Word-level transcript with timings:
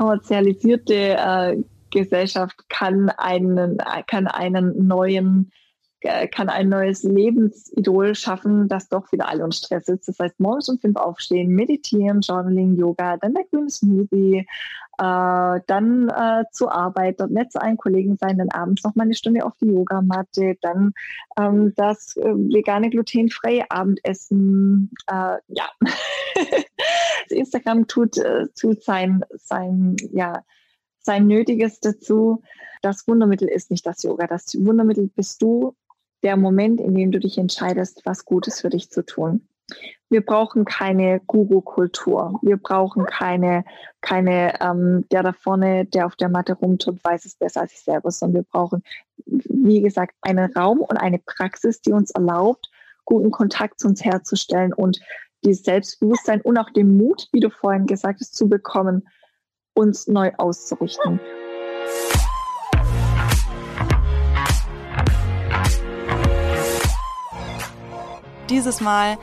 kommerzialisierte 0.00 0.94
äh, 0.94 1.62
Gesellschaft 1.90 2.56
kann 2.70 3.10
einen, 3.10 3.76
kann 4.06 4.26
einen 4.28 4.86
neuen 4.86 5.52
äh, 6.00 6.26
kann 6.28 6.48
ein 6.48 6.70
neues 6.70 7.02
Lebensidol 7.02 8.14
schaffen, 8.14 8.68
das 8.68 8.88
doch 8.88 9.12
wieder 9.12 9.28
alle 9.28 9.44
uns 9.44 9.58
stresst. 9.58 9.90
Das 9.90 10.18
heißt, 10.18 10.40
morgens 10.40 10.70
um 10.70 10.78
fünf 10.78 10.96
aufstehen, 10.96 11.50
meditieren, 11.50 12.22
Journaling, 12.22 12.76
Yoga, 12.76 13.18
dann 13.18 13.34
der 13.34 13.44
grüne 13.44 13.68
Smoothie, 13.68 14.46
äh, 14.96 15.60
dann 15.66 16.08
äh, 16.08 16.44
zur 16.52 16.72
Arbeit, 16.72 17.20
dort 17.20 17.32
nett 17.32 17.52
zu 17.52 17.60
allen 17.60 17.76
Kollegen 17.76 18.16
sein, 18.16 18.38
dann 18.38 18.48
abends 18.48 18.82
noch 18.82 18.94
mal 18.94 19.02
eine 19.02 19.14
Stunde 19.14 19.44
auf 19.44 19.52
die 19.60 19.66
Yogamatte, 19.66 20.56
dann 20.62 20.94
ähm, 21.38 21.74
das 21.76 22.16
äh, 22.16 22.34
vegane, 22.34 22.88
glutenfreie 22.88 23.70
Abendessen. 23.70 24.90
Äh, 25.06 25.36
ja, 25.48 25.68
Instagram 27.30 27.86
tut, 27.86 28.18
äh, 28.18 28.46
tut 28.58 28.82
sein, 28.82 29.24
sein, 29.36 29.96
ja, 30.12 30.44
sein 31.00 31.26
Nötiges 31.26 31.80
dazu. 31.80 32.42
Das 32.82 33.06
Wundermittel 33.08 33.48
ist 33.48 33.70
nicht 33.70 33.86
das 33.86 34.02
Yoga. 34.02 34.26
Das 34.26 34.54
Wundermittel 34.54 35.10
bist 35.14 35.42
du 35.42 35.74
der 36.22 36.36
Moment, 36.36 36.80
in 36.80 36.94
dem 36.94 37.12
du 37.12 37.18
dich 37.18 37.38
entscheidest, 37.38 38.02
was 38.04 38.24
Gutes 38.24 38.60
für 38.60 38.68
dich 38.68 38.90
zu 38.90 39.04
tun. 39.04 39.46
Wir 40.08 40.24
brauchen 40.24 40.64
keine 40.64 41.20
Guru-Kultur. 41.20 42.38
Wir 42.42 42.56
brauchen 42.56 43.06
keine, 43.06 43.64
keine 44.00 44.60
ähm, 44.60 45.06
der 45.10 45.22
da 45.22 45.32
vorne, 45.32 45.86
der 45.86 46.06
auf 46.06 46.16
der 46.16 46.28
Matte 46.28 46.54
rumtut, 46.54 47.02
weiß 47.04 47.24
es 47.24 47.36
besser 47.36 47.62
als 47.62 47.72
ich 47.72 47.80
selber, 47.80 48.10
sondern 48.10 48.42
wir 48.42 48.50
brauchen, 48.50 48.82
wie 49.26 49.80
gesagt, 49.80 50.16
einen 50.22 50.52
Raum 50.52 50.80
und 50.80 50.96
eine 50.96 51.18
Praxis, 51.18 51.80
die 51.80 51.92
uns 51.92 52.10
erlaubt, 52.10 52.68
guten 53.04 53.30
Kontakt 53.30 53.78
zu 53.78 53.88
uns 53.88 54.04
herzustellen 54.04 54.72
und 54.72 55.00
dieses 55.44 55.64
Selbstbewusstsein 55.64 56.40
und 56.42 56.58
auch 56.58 56.70
den 56.70 56.96
Mut, 56.96 57.28
wie 57.32 57.40
du 57.40 57.50
vorhin 57.50 57.86
gesagt 57.86 58.20
hast, 58.20 58.34
zu 58.34 58.48
bekommen, 58.48 59.08
uns 59.74 60.06
neu 60.06 60.32
auszurichten. 60.36 61.20
dieses 68.50 68.80
Mal 68.80 69.16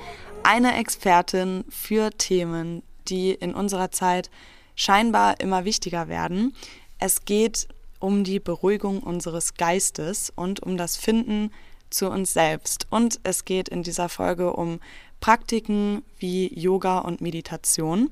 eine 0.43 0.77
Expertin 0.77 1.65
für 1.69 2.11
Themen, 2.11 2.81
die 3.09 3.31
in 3.31 3.53
unserer 3.53 3.91
Zeit 3.91 4.29
scheinbar 4.75 5.41
immer 5.41 5.65
wichtiger 5.65 6.07
werden. 6.07 6.53
Es 6.97 7.25
geht 7.25 7.67
um 7.99 8.23
die 8.23 8.39
Beruhigung 8.39 9.03
unseres 9.03 9.55
Geistes 9.55 10.31
und 10.33 10.61
um 10.63 10.77
das 10.77 10.95
Finden 10.95 11.51
zu 11.89 12.09
uns 12.09 12.33
selbst. 12.33 12.87
Und 12.89 13.19
es 13.23 13.43
geht 13.43 13.67
in 13.67 13.83
dieser 13.83 14.07
Folge 14.07 14.53
um 14.53 14.79
Praktiken 15.19 16.03
wie 16.19 16.53
Yoga 16.57 16.99
und 16.99 17.21
Meditation. 17.21 18.09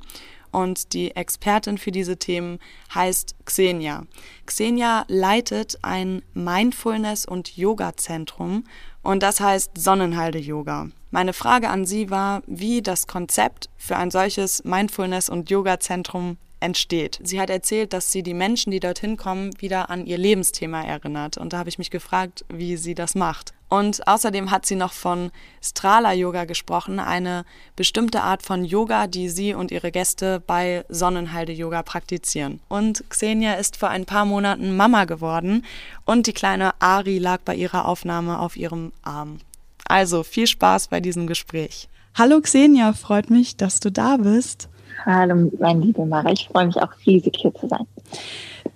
Und 0.51 0.93
die 0.93 1.15
Expertin 1.15 1.77
für 1.77 1.91
diese 1.91 2.17
Themen 2.17 2.59
heißt 2.93 3.35
Xenia. 3.43 4.03
Xenia 4.45 5.03
leitet 5.09 5.77
ein 5.81 6.21
Mindfulness- 6.33 7.25
und 7.25 7.57
Yoga-Zentrum 7.57 8.63
und 9.03 9.21
das 9.21 9.41
heißt 9.41 9.71
Sonnenhalde-Yoga. 9.77 10.87
Meine 11.11 11.33
Frage 11.33 11.69
an 11.69 11.85
Sie 11.85 12.09
war, 12.09 12.41
wie 12.47 12.81
das 12.81 13.05
Konzept 13.05 13.69
für 13.77 13.97
ein 13.97 14.11
solches 14.11 14.63
Mindfulness- 14.63 15.29
und 15.29 15.49
Yoga-Zentrum 15.49 16.37
entsteht. 16.65 17.19
Sie 17.23 17.39
hat 17.39 17.49
erzählt, 17.49 17.93
dass 17.93 18.11
sie 18.11 18.23
die 18.23 18.33
Menschen, 18.33 18.71
die 18.71 18.79
dorthin 18.79 19.17
kommen, 19.17 19.51
wieder 19.61 19.89
an 19.91 20.05
ihr 20.05 20.17
Lebensthema 20.17 20.81
erinnert. 20.81 21.37
Und 21.37 21.53
da 21.53 21.59
habe 21.59 21.69
ich 21.69 21.77
mich 21.77 21.91
gefragt, 21.91 22.43
wie 22.49 22.75
sie 22.75 22.95
das 22.95 23.13
macht. 23.13 23.53
Und 23.69 24.07
außerdem 24.07 24.51
hat 24.51 24.65
sie 24.65 24.75
noch 24.75 24.93
von 24.93 25.31
Strala 25.61 26.13
Yoga 26.13 26.45
gesprochen, 26.45 26.99
eine 26.99 27.45
bestimmte 27.75 28.21
Art 28.21 28.43
von 28.43 28.65
Yoga, 28.65 29.07
die 29.07 29.29
sie 29.29 29.53
und 29.53 29.71
ihre 29.71 29.91
Gäste 29.91 30.39
bei 30.39 30.85
Sonnenhalde 30.89 31.53
Yoga 31.53 31.83
praktizieren. 31.83 32.59
Und 32.67 33.03
Xenia 33.09 33.53
ist 33.53 33.77
vor 33.77 33.89
ein 33.89 34.05
paar 34.05 34.25
Monaten 34.25 34.75
Mama 34.75 35.05
geworden 35.05 35.65
und 36.05 36.27
die 36.27 36.33
kleine 36.33 36.79
Ari 36.79 37.17
lag 37.19 37.41
bei 37.45 37.55
ihrer 37.55 37.85
Aufnahme 37.85 38.39
auf 38.39 38.55
ihrem 38.55 38.91
Arm. 39.03 39.39
Also 39.87 40.23
viel 40.23 40.47
Spaß 40.47 40.87
bei 40.87 40.99
diesem 40.99 41.27
Gespräch. 41.27 41.89
Hallo 42.15 42.39
Xenia, 42.41 42.93
freut 42.93 43.29
mich, 43.29 43.57
dass 43.57 43.79
du 43.79 43.91
da 43.91 44.17
bist. 44.17 44.69
Hallo, 45.03 45.51
meine 45.59 45.81
liebe 45.81 46.05
Mara, 46.05 46.31
ich 46.31 46.47
freue 46.47 46.67
mich 46.67 46.77
auch 46.77 46.91
riesig 47.05 47.35
hier 47.37 47.53
zu 47.53 47.67
sein. 47.67 47.85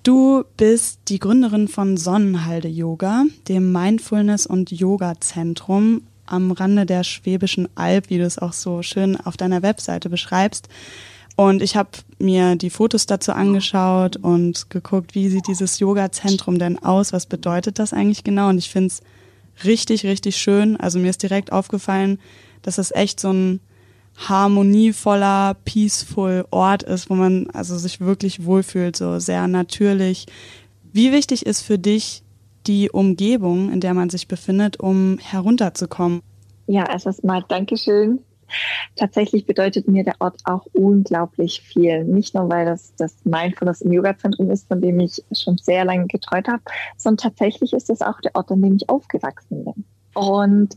Du 0.03 0.44
bist 0.57 1.00
die 1.07 1.19
Gründerin 1.19 1.68
von 1.68 1.97
Sonnenhalde 1.97 2.68
Yoga, 2.68 3.25
dem 3.47 3.72
Mindfulness- 3.72 4.47
und 4.47 4.72
Yoga-Zentrum 4.72 6.02
am 6.25 6.52
Rande 6.52 6.85
der 6.85 7.03
Schwäbischen 7.03 7.68
Alb, 7.75 8.09
wie 8.09 8.18
du 8.18 8.24
es 8.24 8.38
auch 8.38 8.53
so 8.53 8.81
schön 8.81 9.18
auf 9.18 9.38
deiner 9.38 9.62
Webseite 9.62 10.09
beschreibst. 10.09 10.69
Und 11.35 11.62
ich 11.62 11.75
habe 11.75 11.90
mir 12.19 12.56
die 12.56 12.69
Fotos 12.69 13.06
dazu 13.06 13.31
angeschaut 13.31 14.18
und 14.18 14.69
geguckt, 14.69 15.16
wie 15.16 15.29
sieht 15.29 15.47
dieses 15.47 15.79
Yoga-Zentrum 15.79 16.59
denn 16.59 16.78
aus? 16.84 17.13
Was 17.13 17.25
bedeutet 17.25 17.79
das 17.79 17.94
eigentlich 17.94 18.24
genau? 18.24 18.50
Und 18.50 18.58
ich 18.58 18.69
finde 18.69 18.88
es 18.88 19.02
richtig, 19.63 20.06
richtig 20.06 20.38
schön. 20.38 20.75
Also 20.78 21.00
mir 21.00 21.09
ist 21.09 21.24
direkt 21.24 21.52
aufgefallen, 21.52 22.19
dass 22.62 22.75
das 22.75 22.91
echt 22.91 23.19
so 23.19 23.31
ein 23.31 23.59
harmonievoller, 24.28 25.56
peaceful 25.66 26.46
Ort 26.52 26.84
ist, 26.84 27.09
wo 27.09 27.16
man 27.16 27.50
also 27.52 27.78
sich 27.78 28.02
wirklich 28.02 28.46
wohlfühlt, 28.46 28.96
so 28.96 29.19
sehr 29.19 29.47
natürlich. 29.47 30.25
Wie 30.91 31.12
wichtig 31.12 31.46
ist 31.46 31.62
für 31.62 31.78
dich 31.78 32.24
die 32.68 32.90
Umgebung, 32.90 33.72
in 33.72 33.79
der 33.79 33.94
man 33.94 34.09
sich 34.09 34.28
befindet, 34.28 34.79
um 34.79 35.18
herunterzukommen? 35.19 36.22
Ja, 36.68 36.85
erstens 36.90 37.24
mal 37.24 37.44
Dankeschön. 37.47 38.19
Tatsächlich 38.96 39.46
bedeutet 39.46 39.88
mir 39.88 40.03
der 40.03 40.16
Ort 40.19 40.41
auch 40.44 40.66
unglaublich 40.74 41.62
viel. 41.62 42.03
Nicht 42.03 42.34
nur, 42.34 42.50
weil 42.50 42.66
das 42.66 42.94
das 42.97 43.16
Mindfulness 43.24 43.81
im 43.81 43.91
Yoga-Zentrum 43.91 44.50
ist, 44.50 44.68
von 44.68 44.81
dem 44.81 45.00
ich 45.00 45.24
schon 45.31 45.58
sehr 45.58 45.85
lange 45.85 46.08
getreut 46.08 46.47
habe, 46.47 46.62
sondern 46.97 47.29
tatsächlich 47.29 47.74
ist 47.74 47.90
es 47.90 48.02
auch 48.02 48.19
der 48.22 48.35
Ort, 48.35 48.52
an 48.52 48.62
dem 48.62 48.75
ich 48.75 48.90
aufgewachsen 48.90 49.66
bin. 49.66 49.85
Und 50.19 50.75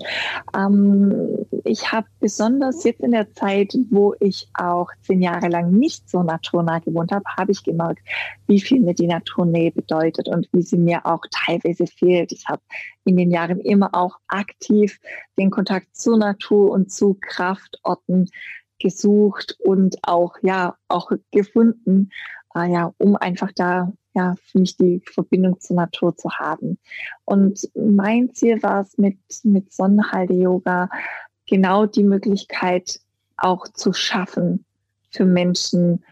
ähm, 0.57 1.47
ich 1.65 1.91
habe 1.91 2.07
besonders 2.21 2.85
jetzt 2.85 3.01
in 3.01 3.11
der 3.11 3.33
Zeit, 3.33 3.77
wo 3.91 4.15
ich 4.21 4.49
auch 4.55 4.89
zehn 5.01 5.21
Jahre 5.21 5.49
lang 5.49 5.73
nicht 5.73 6.09
so 6.09 6.23
naturnah 6.23 6.79
gewohnt 6.79 7.11
habe, 7.11 7.25
habe 7.37 7.51
ich 7.51 7.65
gemerkt, 7.65 8.01
wie 8.47 8.61
viel 8.61 8.81
mir 8.81 8.95
die 8.95 9.09
Naturnähe 9.09 9.73
bedeutet 9.73 10.29
und 10.29 10.49
wie 10.53 10.63
sie 10.63 10.79
mir 10.79 11.05
auch 11.07 11.23
teilweise 11.31 11.87
fehlt. 11.87 12.31
Ich 12.31 12.47
habe 12.49 12.63
in 13.05 13.17
den 13.17 13.33
Jahren 13.33 13.59
immer 13.59 13.91
auch 13.95 14.17
aktiv 14.29 15.01
den 15.37 15.51
Kontakt 15.51 15.97
zur 15.97 16.19
Natur 16.19 16.71
und 16.71 16.93
zu 16.93 17.19
Kraftorten 17.21 18.31
gesucht 18.79 19.57
und 19.59 19.97
auch 20.03 20.37
ja 20.43 20.77
auch 20.87 21.11
gefunden, 21.33 22.11
äh, 22.55 22.71
ja, 22.71 22.93
um 22.99 23.17
einfach 23.17 23.51
da 23.55 23.93
ja, 24.15 24.35
für 24.45 24.59
mich 24.61 24.77
die 24.77 25.01
Verbindung 25.05 25.61
zur 25.61 25.77
Natur 25.77 26.17
zu 26.17 26.31
haben. 26.31 26.79
Und 27.25 27.69
mein 27.75 28.35
Ziel 28.35 28.63
war 28.63 28.83
es 28.83 28.99
mit, 28.99 29.19
mit 29.43 29.73
Sonnenhalde-Yoga 29.73 30.91
genau 31.47 31.87
die 31.87 32.05
Möglichkeit 32.05 33.01
auch 33.37 33.67
zu 33.69 33.93
schaffen, 33.93 34.65
für 35.11 35.25
Menschen 35.25 36.05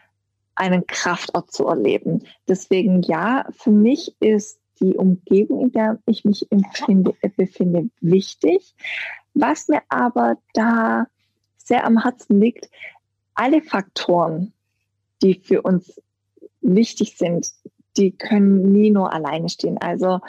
einen 0.54 0.86
Kraftort 0.86 1.52
zu 1.52 1.66
erleben. 1.66 2.24
Deswegen 2.48 3.02
ja, 3.02 3.46
für 3.50 3.70
mich 3.70 4.14
ist 4.20 4.60
die 4.80 4.94
Umgebung, 4.94 5.62
in 5.62 5.72
der 5.72 5.98
ich 6.06 6.24
mich 6.24 6.50
empfinde, 6.50 7.14
befinde, 7.36 7.90
wichtig. 8.00 8.74
Was 9.34 9.68
mir 9.68 9.82
aber 9.88 10.36
da 10.54 11.06
sehr 11.56 11.84
am 11.84 12.02
Herzen 12.02 12.40
liegt, 12.40 12.68
alle 13.34 13.62
Faktoren, 13.62 14.52
die 15.22 15.34
für 15.34 15.62
uns 15.62 16.00
wichtig 16.60 17.16
sind, 17.16 17.50
die 17.96 18.12
können 18.12 18.72
nie 18.72 18.90
nur 18.90 19.12
alleine 19.12 19.48
stehen. 19.48 19.78
Also 19.78 20.20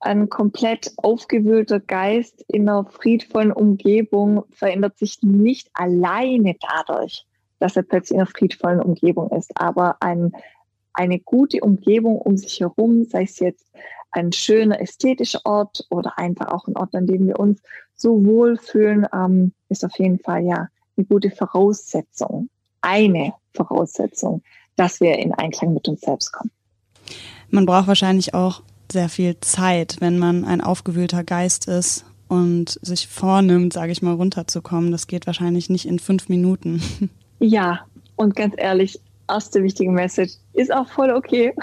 ein 0.00 0.28
komplett 0.28 0.92
aufgewühlter 0.96 1.80
Geist 1.80 2.44
in 2.48 2.68
einer 2.68 2.84
friedvollen 2.84 3.52
Umgebung 3.52 4.44
verändert 4.50 4.98
sich 4.98 5.22
nicht 5.22 5.70
alleine 5.74 6.54
dadurch, 6.60 7.26
dass 7.58 7.76
er 7.76 7.82
plötzlich 7.82 8.14
in 8.14 8.20
einer 8.20 8.30
friedvollen 8.30 8.80
Umgebung 8.80 9.30
ist. 9.30 9.50
Aber 9.60 9.96
ein, 10.00 10.32
eine 10.92 11.18
gute 11.18 11.60
Umgebung 11.60 12.18
um 12.18 12.36
sich 12.36 12.60
herum, 12.60 13.04
sei 13.04 13.24
es 13.24 13.38
jetzt 13.40 13.66
ein 14.12 14.32
schöner 14.32 14.80
ästhetischer 14.80 15.40
Ort 15.44 15.86
oder 15.90 16.18
einfach 16.18 16.48
auch 16.48 16.66
ein 16.66 16.76
Ort, 16.76 16.94
an 16.94 17.06
dem 17.06 17.26
wir 17.26 17.38
uns 17.38 17.60
so 17.94 18.24
wohlfühlen, 18.24 19.06
ähm, 19.12 19.52
ist 19.68 19.84
auf 19.84 19.98
jeden 19.98 20.18
Fall 20.18 20.44
ja 20.44 20.68
eine 20.96 21.06
gute 21.06 21.30
Voraussetzung. 21.30 22.48
Eine 22.80 23.34
Voraussetzung, 23.54 24.42
dass 24.78 25.00
wir 25.00 25.18
in 25.18 25.34
Einklang 25.34 25.74
mit 25.74 25.86
uns 25.88 26.00
selbst 26.00 26.32
kommen. 26.32 26.50
Man 27.50 27.66
braucht 27.66 27.88
wahrscheinlich 27.88 28.34
auch 28.34 28.62
sehr 28.90 29.08
viel 29.08 29.38
Zeit, 29.40 29.96
wenn 30.00 30.18
man 30.18 30.44
ein 30.44 30.60
aufgewühlter 30.60 31.24
Geist 31.24 31.68
ist 31.68 32.04
und 32.28 32.78
sich 32.82 33.08
vornimmt, 33.08 33.72
sage 33.72 33.92
ich 33.92 34.02
mal, 34.02 34.14
runterzukommen. 34.14 34.92
Das 34.92 35.06
geht 35.06 35.26
wahrscheinlich 35.26 35.68
nicht 35.68 35.86
in 35.86 35.98
fünf 35.98 36.28
Minuten. 36.28 36.82
Ja, 37.40 37.86
und 38.16 38.34
ganz 38.34 38.56
ehrlich, 38.58 39.00
erste 39.28 39.62
wichtige 39.62 39.92
Message 39.92 40.32
ist 40.54 40.72
auch 40.72 40.88
voll 40.88 41.12
okay. 41.12 41.54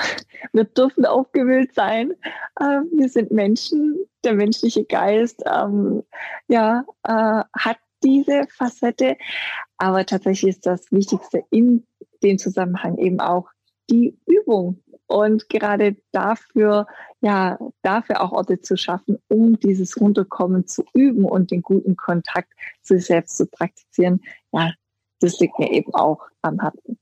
Wir 0.53 0.63
dürfen 0.63 1.05
aufgewühlt 1.05 1.75
sein. 1.75 2.13
Ähm, 2.61 2.87
wir 2.93 3.09
sind 3.09 3.31
Menschen. 3.31 3.97
Der 4.23 4.35
menschliche 4.35 4.85
Geist, 4.85 5.43
ähm, 5.53 6.03
ja, 6.47 6.85
äh, 7.03 7.43
hat 7.59 7.77
diese 8.05 8.43
Facette. 8.55 9.17
Aber 9.77 10.05
tatsächlich 10.05 10.55
ist 10.55 10.65
das 10.65 10.91
Wichtigste 10.91 11.43
in 11.51 11.85
dem 12.23 12.37
Zusammenhang 12.37 12.97
eben 12.97 13.19
auch 13.19 13.47
die 13.89 14.17
Übung. 14.25 14.81
Und 15.07 15.49
gerade 15.49 15.95
dafür, 16.11 16.87
ja, 17.21 17.59
dafür 17.83 18.21
auch 18.21 18.31
Orte 18.31 18.61
zu 18.61 18.75
schaffen, 18.75 19.19
um 19.27 19.59
dieses 19.59 19.99
Runterkommen 19.99 20.65
zu 20.65 20.83
üben 20.93 21.25
und 21.25 21.51
den 21.51 21.61
guten 21.61 21.95
Kontakt 21.95 22.51
zu 22.81 22.95
sich 22.95 23.05
selbst 23.05 23.37
zu 23.37 23.45
praktizieren, 23.45 24.21
ja, 24.51 24.71
das 25.19 25.39
liegt 25.39 25.59
mir 25.59 25.71
eben 25.71 25.93
auch 25.93 26.21
am 26.41 26.59
Herzen. 26.59 26.97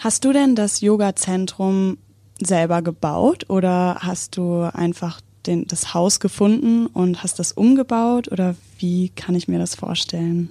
Hast 0.00 0.24
du 0.24 0.32
denn 0.32 0.56
das 0.56 0.80
Yoga-Zentrum 0.80 1.98
selber 2.40 2.82
gebaut 2.82 3.48
oder 3.48 3.98
hast 4.00 4.36
du 4.36 4.62
einfach 4.72 5.20
den, 5.46 5.66
das 5.66 5.94
Haus 5.94 6.20
gefunden 6.20 6.86
und 6.86 7.22
hast 7.22 7.38
das 7.38 7.52
umgebaut 7.52 8.30
oder 8.32 8.56
wie 8.78 9.10
kann 9.10 9.34
ich 9.34 9.46
mir 9.46 9.58
das 9.58 9.74
vorstellen? 9.74 10.50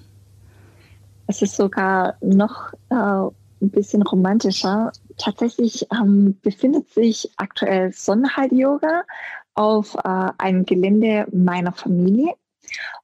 Es 1.29 1.43
ist 1.43 1.57
sogar 1.57 2.17
noch 2.21 2.73
äh, 2.89 2.95
ein 2.95 3.69
bisschen 3.69 4.01
romantischer. 4.01 4.91
Tatsächlich 5.19 5.85
ähm, 5.91 6.35
befindet 6.41 6.89
sich 6.89 7.29
aktuell 7.37 7.93
Sonnenhalt-Yoga 7.93 9.03
auf 9.53 9.93
äh, 9.93 10.31
einem 10.39 10.65
Gelände 10.65 11.27
meiner 11.31 11.71
Familie. 11.71 12.33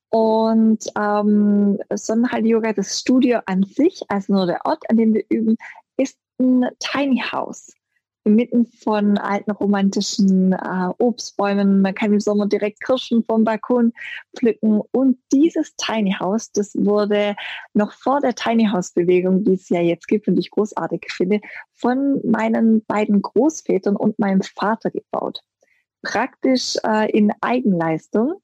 Und 0.10 0.88
ähm, 0.98 1.78
Sonnenhalt-Yoga, 1.94 2.74
das 2.74 3.00
Studio 3.00 3.42
an 3.46 3.62
sich, 3.62 4.02
also 4.08 4.34
nur 4.34 4.48
der 4.48 4.66
Ort, 4.66 4.90
an 4.90 4.98
dem 4.98 5.14
wir 5.14 5.24
üben, 5.30 5.56
ist 5.98 6.18
ein 6.40 6.66
Tiny 6.80 7.22
House 7.32 7.74
inmitten 8.26 8.66
von 8.66 9.18
alten 9.18 9.52
romantischen 9.52 10.52
äh, 10.52 10.90
Obstbäumen. 10.98 11.82
Man 11.82 11.94
kann 11.94 12.12
im 12.12 12.20
Sommer 12.20 12.48
direkt 12.48 12.82
Kirschen 12.84 13.24
vom 13.24 13.44
Balkon 13.44 13.94
pflücken. 14.36 14.82
Und 14.92 15.20
dieses 15.32 15.76
Tiny 15.76 16.16
House, 16.20 16.52
das 16.52 16.74
wurde 16.76 17.36
noch 17.74 17.94
vor 17.94 18.20
der 18.22 18.34
Tiny 18.34 18.68
House 18.68 18.92
Bewegung, 18.92 19.44
die 19.44 19.54
es 19.54 19.70
ja 19.70 19.80
jetzt 19.80 20.08
gibt 20.08 20.28
und 20.28 20.36
die 20.36 20.42
ich 20.42 20.52
großartig 20.52 21.06
finde, 21.10 21.40
von 21.74 22.20
meinen 22.26 22.84
beiden 22.86 23.22
Großvätern 23.22 23.96
und 23.96 24.18
meinem 24.18 24.42
Vater 24.42 24.90
gebaut. 24.90 25.42
Praktisch 26.02 26.78
äh, 26.84 27.10
in 27.12 27.32
Eigenleistung. 27.42 28.42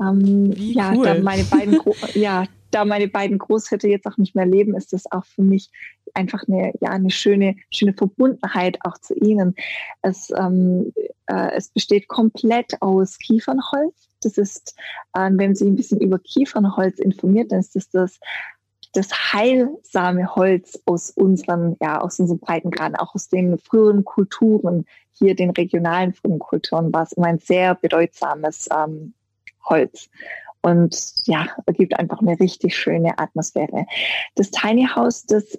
Ähm, 0.00 0.52
Wie 0.56 0.74
ja, 0.74 0.92
cool. 0.94 1.22
meine 1.22 1.44
beiden, 1.44 1.78
ja, 2.14 2.46
da 2.72 2.84
meine 2.84 3.08
beiden 3.08 3.38
Großväter 3.38 3.88
jetzt 3.88 4.06
auch 4.06 4.16
nicht 4.16 4.34
mehr 4.34 4.46
leben, 4.46 4.74
ist 4.74 4.92
das 4.92 5.10
auch 5.10 5.24
für 5.24 5.42
mich 5.42 5.70
einfach 6.14 6.42
eine, 6.48 6.72
ja, 6.80 6.90
eine 6.90 7.10
schöne, 7.10 7.56
schöne 7.70 7.92
Verbundenheit 7.92 8.78
auch 8.84 8.98
zu 8.98 9.14
ihnen. 9.14 9.54
Es, 10.02 10.30
ähm, 10.36 10.92
äh, 11.26 11.52
es 11.54 11.68
besteht 11.68 12.08
komplett 12.08 12.80
aus 12.80 13.18
Kiefernholz. 13.18 14.08
Das 14.22 14.38
ist, 14.38 14.74
äh, 15.14 15.30
wenn 15.32 15.54
Sie 15.54 15.66
ein 15.66 15.76
bisschen 15.76 16.00
über 16.00 16.18
Kiefernholz 16.18 16.98
informiert, 16.98 17.52
dann 17.52 17.60
ist 17.60 17.76
das 17.76 17.90
das 17.90 18.18
das 18.94 19.32
heilsame 19.32 20.34
Holz 20.36 20.78
aus 20.84 21.10
unseren, 21.10 21.76
ja, 21.80 21.98
aus 21.98 22.20
unseren 22.20 22.38
Breitengraden, 22.40 22.96
auch 22.96 23.14
aus 23.14 23.28
den 23.28 23.58
früheren 23.58 24.04
Kulturen, 24.04 24.84
hier 25.12 25.34
den 25.34 25.50
regionalen 25.50 26.12
frühen 26.12 26.38
Kulturen, 26.38 26.92
war 26.92 27.04
es 27.04 27.12
immer 27.12 27.28
ein 27.28 27.38
sehr 27.38 27.74
bedeutsames 27.74 28.68
ähm, 28.70 29.14
Holz 29.64 30.10
und 30.62 30.96
ja, 31.26 31.48
ergibt 31.66 31.98
einfach 31.98 32.20
eine 32.20 32.38
richtig 32.38 32.76
schöne 32.76 33.18
Atmosphäre. 33.18 33.86
Das 34.36 34.50
Tiny 34.50 34.86
House, 34.86 35.24
das 35.26 35.58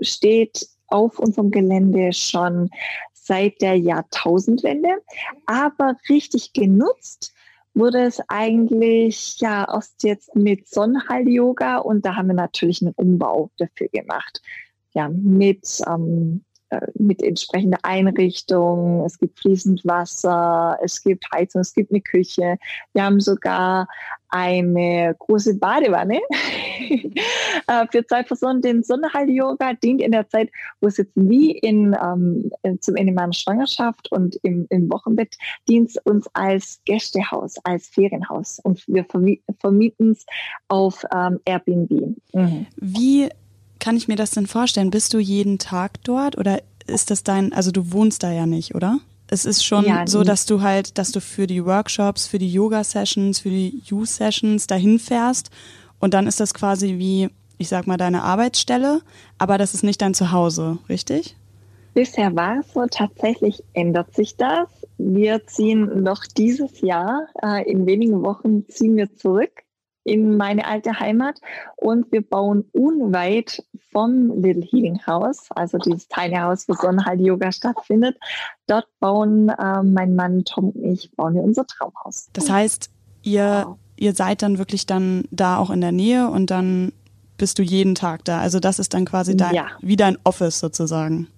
steht 0.00 0.68
auf 0.88 1.18
unserem 1.18 1.50
Gelände 1.50 2.12
schon 2.12 2.70
seit 3.12 3.60
der 3.60 3.76
Jahrtausendwende, 3.76 5.02
aber 5.46 5.96
richtig 6.08 6.52
genutzt 6.52 7.34
wurde 7.74 8.04
es 8.04 8.20
eigentlich 8.28 9.40
ja 9.40 9.66
erst 9.72 10.04
jetzt 10.04 10.36
mit 10.36 10.68
Sonnenhall-Yoga 10.68 11.78
und 11.78 12.06
da 12.06 12.14
haben 12.14 12.28
wir 12.28 12.34
natürlich 12.34 12.82
einen 12.82 12.94
Umbau 12.94 13.50
dafür 13.58 13.88
gemacht. 13.88 14.40
Ja, 14.92 15.08
mit 15.08 15.82
ähm, 15.88 16.44
äh, 16.44 16.53
mit 16.94 17.22
entsprechender 17.22 17.78
Einrichtung, 17.82 19.04
es 19.04 19.18
gibt 19.18 19.38
fließend 19.38 19.84
Wasser, 19.84 20.78
es 20.82 21.02
gibt 21.02 21.24
Heizung, 21.32 21.60
es 21.60 21.74
gibt 21.74 21.90
eine 21.90 22.00
Küche. 22.00 22.56
Wir 22.92 23.04
haben 23.04 23.20
sogar 23.20 23.86
eine 24.34 25.14
große 25.20 25.58
Badewanne 25.58 26.18
äh, 26.80 27.86
für 27.92 28.04
zwei 28.04 28.24
Personen. 28.24 28.62
Den 28.62 28.82
Sonnenhall-Yoga 28.82 29.74
dient 29.74 30.02
in 30.02 30.10
der 30.10 30.28
Zeit, 30.28 30.50
wo 30.80 30.88
es 30.88 30.96
jetzt 30.96 31.12
wie 31.14 31.52
in, 31.52 31.96
ähm, 32.02 32.50
zum 32.80 32.96
Ende 32.96 33.12
meiner 33.12 33.32
Schwangerschaft 33.32 34.10
und 34.10 34.36
im, 34.42 34.66
im 34.70 34.90
Wochenbett 34.90 35.36
dient 35.68 35.90
es 35.90 35.96
uns 35.98 36.28
als 36.32 36.80
Gästehaus, 36.84 37.56
als 37.62 37.86
Ferienhaus 37.86 38.58
und 38.64 38.82
wir 38.88 39.06
vermieten 39.60 40.10
es 40.10 40.26
auf 40.66 41.04
ähm, 41.14 41.38
Airbnb. 41.44 42.16
Mhm. 42.32 42.66
Wie 42.76 43.28
kann 43.84 43.98
ich 43.98 44.08
mir 44.08 44.16
das 44.16 44.30
denn 44.30 44.46
vorstellen? 44.46 44.90
Bist 44.90 45.12
du 45.12 45.18
jeden 45.18 45.58
Tag 45.58 46.02
dort 46.04 46.38
oder 46.38 46.62
ist 46.86 47.10
das 47.10 47.22
dein, 47.22 47.52
also 47.52 47.70
du 47.70 47.92
wohnst 47.92 48.22
da 48.22 48.32
ja 48.32 48.46
nicht, 48.46 48.74
oder? 48.74 48.98
Es 49.28 49.44
ist 49.44 49.62
schon 49.62 49.84
ja, 49.84 50.06
so, 50.06 50.22
dass 50.22 50.46
du 50.46 50.62
halt, 50.62 50.96
dass 50.96 51.12
du 51.12 51.20
für 51.20 51.46
die 51.46 51.62
Workshops, 51.66 52.26
für 52.26 52.38
die 52.38 52.50
Yoga-Sessions, 52.50 53.40
für 53.40 53.50
die 53.50 53.82
You-Sessions 53.84 54.66
dahin 54.66 54.98
fährst 54.98 55.50
und 56.00 56.14
dann 56.14 56.26
ist 56.26 56.40
das 56.40 56.54
quasi 56.54 56.98
wie, 56.98 57.28
ich 57.58 57.68
sag 57.68 57.86
mal, 57.86 57.98
deine 57.98 58.22
Arbeitsstelle, 58.22 59.02
aber 59.36 59.58
das 59.58 59.74
ist 59.74 59.84
nicht 59.84 60.00
dein 60.00 60.14
Zuhause, 60.14 60.78
richtig? 60.88 61.36
Bisher 61.92 62.34
war 62.34 62.60
es 62.60 62.72
so, 62.72 62.86
tatsächlich 62.90 63.62
ändert 63.74 64.14
sich 64.14 64.36
das. 64.36 64.66
Wir 64.96 65.46
ziehen 65.46 66.02
noch 66.02 66.24
dieses 66.24 66.80
Jahr, 66.80 67.26
äh, 67.42 67.70
in 67.70 67.84
wenigen 67.84 68.22
Wochen 68.22 68.66
ziehen 68.66 68.96
wir 68.96 69.14
zurück 69.14 69.63
in 70.04 70.36
meine 70.36 70.66
alte 70.66 71.00
Heimat 71.00 71.40
und 71.76 72.12
wir 72.12 72.22
bauen 72.22 72.64
unweit 72.72 73.64
vom 73.90 74.40
Little 74.40 74.62
Healing 74.62 75.00
House, 75.06 75.48
also 75.50 75.78
dieses 75.78 76.08
Tiny 76.08 76.36
House, 76.36 76.68
wo 76.68 76.74
Sonnenhalt 76.74 77.20
Yoga 77.20 77.50
stattfindet. 77.50 78.16
Dort 78.66 78.86
bauen 79.00 79.48
äh, 79.48 79.82
mein 79.82 80.14
Mann 80.14 80.44
Tom 80.44 80.70
und 80.70 80.92
ich 80.92 81.10
bauen 81.12 81.34
wir 81.34 81.42
unser 81.42 81.66
Traumhaus. 81.66 82.28
Das 82.32 82.50
heißt, 82.50 82.90
ihr, 83.22 83.64
wow. 83.66 83.78
ihr 83.96 84.14
seid 84.14 84.42
dann 84.42 84.58
wirklich 84.58 84.86
dann 84.86 85.24
da 85.30 85.56
auch 85.58 85.70
in 85.70 85.80
der 85.80 85.92
Nähe 85.92 86.28
und 86.28 86.50
dann 86.50 86.92
bist 87.36 87.58
du 87.58 87.62
jeden 87.62 87.94
Tag 87.94 88.24
da. 88.24 88.40
Also 88.40 88.60
das 88.60 88.78
ist 88.78 88.94
dann 88.94 89.06
quasi 89.06 89.36
dein, 89.36 89.54
ja. 89.54 89.66
wie 89.80 89.96
dein 89.96 90.18
Office 90.24 90.58
sozusagen. 90.58 91.28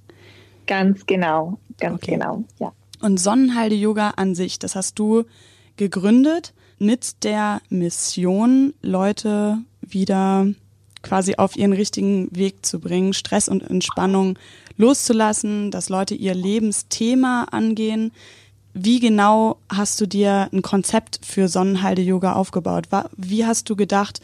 Ganz 0.67 1.07
genau, 1.07 1.59
ganz 1.79 2.03
okay. 2.03 2.13
genau, 2.13 2.43
ja. 2.59 2.73
Und 3.01 3.19
Sonnenhalde 3.19 3.77
Yoga 3.77 4.11
an 4.17 4.35
sich, 4.35 4.59
das 4.59 4.75
hast 4.75 4.99
du 4.99 5.25
gegründet 5.77 6.55
mit 6.78 7.25
der 7.25 7.61
Mission, 7.69 8.75
Leute 8.82 9.58
wieder 9.81 10.46
quasi 11.02 11.37
auf 11.37 11.56
ihren 11.56 11.73
richtigen 11.73 12.28
Weg 12.37 12.67
zu 12.67 12.81
bringen, 12.81 13.12
Stress 13.12 13.49
und 13.49 13.62
Entspannung 13.62 14.38
loszulassen, 14.76 15.70
dass 15.70 15.88
Leute 15.88 16.14
ihr 16.14 16.34
Lebensthema 16.34 17.44
angehen. 17.50 18.12
Wie 18.74 19.01
genau 19.01 19.58
hast 19.72 20.01
du 20.01 20.06
dir 20.06 20.51
ein 20.53 20.62
Konzept 20.62 21.20
für 21.24 21.48
Sonnenhalde-Yoga 21.48 22.34
aufgebaut? 22.34 22.89
Wie 23.17 23.46
hast 23.46 23.70
du 23.70 23.77
gedacht, 23.77 24.20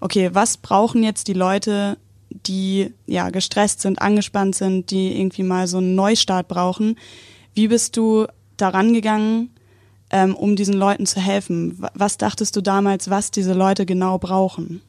okay, 0.00 0.30
was 0.32 0.58
brauchen 0.58 1.02
jetzt 1.02 1.26
die 1.26 1.32
Leute, 1.32 1.96
die 2.30 2.92
ja 3.06 3.30
gestresst 3.30 3.80
sind, 3.80 4.00
angespannt 4.00 4.54
sind, 4.54 4.90
die 4.90 5.18
irgendwie 5.18 5.42
mal 5.42 5.66
so 5.66 5.78
einen 5.78 5.94
Neustart 5.94 6.46
brauchen? 6.46 6.96
Wie 7.54 7.68
bist 7.68 7.96
du 7.96 8.26
daran 8.56 8.92
gegangen, 8.92 9.50
ähm, 10.10 10.34
um 10.34 10.56
diesen 10.56 10.74
Leuten 10.74 11.06
zu 11.06 11.20
helfen? 11.20 11.84
Was 11.94 12.18
dachtest 12.18 12.56
du 12.56 12.60
damals, 12.60 13.10
was 13.10 13.30
diese 13.30 13.52
Leute 13.52 13.86
genau 13.86 14.18
brauchen? 14.18 14.82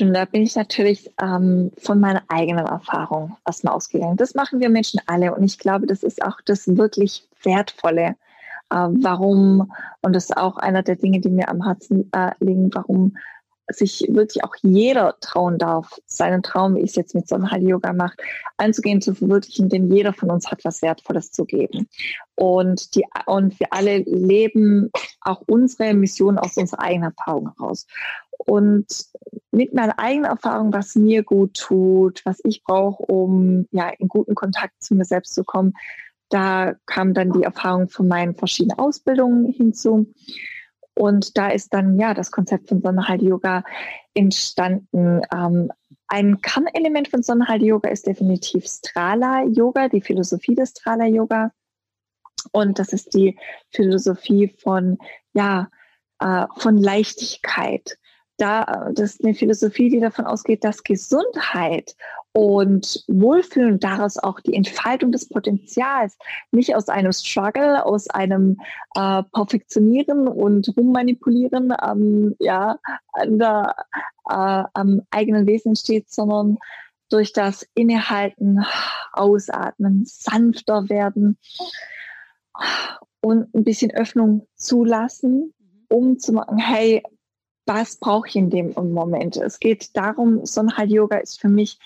Und 0.00 0.14
da 0.14 0.24
bin 0.24 0.42
ich 0.42 0.54
natürlich 0.54 1.10
ähm, 1.20 1.72
von 1.78 1.98
meiner 1.98 2.22
eigenen 2.28 2.66
Erfahrung 2.66 3.36
erstmal 3.46 3.74
ausgegangen. 3.74 4.16
Das 4.16 4.34
machen 4.34 4.60
wir 4.60 4.68
Menschen 4.68 5.00
alle 5.06 5.34
und 5.34 5.44
ich 5.44 5.58
glaube, 5.58 5.86
das 5.86 6.02
ist 6.02 6.22
auch 6.22 6.40
das 6.44 6.68
wirklich 6.68 7.26
Wertvolle. 7.42 8.16
Äh, 8.70 8.88
warum, 8.90 9.72
und 10.02 10.14
das 10.14 10.24
ist 10.24 10.36
auch 10.36 10.56
einer 10.56 10.82
der 10.82 10.96
Dinge, 10.96 11.20
die 11.20 11.30
mir 11.30 11.48
am 11.48 11.64
Herzen 11.64 12.10
äh, 12.12 12.32
liegen, 12.38 12.70
warum 12.74 13.16
sich 13.70 14.06
wirklich 14.08 14.44
auch 14.44 14.54
jeder 14.62 15.16
trauen 15.20 15.58
darf, 15.58 15.98
seinen 16.06 16.42
Traum, 16.42 16.76
wie 16.76 16.80
ich 16.80 16.90
es 16.90 16.96
jetzt 16.96 17.14
mit 17.14 17.28
Sonnenheil-Yoga 17.28 17.92
mache, 17.92 18.16
anzugehen, 18.56 19.00
zu 19.00 19.14
verwirklichen, 19.14 19.68
denn 19.68 19.92
jeder 19.92 20.12
von 20.12 20.30
uns 20.30 20.50
hat 20.50 20.64
was 20.64 20.82
Wertvolles 20.82 21.30
zu 21.30 21.44
geben. 21.44 21.88
Und, 22.34 22.94
die, 22.94 23.04
und 23.26 23.58
wir 23.60 23.72
alle 23.72 23.98
leben 23.98 24.90
auch 25.20 25.42
unsere 25.46 25.94
Mission 25.94 26.38
aus 26.38 26.56
unserer 26.56 26.80
eigenen 26.80 27.12
Erfahrung 27.16 27.50
heraus. 27.56 27.86
Und 28.38 28.86
mit 29.50 29.74
meiner 29.74 29.98
eigenen 29.98 30.30
Erfahrung, 30.30 30.72
was 30.72 30.94
mir 30.94 31.22
gut 31.22 31.54
tut, 31.54 32.22
was 32.24 32.40
ich 32.44 32.62
brauche, 32.62 33.02
um 33.04 33.66
ja 33.70 33.90
in 33.98 34.08
guten 34.08 34.34
Kontakt 34.34 34.82
zu 34.82 34.94
mir 34.94 35.04
selbst 35.04 35.34
zu 35.34 35.44
kommen, 35.44 35.74
da 36.28 36.74
kam 36.86 37.14
dann 37.14 37.32
die 37.32 37.42
Erfahrung 37.42 37.88
von 37.88 38.06
meinen 38.06 38.34
verschiedenen 38.34 38.78
Ausbildungen 38.78 39.46
hinzu. 39.52 40.12
Und 40.98 41.38
da 41.38 41.50
ist 41.50 41.72
dann 41.74 41.96
ja 41.96 42.12
das 42.12 42.32
Konzept 42.32 42.68
von 42.68 42.82
Sonnenhalt 42.82 43.22
Yoga 43.22 43.62
entstanden. 44.14 45.22
Ähm, 45.32 45.70
ein 46.08 46.40
Kernelement 46.40 47.06
von 47.06 47.22
Sonnenhalt 47.22 47.62
Yoga 47.62 47.88
ist 47.88 48.08
definitiv 48.08 48.66
Strala 48.66 49.44
Yoga, 49.44 49.88
die 49.88 50.00
Philosophie 50.00 50.56
des 50.56 50.70
Strala 50.70 51.06
Yoga. 51.06 51.52
Und 52.50 52.80
das 52.80 52.92
ist 52.92 53.14
die 53.14 53.38
Philosophie 53.70 54.48
von, 54.58 54.98
ja, 55.34 55.68
äh, 56.18 56.46
von 56.56 56.76
Leichtigkeit, 56.78 57.96
da, 58.38 58.90
das 58.94 59.14
ist 59.14 59.24
eine 59.24 59.34
Philosophie, 59.34 59.90
die 59.90 60.00
davon 60.00 60.24
ausgeht, 60.24 60.64
dass 60.64 60.84
Gesundheit 60.84 61.96
und 62.32 63.04
Wohlfühlen 63.08 63.80
daraus 63.80 64.16
auch 64.16 64.40
die 64.40 64.54
Entfaltung 64.54 65.10
des 65.10 65.28
Potenzials 65.28 66.16
nicht 66.52 66.76
aus 66.76 66.88
einem 66.88 67.12
Struggle, 67.12 67.84
aus 67.84 68.08
einem 68.10 68.58
äh, 68.94 69.24
Perfektionieren 69.32 70.28
und 70.28 70.72
Rummanipulieren 70.76 71.74
ähm, 71.82 72.36
ja, 72.38 72.78
an 73.12 73.38
der, 73.38 73.74
äh, 74.28 74.64
am 74.72 75.02
eigenen 75.10 75.46
Wesen 75.46 75.70
entsteht, 75.70 76.10
sondern 76.10 76.58
durch 77.10 77.32
das 77.32 77.66
Innehalten, 77.74 78.64
Ausatmen, 79.12 80.04
sanfter 80.04 80.88
werden 80.88 81.38
und 83.20 83.52
ein 83.54 83.64
bisschen 83.64 83.90
Öffnung 83.90 84.46
zulassen, 84.54 85.54
um 85.88 86.18
zu 86.18 86.32
machen, 86.34 86.58
hey, 86.58 87.02
was 87.68 87.96
brauche 87.96 88.28
ich 88.28 88.36
in 88.36 88.48
dem 88.48 88.72
Moment? 88.74 89.36
Es 89.36 89.60
geht 89.60 89.94
darum, 89.94 90.44
Sonnenheil 90.46 90.90
Yoga 90.90 91.18
ist 91.18 91.38
für 91.38 91.50
mich, 91.50 91.78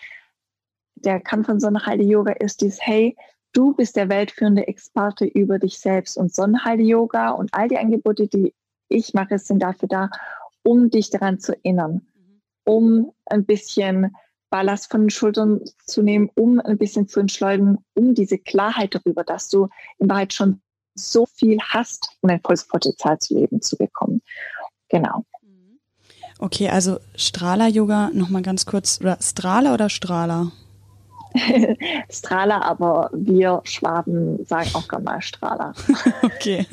der 0.94 1.18
Kern 1.20 1.44
von 1.44 1.58
Sonnenheil 1.58 2.00
Yoga 2.00 2.32
ist 2.32 2.60
dies, 2.60 2.78
hey, 2.80 3.16
du 3.52 3.74
bist 3.74 3.96
der 3.96 4.08
weltführende 4.08 4.68
Experte 4.68 5.24
über 5.24 5.58
dich 5.58 5.80
selbst 5.80 6.16
und 6.16 6.32
Sonnenheil 6.32 6.80
Yoga 6.80 7.30
und 7.30 7.52
all 7.52 7.66
die 7.66 7.78
Angebote, 7.78 8.28
die 8.28 8.54
ich 8.88 9.12
mache, 9.12 9.38
sind 9.40 9.58
dafür 9.58 9.88
da, 9.88 10.10
um 10.62 10.88
dich 10.88 11.10
daran 11.10 11.40
zu 11.40 11.52
erinnern, 11.56 12.06
um 12.64 13.12
ein 13.26 13.44
bisschen 13.44 14.14
Ballast 14.50 14.88
von 14.88 15.02
den 15.02 15.10
Schultern 15.10 15.62
zu 15.84 16.02
nehmen, 16.02 16.30
um 16.36 16.60
ein 16.60 16.78
bisschen 16.78 17.08
zu 17.08 17.18
entschleunigen, 17.18 17.78
um 17.94 18.14
diese 18.14 18.38
Klarheit 18.38 18.94
darüber, 18.94 19.24
dass 19.24 19.48
du 19.48 19.68
in 19.98 20.08
Wahrheit 20.08 20.32
schon 20.32 20.62
so 20.94 21.26
viel 21.26 21.58
hast, 21.60 22.16
um 22.20 22.30
ein 22.30 22.40
volles 22.40 22.68
Potenzial 22.68 23.18
zu 23.18 23.34
leben 23.34 23.60
zu 23.62 23.76
bekommen. 23.76 24.22
Genau. 24.88 25.24
Okay, 26.42 26.68
also 26.68 26.98
Strahler-Yoga, 27.14 28.10
nochmal 28.14 28.42
ganz 28.42 28.66
kurz, 28.66 29.00
oder 29.00 29.16
Strahler 29.20 29.74
oder 29.74 29.88
Strahler? 29.88 30.50
Strahler, 32.10 32.64
aber 32.64 33.10
wir 33.12 33.60
Schwaben 33.62 34.44
sagen 34.44 34.68
auch 34.72 34.88
gerne 34.88 35.04
mal 35.04 35.22
Strahler. 35.22 35.72
okay, 36.22 36.66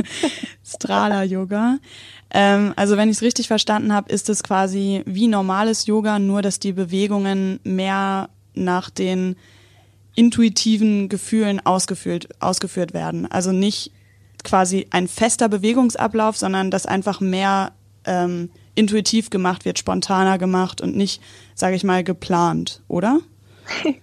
Strahler-Yoga. 0.65 1.77
Ähm, 2.31 2.73
also 2.77 2.97
wenn 2.97 3.09
ich 3.09 3.17
es 3.17 3.21
richtig 3.21 3.47
verstanden 3.47 3.93
habe, 3.93 4.11
ist 4.11 4.27
es 4.29 4.41
quasi 4.41 5.03
wie 5.05 5.27
normales 5.27 5.85
Yoga, 5.85 6.17
nur 6.17 6.41
dass 6.41 6.57
die 6.57 6.73
Bewegungen 6.73 7.59
mehr 7.63 8.29
nach 8.55 8.89
den 8.89 9.35
intuitiven 10.15 11.09
Gefühlen 11.09 11.63
ausgeführt, 11.63 12.27
ausgeführt 12.39 12.95
werden. 12.95 13.31
Also 13.31 13.51
nicht 13.51 13.91
quasi 14.43 14.87
ein 14.89 15.07
fester 15.07 15.47
Bewegungsablauf, 15.47 16.37
sondern 16.37 16.71
dass 16.71 16.87
einfach 16.87 17.21
mehr 17.21 17.73
ähm, 18.05 18.49
intuitiv 18.79 19.29
gemacht 19.29 19.65
wird, 19.65 19.77
spontaner 19.77 20.37
gemacht 20.37 20.79
und 20.79 20.95
nicht, 20.95 21.21
sage 21.53 21.75
ich 21.75 21.83
mal, 21.83 22.03
geplant, 22.03 22.81
oder? 22.87 23.19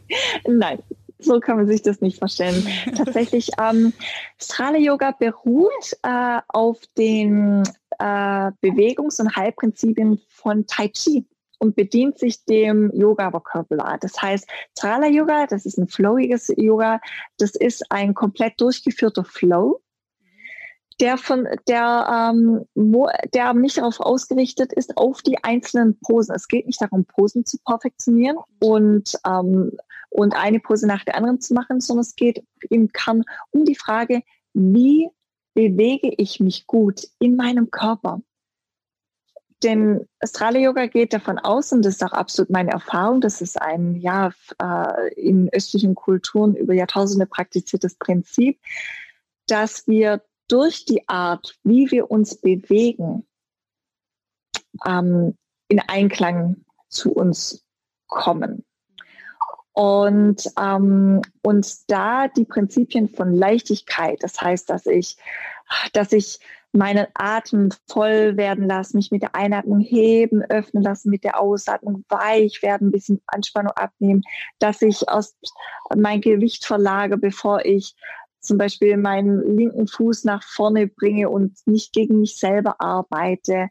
Nein, 0.46 0.80
so 1.18 1.40
kann 1.40 1.56
man 1.56 1.66
sich 1.66 1.80
das 1.80 2.02
nicht 2.02 2.18
vorstellen. 2.18 2.66
Tatsächlich, 2.96 3.48
ähm, 3.58 3.94
Strale 4.38 4.78
Yoga 4.78 5.12
beruht 5.12 5.96
äh, 6.02 6.40
auf 6.48 6.78
den 6.98 7.62
äh, 7.98 8.52
Bewegungs- 8.60 9.18
und 9.18 9.34
Heilprinzipien 9.34 10.20
von 10.28 10.66
Tai 10.66 10.88
Chi 10.88 11.24
und 11.58 11.74
bedient 11.74 12.18
sich 12.18 12.44
dem 12.44 12.90
Yoga-Vokabular. 12.94 13.96
Das 13.98 14.20
heißt, 14.20 14.46
Strala 14.76 15.06
Yoga, 15.06 15.46
das 15.46 15.64
ist 15.64 15.78
ein 15.78 15.88
flowiges 15.88 16.52
Yoga, 16.54 17.00
das 17.38 17.54
ist 17.54 17.90
ein 17.90 18.12
komplett 18.12 18.60
durchgeführter 18.60 19.24
Flow 19.24 19.80
der 21.00 21.18
von 21.18 21.46
der 21.68 22.32
ähm, 22.34 22.66
der 23.34 23.52
nicht 23.54 23.78
darauf 23.78 24.00
ausgerichtet 24.00 24.72
ist 24.72 24.96
auf 24.96 25.22
die 25.22 25.42
einzelnen 25.44 25.98
Posen. 26.00 26.34
Es 26.34 26.48
geht 26.48 26.66
nicht 26.66 26.80
darum, 26.80 27.04
Posen 27.04 27.44
zu 27.44 27.58
perfektionieren 27.64 28.38
und 28.60 29.18
ähm, 29.26 29.72
und 30.10 30.34
eine 30.34 30.60
Pose 30.60 30.86
nach 30.86 31.04
der 31.04 31.16
anderen 31.16 31.40
zu 31.40 31.52
machen, 31.52 31.80
sondern 31.80 32.02
es 32.02 32.16
geht 32.16 32.42
im 32.70 32.88
Kern 32.88 33.24
um 33.50 33.64
die 33.64 33.74
Frage, 33.74 34.22
wie 34.54 35.10
bewege 35.52 36.12
ich 36.16 36.40
mich 36.40 36.66
gut 36.66 37.06
in 37.18 37.36
meinem 37.36 37.70
Körper? 37.70 38.22
Denn 39.62 40.06
Astrale 40.20 40.60
Yoga 40.60 40.86
geht 40.86 41.12
davon 41.12 41.38
aus, 41.38 41.72
und 41.72 41.82
das 41.82 41.94
ist 41.94 42.04
auch 42.04 42.12
absolut 42.12 42.50
meine 42.50 42.72
Erfahrung, 42.72 43.20
das 43.20 43.40
ist 43.40 43.60
ein 43.60 43.96
ja 43.96 44.32
äh, 44.62 45.14
in 45.14 45.50
östlichen 45.52 45.94
Kulturen 45.94 46.54
über 46.54 46.74
Jahrtausende 46.74 47.26
praktiziertes 47.26 47.96
Prinzip, 47.96 48.60
dass 49.46 49.86
wir 49.88 50.22
durch 50.48 50.84
die 50.84 51.08
Art, 51.08 51.56
wie 51.64 51.90
wir 51.90 52.10
uns 52.10 52.40
bewegen, 52.40 53.26
ähm, 54.86 55.36
in 55.68 55.80
Einklang 55.80 56.64
zu 56.88 57.12
uns 57.12 57.64
kommen. 58.06 58.64
Und, 59.72 60.50
ähm, 60.58 61.20
und 61.42 61.90
da 61.90 62.28
die 62.28 62.46
Prinzipien 62.46 63.08
von 63.10 63.34
Leichtigkeit, 63.34 64.22
das 64.22 64.40
heißt, 64.40 64.70
dass 64.70 64.86
ich, 64.86 65.16
dass 65.92 66.12
ich 66.12 66.38
meinen 66.72 67.06
Atem 67.14 67.70
voll 67.88 68.36
werden 68.36 68.66
lasse, 68.66 68.96
mich 68.96 69.10
mit 69.10 69.22
der 69.22 69.34
Einatmung 69.34 69.80
heben, 69.80 70.42
öffnen 70.42 70.82
lassen, 70.82 71.10
mit 71.10 71.24
der 71.24 71.40
Ausatmung 71.40 72.04
weich 72.08 72.62
werden, 72.62 72.88
ein 72.88 72.92
bisschen 72.92 73.20
Anspannung 73.26 73.72
abnehmen, 73.72 74.22
dass 74.58 74.82
ich 74.82 75.08
aus 75.08 75.36
mein 75.94 76.20
Gewicht 76.20 76.64
verlage, 76.64 77.16
bevor 77.16 77.64
ich 77.64 77.96
zum 78.46 78.58
Beispiel 78.58 78.96
meinen 78.96 79.56
linken 79.56 79.86
Fuß 79.86 80.24
nach 80.24 80.42
vorne 80.42 80.86
bringe 80.86 81.28
und 81.28 81.58
nicht 81.66 81.92
gegen 81.92 82.20
mich 82.20 82.38
selber 82.38 82.80
arbeite. 82.80 83.68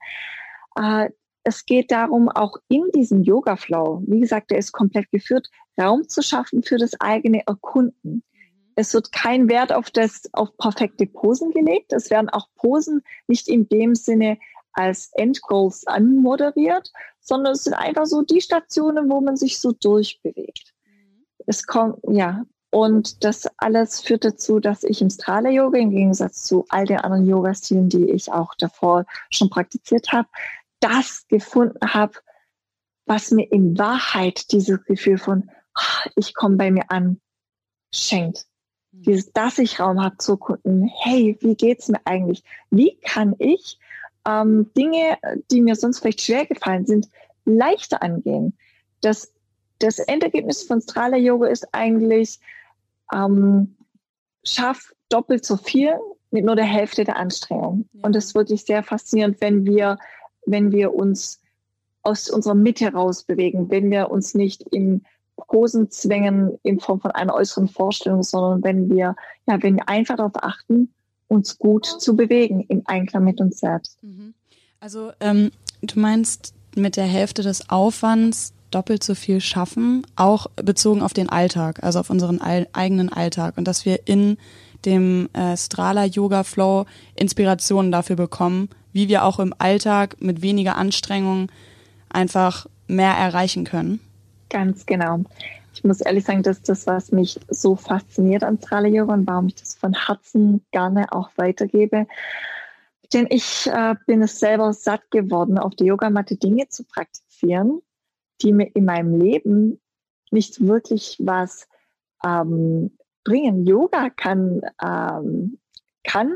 Äh, 0.75 1.09
es 1.43 1.65
geht 1.65 1.91
darum, 1.91 2.27
auch 2.29 2.57
in 2.69 2.89
diesem 2.93 3.21
Yoga-Flow, 3.21 4.03
wie 4.07 4.19
gesagt, 4.19 4.49
der 4.49 4.57
ist 4.57 4.71
komplett 4.71 5.11
geführt, 5.11 5.47
Raum 5.79 6.07
zu 6.09 6.23
schaffen 6.23 6.63
für 6.63 6.77
das 6.77 6.99
eigene 6.99 7.45
Erkunden. 7.45 8.23
Es 8.75 8.93
wird 8.93 9.11
kein 9.11 9.47
Wert 9.47 9.71
auf 9.71 9.91
das, 9.91 10.23
auf 10.33 10.57
perfekte 10.57 11.05
Posen 11.05 11.51
gelegt. 11.51 11.93
Es 11.93 12.09
werden 12.09 12.29
auch 12.29 12.47
Posen 12.55 13.01
nicht 13.27 13.47
in 13.47 13.69
dem 13.69 13.95
Sinne 13.95 14.37
als 14.73 15.11
Endgoals 15.13 15.87
anmoderiert, 15.87 16.91
sondern 17.21 17.53
es 17.53 17.63
sind 17.63 17.73
einfach 17.73 18.05
so 18.05 18.21
die 18.23 18.41
Stationen, 18.41 19.09
wo 19.09 19.21
man 19.21 19.37
sich 19.37 19.59
so 19.59 19.71
durchbewegt. 19.71 20.73
Es 21.45 21.65
kommt, 21.65 21.99
ja, 22.09 22.43
und 22.75 23.23
das 23.23 23.47
alles 23.55 24.01
führt 24.01 24.25
dazu, 24.25 24.59
dass 24.59 24.83
ich 24.83 25.01
im 25.01 25.09
Strahler-Yoga 25.09 25.79
im 25.79 25.91
Gegensatz 25.91 26.43
zu 26.43 26.65
all 26.67 26.83
den 26.83 26.97
anderen 26.97 27.25
Yoga-Stilen, 27.25 27.87
die 27.87 28.11
ich 28.11 28.33
auch 28.33 28.53
davor 28.55 29.05
schon 29.29 29.49
praktiziert 29.49 30.11
habe, 30.11 30.27
das 30.81 31.25
gefunden 31.29 31.93
habe, 31.93 32.15
was 33.05 33.31
mir 33.31 33.49
in 33.49 33.77
Wahrheit 33.77 34.51
dieses 34.51 34.83
Gefühl 34.83 35.17
von, 35.17 35.49
ah, 35.73 36.09
ich 36.17 36.33
komme 36.33 36.57
bei 36.57 36.69
mir 36.69 36.91
an, 36.91 37.21
schenkt. 37.93 38.45
Mhm. 38.91 39.03
Dieses, 39.03 39.31
dass 39.31 39.57
ich 39.57 39.79
Raum 39.79 40.03
habe 40.03 40.17
zu 40.17 40.35
gucken, 40.35 40.91
hey, 41.01 41.37
wie 41.39 41.55
geht's 41.55 41.87
mir 41.87 42.01
eigentlich? 42.03 42.43
Wie 42.71 42.97
kann 42.97 43.35
ich 43.39 43.79
ähm, 44.27 44.69
Dinge, 44.75 45.17
die 45.49 45.61
mir 45.61 45.77
sonst 45.77 45.99
vielleicht 45.99 46.19
schwer 46.19 46.45
gefallen 46.45 46.85
sind, 46.85 47.07
leichter 47.45 48.03
angehen? 48.03 48.57
Das, 48.99 49.31
das 49.79 49.99
Endergebnis 49.99 50.63
von 50.63 50.81
Strahler 50.81 51.15
Yoga 51.15 51.47
ist 51.47 51.73
eigentlich, 51.73 52.41
ähm, 53.13 53.75
schaff 54.43 54.93
doppelt 55.09 55.45
so 55.45 55.57
viel 55.57 55.93
mit 56.31 56.45
nur 56.45 56.55
der 56.55 56.65
Hälfte 56.65 57.03
der 57.03 57.17
Anstrengung. 57.17 57.87
Ja. 57.93 58.03
Und 58.03 58.15
das 58.15 58.25
ist 58.25 58.35
wirklich 58.35 58.65
sehr 58.65 58.83
faszinierend, 58.83 59.41
wenn 59.41 59.65
wir, 59.65 59.97
wenn 60.45 60.71
wir 60.71 60.93
uns 60.93 61.41
aus 62.03 62.29
unserer 62.29 62.55
Mitte 62.55 62.91
raus 62.91 63.23
bewegen, 63.23 63.69
wenn 63.69 63.89
wir 63.89 64.11
uns 64.11 64.35
nicht 64.35 64.61
in 64.61 65.03
Posen 65.47 65.91
zwängen 65.91 66.57
in 66.63 66.79
Form 66.79 67.01
von 67.01 67.11
einer 67.11 67.33
äußeren 67.33 67.67
Vorstellung, 67.67 68.23
sondern 68.23 68.63
wenn 68.63 68.89
wir, 68.89 69.15
ja, 69.47 69.61
wenn 69.61 69.75
wir 69.75 69.89
einfach 69.89 70.17
darauf 70.17 70.35
achten, 70.35 70.93
uns 71.27 71.57
gut 71.57 71.85
zu 71.85 72.15
bewegen 72.15 72.61
im 72.69 72.83
Einklang 72.85 73.23
mit 73.23 73.41
uns 73.41 73.59
selbst. 73.59 74.01
Mhm. 74.03 74.33
Also 74.79 75.11
ähm, 75.19 75.51
du 75.81 75.99
meinst 75.99 76.53
mit 76.75 76.97
der 76.97 77.05
Hälfte 77.05 77.41
des 77.41 77.69
Aufwands 77.69 78.53
doppelt 78.75 79.03
so 79.03 79.15
viel 79.15 79.39
schaffen, 79.39 80.05
auch 80.15 80.47
bezogen 80.57 81.01
auf 81.01 81.13
den 81.13 81.29
Alltag, 81.29 81.83
also 81.83 81.99
auf 81.99 82.09
unseren 82.09 82.41
eigenen 82.41 83.11
Alltag 83.11 83.57
und 83.57 83.67
dass 83.67 83.85
wir 83.85 84.07
in 84.07 84.37
dem 84.83 85.29
äh, 85.33 85.55
Strala 85.55 86.05
Yoga 86.05 86.43
Flow 86.43 86.85
Inspirationen 87.15 87.91
dafür 87.91 88.17
bekommen, 88.17 88.69
wie 88.91 89.07
wir 89.07 89.23
auch 89.23 89.39
im 89.39 89.53
Alltag 89.57 90.17
mit 90.19 90.41
weniger 90.41 90.75
Anstrengung 90.75 91.49
einfach 92.09 92.67
mehr 92.87 93.13
erreichen 93.13 93.63
können. 93.63 93.99
Ganz 94.49 94.85
genau. 94.85 95.21
Ich 95.73 95.83
muss 95.83 96.01
ehrlich 96.01 96.23
sagen, 96.23 96.43
das 96.43 96.57
ist 96.57 96.69
das, 96.69 96.87
was 96.87 97.11
mich 97.11 97.39
so 97.49 97.75
fasziniert 97.75 98.43
an 98.43 98.57
Strala 98.57 98.87
Yoga 98.87 99.13
und 99.13 99.27
warum 99.27 99.47
ich 99.47 99.55
das 99.55 99.75
von 99.75 99.93
Herzen 99.93 100.61
gerne 100.71 101.11
auch 101.11 101.29
weitergebe. 101.35 102.07
Denn 103.13 103.27
ich 103.29 103.67
äh, 103.67 103.95
bin 104.05 104.21
es 104.21 104.39
selber 104.39 104.73
satt 104.73 105.09
geworden, 105.11 105.57
auf 105.57 105.75
der 105.75 105.87
Yogamatte 105.87 106.37
Dinge 106.37 106.67
zu 106.69 106.83
praktizieren, 106.83 107.81
die 108.41 108.53
mir 108.53 108.69
in 108.75 108.85
meinem 108.85 109.19
Leben 109.19 109.79
nicht 110.31 110.65
wirklich 110.65 111.17
was 111.19 111.67
ähm, 112.25 112.97
bringen. 113.23 113.65
Yoga 113.65 114.09
kann, 114.09 114.61
ähm, 114.83 115.59
kann 116.03 116.33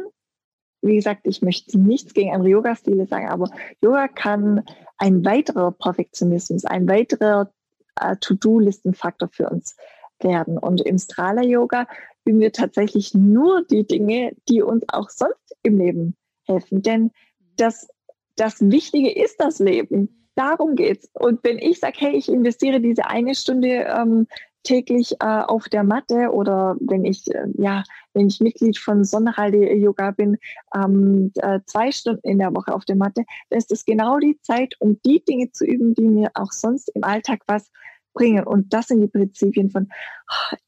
wie 0.81 0.95
gesagt, 0.95 1.21
ich 1.27 1.41
möchte 1.41 1.77
nichts 1.77 2.13
gegen 2.13 2.33
andere 2.33 2.49
Yoga-Stile 2.49 3.05
sagen, 3.05 3.27
aber 3.27 3.49
Yoga 3.81 4.07
kann 4.07 4.63
ein 4.97 5.25
weiterer 5.25 5.71
Perfektionismus, 5.71 6.65
ein 6.65 6.87
weiterer 6.87 7.51
äh, 7.99 8.15
To-Do-Listenfaktor 8.17 9.29
für 9.29 9.49
uns 9.49 9.75
werden. 10.21 10.57
Und 10.57 10.81
im 10.81 10.97
Strala-Yoga 10.97 11.87
üben 12.25 12.39
wir 12.39 12.51
tatsächlich 12.51 13.13
nur 13.13 13.65
die 13.65 13.85
Dinge, 13.85 14.35
die 14.47 14.61
uns 14.61 14.83
auch 14.89 15.09
sonst 15.09 15.55
im 15.63 15.77
Leben 15.77 16.15
helfen. 16.43 16.81
Denn 16.81 17.11
das, 17.57 17.87
das 18.35 18.61
Wichtige 18.61 19.11
ist 19.11 19.39
das 19.39 19.59
Leben. 19.59 20.18
Darum 20.39 20.75
geht's. 20.75 21.09
Und 21.13 21.43
wenn 21.43 21.57
ich 21.57 21.79
sage, 21.79 21.97
hey, 21.99 22.15
ich 22.15 22.29
investiere 22.29 22.79
diese 22.79 23.07
eine 23.07 23.35
Stunde 23.35 23.85
ähm, 23.89 24.25
täglich 24.63 25.13
äh, 25.19 25.25
auf 25.25 25.67
der 25.67 25.83
Matte 25.83 26.31
oder 26.31 26.77
wenn 26.79 27.03
ich 27.03 27.27
äh, 27.33 27.47
ja 27.57 27.83
wenn 28.13 28.27
ich 28.27 28.39
Mitglied 28.39 28.77
von 28.77 29.03
Sonnenhalde 29.03 29.73
Yoga 29.73 30.11
bin 30.11 30.37
ähm, 30.75 31.31
äh, 31.35 31.59
zwei 31.65 31.91
Stunden 31.91 32.27
in 32.27 32.39
der 32.39 32.53
Woche 32.53 32.73
auf 32.73 32.83
der 32.83 32.97
Matte 32.97 33.23
dann 33.49 33.57
ist 33.57 33.71
das 33.71 33.85
genau 33.85 34.19
die 34.19 34.37
Zeit 34.41 34.75
um 34.79 34.99
die 35.05 35.23
Dinge 35.23 35.49
zu 35.51 35.65
üben 35.65 35.93
die 35.93 36.09
mir 36.09 36.31
auch 36.33 36.51
sonst 36.51 36.89
im 36.93 37.05
Alltag 37.05 37.39
was 37.47 37.71
bringen. 38.13 38.43
Und 38.43 38.73
das 38.73 38.87
sind 38.87 39.01
die 39.01 39.07
Prinzipien 39.07 39.69
von 39.69 39.89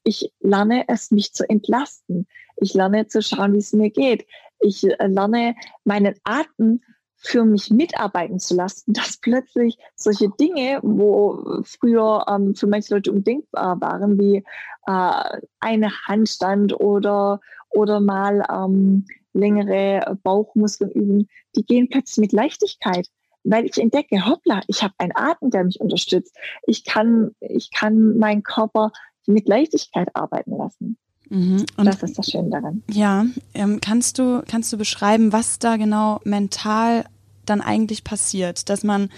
ich 0.04 0.32
lerne 0.40 0.84
es 0.88 1.10
mich 1.10 1.32
zu 1.32 1.48
entlasten. 1.48 2.26
Ich 2.56 2.74
lerne 2.74 3.06
zu 3.06 3.22
schauen 3.22 3.54
wie 3.54 3.58
es 3.58 3.72
mir 3.72 3.90
geht. 3.90 4.26
Ich 4.60 4.84
äh, 4.84 5.06
lerne 5.06 5.54
meinen 5.84 6.14
Atem 6.24 6.80
für 7.22 7.44
mich 7.44 7.70
mitarbeiten 7.70 8.38
zu 8.38 8.54
lassen, 8.54 8.92
dass 8.92 9.16
plötzlich 9.16 9.78
solche 9.94 10.28
Dinge, 10.28 10.80
wo 10.82 11.62
früher 11.64 12.26
ähm, 12.28 12.54
für 12.54 12.66
manche 12.66 12.94
Leute 12.94 13.12
undenkbar 13.12 13.80
waren, 13.80 14.18
wie 14.18 14.44
äh, 14.86 15.38
eine 15.60 15.90
Handstand 16.06 16.78
oder, 16.78 17.40
oder 17.70 18.00
mal 18.00 18.44
ähm, 18.50 19.06
längere 19.32 20.18
Bauchmuskeln 20.22 20.90
üben, 20.90 21.28
die 21.56 21.64
gehen 21.64 21.88
plötzlich 21.88 22.18
mit 22.18 22.32
Leichtigkeit, 22.32 23.08
weil 23.44 23.64
ich 23.64 23.78
entdecke, 23.78 24.26
hoppla, 24.26 24.60
ich 24.66 24.82
habe 24.82 24.94
einen 24.98 25.16
Atem, 25.16 25.50
der 25.50 25.64
mich 25.64 25.80
unterstützt. 25.80 26.36
Ich 26.66 26.84
kann, 26.84 27.34
ich 27.40 27.70
kann 27.72 28.18
meinen 28.18 28.42
Körper 28.42 28.92
mit 29.26 29.48
Leichtigkeit 29.48 30.14
arbeiten 30.14 30.56
lassen. 30.56 30.98
Mhm. 31.32 31.64
das 31.78 32.02
ist 32.02 32.18
das 32.18 32.30
Schöne 32.30 32.50
daran. 32.50 32.82
Ja, 32.90 33.24
ähm, 33.54 33.80
kannst 33.80 34.18
du 34.18 34.42
kannst 34.46 34.70
du 34.70 34.76
beschreiben, 34.76 35.32
was 35.32 35.58
da 35.58 35.78
genau 35.78 36.20
mental 36.24 37.06
dann 37.46 37.62
eigentlich 37.62 38.04
passiert, 38.04 38.68
dass 38.68 38.84
man 38.84 39.08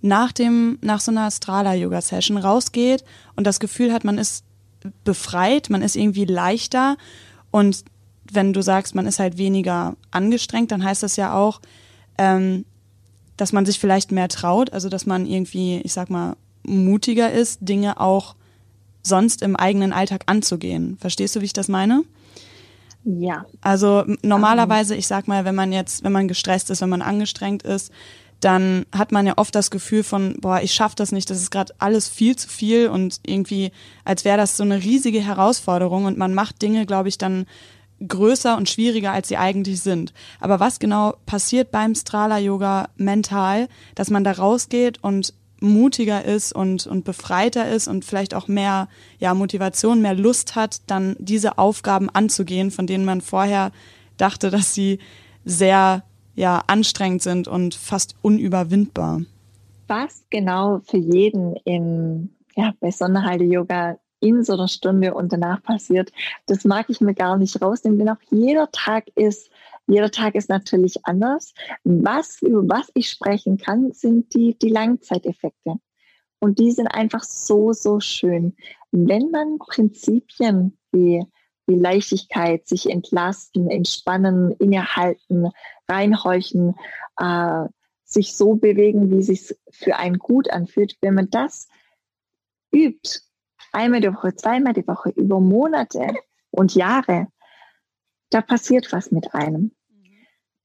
nach 0.00 0.30
dem 0.30 0.78
nach 0.80 1.00
so 1.00 1.10
einer 1.10 1.28
Strala 1.32 1.74
Yoga 1.74 2.00
Session 2.00 2.36
rausgeht 2.36 3.04
und 3.34 3.48
das 3.48 3.58
Gefühl 3.58 3.92
hat, 3.92 4.04
man 4.04 4.16
ist 4.16 4.44
befreit, 5.02 5.68
man 5.68 5.82
ist 5.82 5.96
irgendwie 5.96 6.24
leichter 6.24 6.96
und 7.50 7.84
wenn 8.30 8.52
du 8.52 8.62
sagst, 8.62 8.94
man 8.94 9.06
ist 9.06 9.18
halt 9.18 9.36
weniger 9.36 9.96
angestrengt, 10.12 10.70
dann 10.70 10.84
heißt 10.84 11.02
das 11.02 11.16
ja 11.16 11.34
auch, 11.34 11.60
ähm, 12.16 12.64
dass 13.36 13.52
man 13.52 13.66
sich 13.66 13.80
vielleicht 13.80 14.12
mehr 14.12 14.28
traut, 14.28 14.72
also 14.72 14.88
dass 14.88 15.04
man 15.04 15.26
irgendwie, 15.26 15.80
ich 15.80 15.92
sag 15.92 16.10
mal, 16.10 16.36
mutiger 16.64 17.32
ist, 17.32 17.58
Dinge 17.62 18.00
auch 18.00 18.36
sonst 19.06 19.42
im 19.42 19.56
eigenen 19.56 19.92
Alltag 19.92 20.24
anzugehen. 20.26 20.96
Verstehst 21.00 21.36
du, 21.36 21.40
wie 21.40 21.46
ich 21.46 21.52
das 21.52 21.68
meine? 21.68 22.02
Ja. 23.04 23.46
Also 23.60 24.04
normalerweise, 24.22 24.96
ich 24.96 25.06
sag 25.06 25.28
mal, 25.28 25.44
wenn 25.44 25.54
man 25.54 25.72
jetzt, 25.72 26.02
wenn 26.02 26.12
man 26.12 26.26
gestresst 26.26 26.70
ist, 26.70 26.80
wenn 26.80 26.88
man 26.88 27.02
angestrengt 27.02 27.62
ist, 27.62 27.92
dann 28.40 28.84
hat 28.92 29.12
man 29.12 29.26
ja 29.26 29.34
oft 29.36 29.54
das 29.54 29.70
Gefühl 29.70 30.02
von, 30.02 30.36
boah, 30.40 30.60
ich 30.60 30.74
schaff 30.74 30.94
das 30.94 31.12
nicht, 31.12 31.30
das 31.30 31.40
ist 31.40 31.50
gerade 31.50 31.72
alles 31.78 32.08
viel 32.08 32.36
zu 32.36 32.48
viel 32.48 32.88
und 32.88 33.20
irgendwie, 33.24 33.70
als 34.04 34.24
wäre 34.24 34.36
das 34.36 34.56
so 34.56 34.62
eine 34.62 34.82
riesige 34.82 35.20
Herausforderung 35.20 36.04
und 36.04 36.18
man 36.18 36.34
macht 36.34 36.60
Dinge, 36.60 36.84
glaube 36.84 37.08
ich, 37.08 37.16
dann 37.16 37.46
größer 38.06 38.56
und 38.56 38.68
schwieriger, 38.68 39.12
als 39.12 39.28
sie 39.28 39.38
eigentlich 39.38 39.80
sind. 39.80 40.12
Aber 40.40 40.60
was 40.60 40.78
genau 40.78 41.14
passiert 41.24 41.70
beim 41.70 41.94
Strala 41.94 42.38
Yoga 42.38 42.88
mental, 42.96 43.68
dass 43.94 44.10
man 44.10 44.24
da 44.24 44.32
rausgeht 44.32 45.02
und 45.02 45.32
mutiger 45.66 46.24
ist 46.24 46.52
und, 46.52 46.86
und 46.86 47.04
befreiter 47.04 47.68
ist 47.68 47.88
und 47.88 48.04
vielleicht 48.04 48.34
auch 48.34 48.48
mehr 48.48 48.88
ja, 49.18 49.34
Motivation, 49.34 50.00
mehr 50.00 50.14
Lust 50.14 50.56
hat, 50.56 50.80
dann 50.86 51.16
diese 51.18 51.58
Aufgaben 51.58 52.08
anzugehen, 52.10 52.70
von 52.70 52.86
denen 52.86 53.04
man 53.04 53.20
vorher 53.20 53.72
dachte, 54.16 54.50
dass 54.50 54.74
sie 54.74 54.98
sehr 55.44 56.02
ja, 56.34 56.62
anstrengend 56.66 57.22
sind 57.22 57.48
und 57.48 57.74
fast 57.74 58.14
unüberwindbar. 58.22 59.22
Was 59.88 60.24
genau 60.30 60.80
für 60.84 60.98
jeden 60.98 61.56
in, 61.64 62.30
ja, 62.56 62.72
bei 62.80 62.90
Sonnenhalde 62.90 63.44
Yoga 63.44 63.98
in 64.20 64.44
so 64.44 64.54
einer 64.54 64.68
Stunde 64.68 65.14
und 65.14 65.32
danach 65.32 65.62
passiert, 65.62 66.10
das 66.46 66.64
mag 66.64 66.86
ich 66.88 67.00
mir 67.00 67.14
gar 67.14 67.36
nicht 67.36 67.60
rausnehmen, 67.60 67.98
denn 67.98 68.08
auch 68.08 68.20
jeder 68.30 68.70
Tag 68.70 69.06
ist 69.14 69.50
jeder 69.86 70.10
Tag 70.10 70.34
ist 70.34 70.48
natürlich 70.48 71.04
anders. 71.04 71.54
Was, 71.84 72.42
über 72.42 72.62
was 72.68 72.90
ich 72.94 73.08
sprechen 73.08 73.56
kann, 73.56 73.92
sind 73.92 74.34
die, 74.34 74.58
die 74.58 74.68
Langzeiteffekte. 74.68 75.76
Und 76.40 76.58
die 76.58 76.72
sind 76.72 76.88
einfach 76.88 77.22
so, 77.22 77.72
so 77.72 78.00
schön. 78.00 78.56
Wenn 78.90 79.30
man 79.30 79.58
Prinzipien 79.58 80.76
wie, 80.92 81.24
wie 81.66 81.76
Leichtigkeit, 81.76 82.66
sich 82.66 82.90
entlasten, 82.90 83.70
entspannen, 83.70 84.52
innehalten, 84.58 85.50
reinhorchen, 85.88 86.74
äh, 87.18 87.66
sich 88.04 88.36
so 88.36 88.54
bewegen, 88.54 89.10
wie 89.10 89.18
es 89.18 89.26
sich 89.26 89.56
für 89.70 89.96
einen 89.96 90.18
gut 90.18 90.50
anfühlt, 90.50 90.96
wenn 91.00 91.14
man 91.14 91.30
das 91.30 91.68
übt, 92.72 93.20
einmal 93.72 94.00
die 94.00 94.12
Woche, 94.12 94.34
zweimal 94.34 94.72
die 94.72 94.86
Woche, 94.86 95.10
über 95.10 95.40
Monate 95.40 96.14
und 96.50 96.74
Jahre, 96.74 97.28
da 98.30 98.42
passiert 98.42 98.92
was 98.92 99.10
mit 99.10 99.34
einem. 99.34 99.75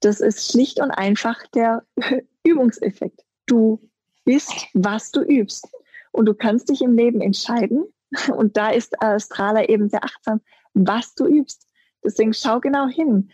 Das 0.01 0.19
ist 0.19 0.51
schlicht 0.51 0.79
und 0.79 0.91
einfach 0.91 1.47
der 1.47 1.83
Übungseffekt. 2.43 3.21
Du 3.45 3.79
bist, 4.25 4.53
was 4.73 5.11
du 5.11 5.21
übst. 5.21 5.67
Und 6.11 6.25
du 6.25 6.33
kannst 6.33 6.69
dich 6.69 6.81
im 6.81 6.95
Leben 6.95 7.21
entscheiden. 7.21 7.85
Und 8.35 8.57
da 8.57 8.71
ist 8.71 8.93
äh, 9.01 9.17
Strahler 9.19 9.69
eben 9.69 9.87
sehr 9.87 10.03
achtsam, 10.03 10.41
was 10.73 11.15
du 11.15 11.25
übst. 11.25 11.65
Deswegen 12.03 12.33
schau 12.33 12.59
genau 12.59 12.87
hin. 12.87 13.31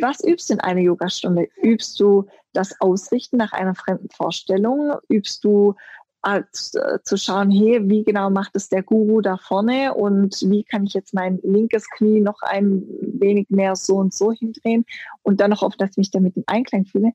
Was 0.00 0.24
übst 0.24 0.50
du 0.50 0.54
in 0.54 0.60
einer 0.60 0.80
Yogastunde? 0.80 1.48
Übst 1.62 2.00
du 2.00 2.26
das 2.52 2.80
Ausrichten 2.80 3.36
nach 3.36 3.52
einer 3.52 3.76
fremden 3.76 4.08
Vorstellung? 4.10 4.96
Übst 5.08 5.44
du 5.44 5.76
als, 6.24 6.74
äh, 6.74 6.98
zu 7.02 7.16
schauen, 7.16 7.50
hey, 7.50 7.80
wie 7.88 8.02
genau 8.02 8.30
macht 8.30 8.56
es 8.56 8.68
der 8.68 8.82
Guru 8.82 9.20
da 9.20 9.36
vorne 9.36 9.94
und 9.94 10.34
wie 10.48 10.64
kann 10.64 10.84
ich 10.84 10.94
jetzt 10.94 11.14
mein 11.14 11.38
linkes 11.42 11.88
Knie 11.90 12.20
noch 12.20 12.40
ein 12.42 12.82
wenig 13.00 13.50
mehr 13.50 13.76
so 13.76 13.96
und 13.96 14.14
so 14.14 14.32
hindrehen 14.32 14.84
und 15.22 15.40
dann 15.40 15.50
noch 15.50 15.62
auf, 15.62 15.76
dass 15.76 15.90
ich 15.92 15.96
mich 15.98 16.10
damit 16.10 16.36
im 16.36 16.44
Einklang 16.46 16.86
fühle. 16.86 17.12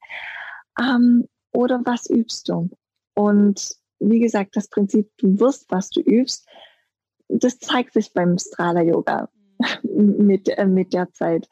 Ähm, 0.79 1.27
oder 1.51 1.81
was 1.85 2.09
übst 2.09 2.49
du? 2.49 2.69
Und 3.15 3.75
wie 3.99 4.19
gesagt, 4.19 4.55
das 4.55 4.69
Prinzip, 4.69 5.09
du 5.17 5.39
wirst, 5.39 5.65
was 5.69 5.89
du 5.89 6.01
übst, 6.01 6.47
das 7.27 7.59
zeigt 7.59 7.93
sich 7.93 8.13
beim 8.13 8.37
Strala 8.37 8.81
Yoga 8.81 9.29
mit, 9.83 10.49
äh, 10.49 10.65
mit 10.65 10.93
der 10.93 11.11
Zeit. 11.13 11.47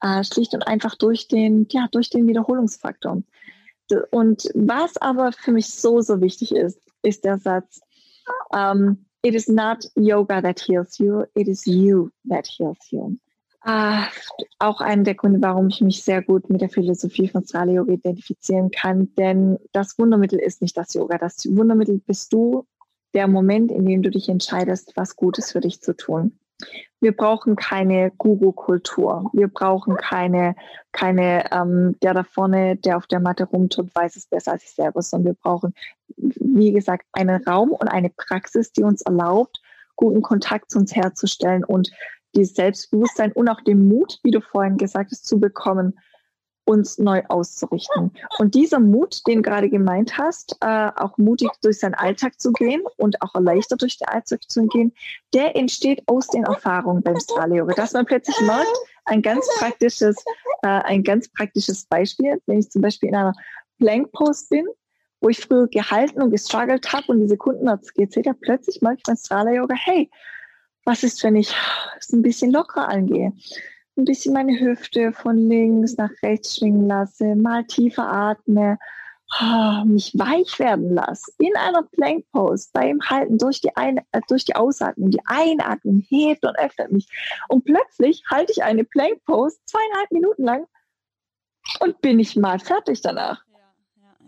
Äh, 0.00 0.24
schlicht 0.24 0.54
und 0.54 0.66
einfach 0.66 0.96
durch 0.96 1.28
den, 1.28 1.66
ja, 1.70 1.86
durch 1.90 2.10
den 2.10 2.26
Wiederholungsfaktor. 2.26 3.22
Und 4.10 4.50
was 4.54 4.96
aber 4.96 5.32
für 5.32 5.52
mich 5.52 5.68
so, 5.74 6.00
so 6.00 6.20
wichtig 6.20 6.54
ist, 6.54 6.80
ist 7.04 7.24
der 7.24 7.38
Satz, 7.38 7.80
um, 8.50 9.04
it 9.22 9.34
is 9.34 9.48
not 9.48 9.84
yoga 9.94 10.40
that 10.40 10.60
heals 10.60 10.98
you, 10.98 11.24
it 11.34 11.48
is 11.48 11.66
you 11.66 12.10
that 12.28 12.46
heals 12.46 12.90
you. 12.90 13.16
Uh, 13.66 14.02
auch 14.58 14.82
einer 14.82 15.04
der 15.04 15.14
Gründe, 15.14 15.40
warum 15.40 15.68
ich 15.68 15.80
mich 15.80 16.04
sehr 16.04 16.20
gut 16.20 16.50
mit 16.50 16.60
der 16.60 16.68
Philosophie 16.68 17.28
von 17.28 17.44
Strala 17.44 17.72
Yoga 17.72 17.94
identifizieren 17.94 18.70
kann, 18.70 19.14
denn 19.14 19.58
das 19.72 19.98
Wundermittel 19.98 20.38
ist 20.38 20.60
nicht 20.60 20.76
das 20.76 20.92
Yoga. 20.92 21.16
Das 21.16 21.46
Wundermittel 21.46 21.98
bist 22.06 22.32
du, 22.34 22.66
der 23.14 23.26
Moment, 23.26 23.70
in 23.70 23.86
dem 23.86 24.02
du 24.02 24.10
dich 24.10 24.28
entscheidest, 24.28 24.92
was 24.96 25.16
Gutes 25.16 25.52
für 25.52 25.60
dich 25.60 25.80
zu 25.80 25.96
tun. 25.96 26.38
Wir 27.00 27.12
brauchen 27.12 27.56
keine 27.56 28.12
Guru-Kultur. 28.16 29.30
Wir 29.32 29.48
brauchen 29.48 29.96
keine, 29.96 30.54
keine 30.92 31.52
ähm, 31.52 31.96
der 32.02 32.14
da 32.14 32.24
vorne, 32.24 32.76
der 32.76 32.96
auf 32.96 33.06
der 33.06 33.20
Matte 33.20 33.44
rumtut, 33.44 33.94
weiß 33.94 34.16
es 34.16 34.26
besser 34.26 34.52
als 34.52 34.64
ich 34.64 34.72
selber, 34.72 35.02
sondern 35.02 35.32
wir 35.32 35.34
brauchen, 35.34 35.74
wie 36.16 36.72
gesagt, 36.72 37.06
einen 37.12 37.42
Raum 37.44 37.72
und 37.72 37.88
eine 37.88 38.10
Praxis, 38.10 38.72
die 38.72 38.82
uns 38.82 39.02
erlaubt, 39.02 39.60
guten 39.96 40.22
Kontakt 40.22 40.70
zu 40.70 40.78
uns 40.78 40.94
herzustellen 40.94 41.64
und 41.64 41.90
dieses 42.34 42.54
Selbstbewusstsein 42.54 43.32
und 43.32 43.48
auch 43.48 43.60
den 43.60 43.86
Mut, 43.86 44.18
wie 44.22 44.30
du 44.30 44.40
vorhin 44.40 44.76
gesagt 44.76 45.10
hast, 45.12 45.26
zu 45.26 45.38
bekommen, 45.38 45.98
uns 46.64 46.98
neu 46.98 47.22
auszurichten. 47.28 48.12
Und 48.38 48.54
dieser 48.54 48.80
Mut, 48.80 49.26
den 49.26 49.42
gerade 49.42 49.68
gemeint 49.68 50.16
hast, 50.18 50.56
äh, 50.60 50.90
auch 50.96 51.18
mutig 51.18 51.50
durch 51.62 51.78
seinen 51.78 51.94
Alltag 51.94 52.40
zu 52.40 52.52
gehen 52.52 52.82
und 52.96 53.20
auch 53.22 53.34
erleichtert 53.34 53.82
durch 53.82 53.98
den 53.98 54.08
Alltag 54.08 54.40
zu 54.48 54.66
gehen, 54.66 54.92
der 55.32 55.56
entsteht 55.56 56.02
aus 56.06 56.28
den 56.28 56.44
Erfahrungen 56.44 57.02
beim 57.02 57.18
Strahleyoga. 57.18 57.74
Dass 57.74 57.92
man 57.92 58.06
plötzlich 58.06 58.40
merkt, 58.40 58.76
ein 59.04 59.22
ganz 59.22 59.46
praktisches, 59.58 60.16
äh, 60.62 60.68
ein 60.68 61.02
ganz 61.02 61.28
praktisches 61.28 61.84
Beispiel, 61.86 62.40
wenn 62.46 62.58
ich 62.58 62.70
zum 62.70 62.82
Beispiel 62.82 63.10
in 63.10 63.16
einer 63.16 63.34
Plank 63.78 64.10
Pose 64.12 64.46
bin, 64.48 64.66
wo 65.20 65.28
ich 65.28 65.40
früher 65.40 65.68
gehalten 65.68 66.22
und 66.22 66.30
gestruggelt 66.30 66.92
habe 66.92 67.06
und 67.08 67.20
die 67.20 67.28
Sekunden 67.28 67.68
gezählt 67.94 68.26
habe, 68.26 68.38
plötzlich 68.40 68.82
merke 68.82 68.98
ich 68.98 69.04
beim 69.04 69.16
Strahler 69.16 69.54
Yoga, 69.54 69.74
hey, 69.74 70.10
was 70.84 71.02
ist, 71.02 71.22
wenn 71.24 71.36
ich 71.36 71.54
es 71.98 72.12
ein 72.12 72.22
bisschen 72.22 72.52
lockerer 72.52 72.88
angehe? 72.88 73.32
Ein 73.96 74.04
bisschen 74.04 74.34
meine 74.34 74.58
Hüfte 74.58 75.12
von 75.12 75.48
links 75.48 75.96
nach 75.96 76.10
rechts 76.22 76.56
schwingen 76.56 76.88
lasse, 76.88 77.36
mal 77.36 77.64
tiefer 77.64 78.10
atme, 78.10 78.78
oh, 79.40 79.84
mich 79.84 80.12
weich 80.14 80.58
werden 80.58 80.94
lasse, 80.94 81.32
in 81.38 81.56
einer 81.56 81.82
Plank 81.82 82.24
Pose, 82.32 82.68
beim 82.72 83.00
Halten 83.02 83.38
durch 83.38 83.60
die, 83.60 83.74
Ein 83.76 83.98
äh, 84.12 84.20
durch 84.28 84.44
die 84.44 84.56
Ausatmung, 84.56 85.10
die 85.10 85.24
Einatmung 85.26 86.04
hebt 86.08 86.44
und 86.44 86.58
öffnet 86.58 86.92
mich. 86.92 87.08
Und 87.48 87.64
plötzlich 87.64 88.22
halte 88.30 88.52
ich 88.52 88.62
eine 88.62 88.84
Plank 88.84 89.24
Pose 89.24 89.56
zweieinhalb 89.66 90.10
Minuten 90.10 90.44
lang 90.44 90.66
und 91.80 92.00
bin 92.00 92.18
ich 92.18 92.36
mal 92.36 92.58
fertig 92.58 93.00
danach. 93.00 93.42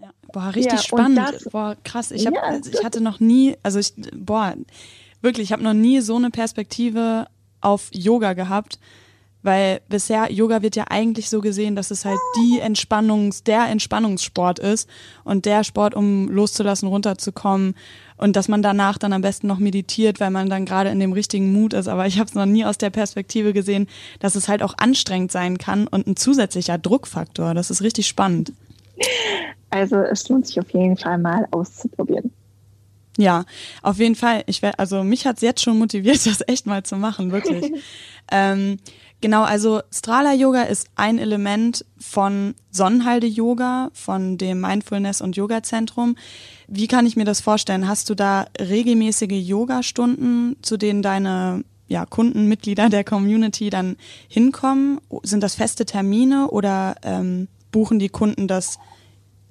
Ja, 0.00 0.10
Boah, 0.32 0.54
richtig 0.54 0.72
ja, 0.72 0.78
spannend. 0.78 1.18
Das, 1.18 1.44
boah, 1.44 1.76
krass. 1.82 2.10
Ich, 2.10 2.26
hab, 2.26 2.34
also 2.42 2.70
ich 2.70 2.84
hatte 2.84 3.00
noch 3.00 3.20
nie, 3.20 3.56
also 3.62 3.78
ich, 3.78 3.94
boah, 4.14 4.54
wirklich, 5.22 5.44
ich 5.44 5.52
habe 5.52 5.62
noch 5.62 5.74
nie 5.74 6.00
so 6.00 6.16
eine 6.16 6.30
Perspektive 6.30 7.26
auf 7.60 7.88
Yoga 7.92 8.34
gehabt, 8.34 8.78
weil 9.46 9.80
bisher 9.88 10.30
Yoga 10.30 10.60
wird 10.60 10.76
ja 10.76 10.84
eigentlich 10.90 11.30
so 11.30 11.40
gesehen, 11.40 11.76
dass 11.76 11.90
es 11.90 12.04
halt 12.04 12.18
die 12.36 12.60
Entspannungs, 12.60 13.44
der 13.44 13.66
Entspannungssport 13.68 14.58
ist 14.58 14.88
und 15.24 15.46
der 15.46 15.64
Sport, 15.64 15.94
um 15.94 16.28
loszulassen, 16.28 16.88
runterzukommen 16.88 17.74
und 18.16 18.36
dass 18.36 18.48
man 18.48 18.62
danach 18.62 18.98
dann 18.98 19.12
am 19.12 19.22
besten 19.22 19.46
noch 19.46 19.58
meditiert, 19.58 20.20
weil 20.20 20.30
man 20.30 20.50
dann 20.50 20.66
gerade 20.66 20.90
in 20.90 21.00
dem 21.00 21.12
richtigen 21.12 21.52
Mut 21.52 21.72
ist. 21.72 21.88
Aber 21.88 22.06
ich 22.06 22.18
habe 22.18 22.28
es 22.28 22.34
noch 22.34 22.46
nie 22.46 22.64
aus 22.64 22.76
der 22.76 22.90
Perspektive 22.90 23.52
gesehen, 23.52 23.86
dass 24.20 24.34
es 24.34 24.48
halt 24.48 24.62
auch 24.62 24.74
anstrengend 24.76 25.32
sein 25.32 25.58
kann 25.58 25.86
und 25.86 26.06
ein 26.06 26.16
zusätzlicher 26.16 26.76
Druckfaktor. 26.76 27.54
Das 27.54 27.70
ist 27.70 27.82
richtig 27.82 28.06
spannend. 28.06 28.52
Also 29.70 29.96
es 29.96 30.28
lohnt 30.28 30.46
sich 30.46 30.58
auf 30.60 30.70
jeden 30.70 30.96
Fall 30.96 31.18
mal 31.18 31.46
auszuprobieren. 31.50 32.32
Ja, 33.18 33.44
auf 33.82 33.98
jeden 33.98 34.14
Fall. 34.14 34.42
Ich 34.46 34.62
wär, 34.62 34.78
also 34.78 35.02
mich 35.02 35.26
hat's 35.26 35.42
jetzt 35.42 35.62
schon 35.62 35.78
motiviert, 35.78 36.14
das 36.26 36.42
echt 36.46 36.66
mal 36.66 36.82
zu 36.82 36.96
machen, 36.96 37.32
wirklich. 37.32 37.72
ähm, 38.30 38.78
genau, 39.20 39.42
also 39.42 39.80
Strala 39.92 40.34
Yoga 40.34 40.62
ist 40.62 40.88
ein 40.96 41.18
Element 41.18 41.84
von 41.98 42.54
Sonnenhalde 42.70 43.26
Yoga, 43.26 43.90
von 43.92 44.38
dem 44.38 44.60
Mindfulness 44.60 45.20
und 45.20 45.36
Yoga 45.36 45.62
Zentrum. 45.62 46.16
Wie 46.68 46.86
kann 46.86 47.06
ich 47.06 47.16
mir 47.16 47.24
das 47.24 47.40
vorstellen? 47.40 47.88
Hast 47.88 48.10
du 48.10 48.14
da 48.14 48.46
regelmäßige 48.58 49.48
Yoga-Stunden, 49.48 50.56
zu 50.62 50.76
denen 50.76 51.02
deine 51.02 51.64
ja, 51.88 52.04
Kunden, 52.04 52.46
Mitglieder 52.48 52.88
der 52.88 53.04
Community 53.04 53.70
dann 53.70 53.96
hinkommen? 54.28 55.00
Sind 55.22 55.42
das 55.42 55.54
feste 55.54 55.86
Termine 55.86 56.48
oder 56.48 56.96
ähm, 57.02 57.48
buchen 57.70 57.98
die 57.98 58.08
Kunden 58.08 58.48
das 58.48 58.78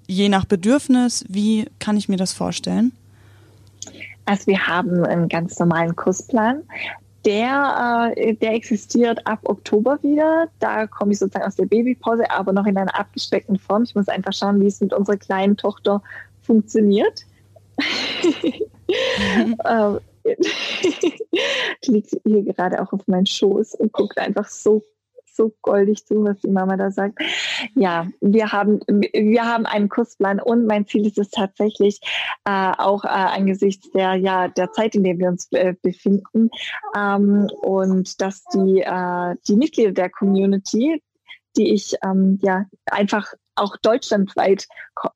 je 0.07 0.29
nach 0.29 0.45
Bedürfnis? 0.45 1.25
Wie 1.29 1.65
kann 1.79 1.97
ich 1.97 2.09
mir 2.09 2.17
das 2.17 2.33
vorstellen? 2.33 2.91
Also 4.25 4.47
wir 4.47 4.67
haben 4.67 5.05
einen 5.05 5.29
ganz 5.29 5.57
normalen 5.59 5.95
Kursplan. 5.95 6.63
Der, 7.25 8.13
äh, 8.15 8.33
der 8.35 8.53
existiert 8.53 9.25
ab 9.25 9.39
Oktober 9.43 9.97
wieder. 10.03 10.47
Da 10.59 10.85
komme 10.87 11.11
ich 11.11 11.19
sozusagen 11.19 11.45
aus 11.45 11.55
der 11.55 11.65
Babypause, 11.65 12.29
aber 12.29 12.53
noch 12.53 12.65
in 12.65 12.77
einer 12.77 12.97
abgespeckten 12.97 13.57
Form. 13.57 13.83
Ich 13.83 13.95
muss 13.95 14.07
einfach 14.07 14.33
schauen, 14.33 14.61
wie 14.61 14.67
es 14.67 14.79
mit 14.79 14.93
unserer 14.93 15.17
kleinen 15.17 15.57
Tochter 15.57 16.01
funktioniert. 16.43 17.21
Mhm. 17.77 19.57
die 20.25 21.91
liegt 21.91 22.09
hier 22.23 22.43
gerade 22.43 22.81
auch 22.81 22.91
auf 22.91 23.07
meinem 23.07 23.25
Schoß 23.25 23.75
und 23.75 23.93
guckt 23.93 24.17
einfach 24.17 24.47
so 24.47 24.83
so 25.35 25.53
goldig 25.61 26.05
zu, 26.05 26.23
was 26.23 26.39
die 26.39 26.49
Mama 26.49 26.77
da 26.77 26.91
sagt. 26.91 27.19
Ja, 27.75 28.07
wir 28.21 28.51
haben, 28.51 28.79
wir 28.87 29.45
haben 29.45 29.65
einen 29.65 29.89
Kursplan 29.89 30.39
und 30.39 30.65
mein 30.65 30.87
Ziel 30.87 31.05
ist 31.05 31.17
es 31.17 31.29
tatsächlich, 31.29 31.99
äh, 32.45 32.71
auch 32.77 33.03
äh, 33.03 33.07
angesichts 33.07 33.91
der, 33.91 34.15
ja, 34.15 34.47
der 34.47 34.71
Zeit, 34.71 34.95
in 34.95 35.03
der 35.03 35.17
wir 35.17 35.27
uns 35.29 35.51
äh, 35.51 35.73
befinden, 35.81 36.49
ähm, 36.95 37.47
und 37.61 38.21
dass 38.21 38.43
die, 38.53 38.81
äh, 38.81 39.35
die 39.47 39.55
Mitglieder 39.55 39.91
der 39.91 40.09
Community, 40.09 41.01
die 41.57 41.73
ich 41.73 41.95
ähm, 42.03 42.39
ja 42.41 42.65
einfach 42.85 43.33
auch 43.55 43.77
deutschlandweit 43.77 44.67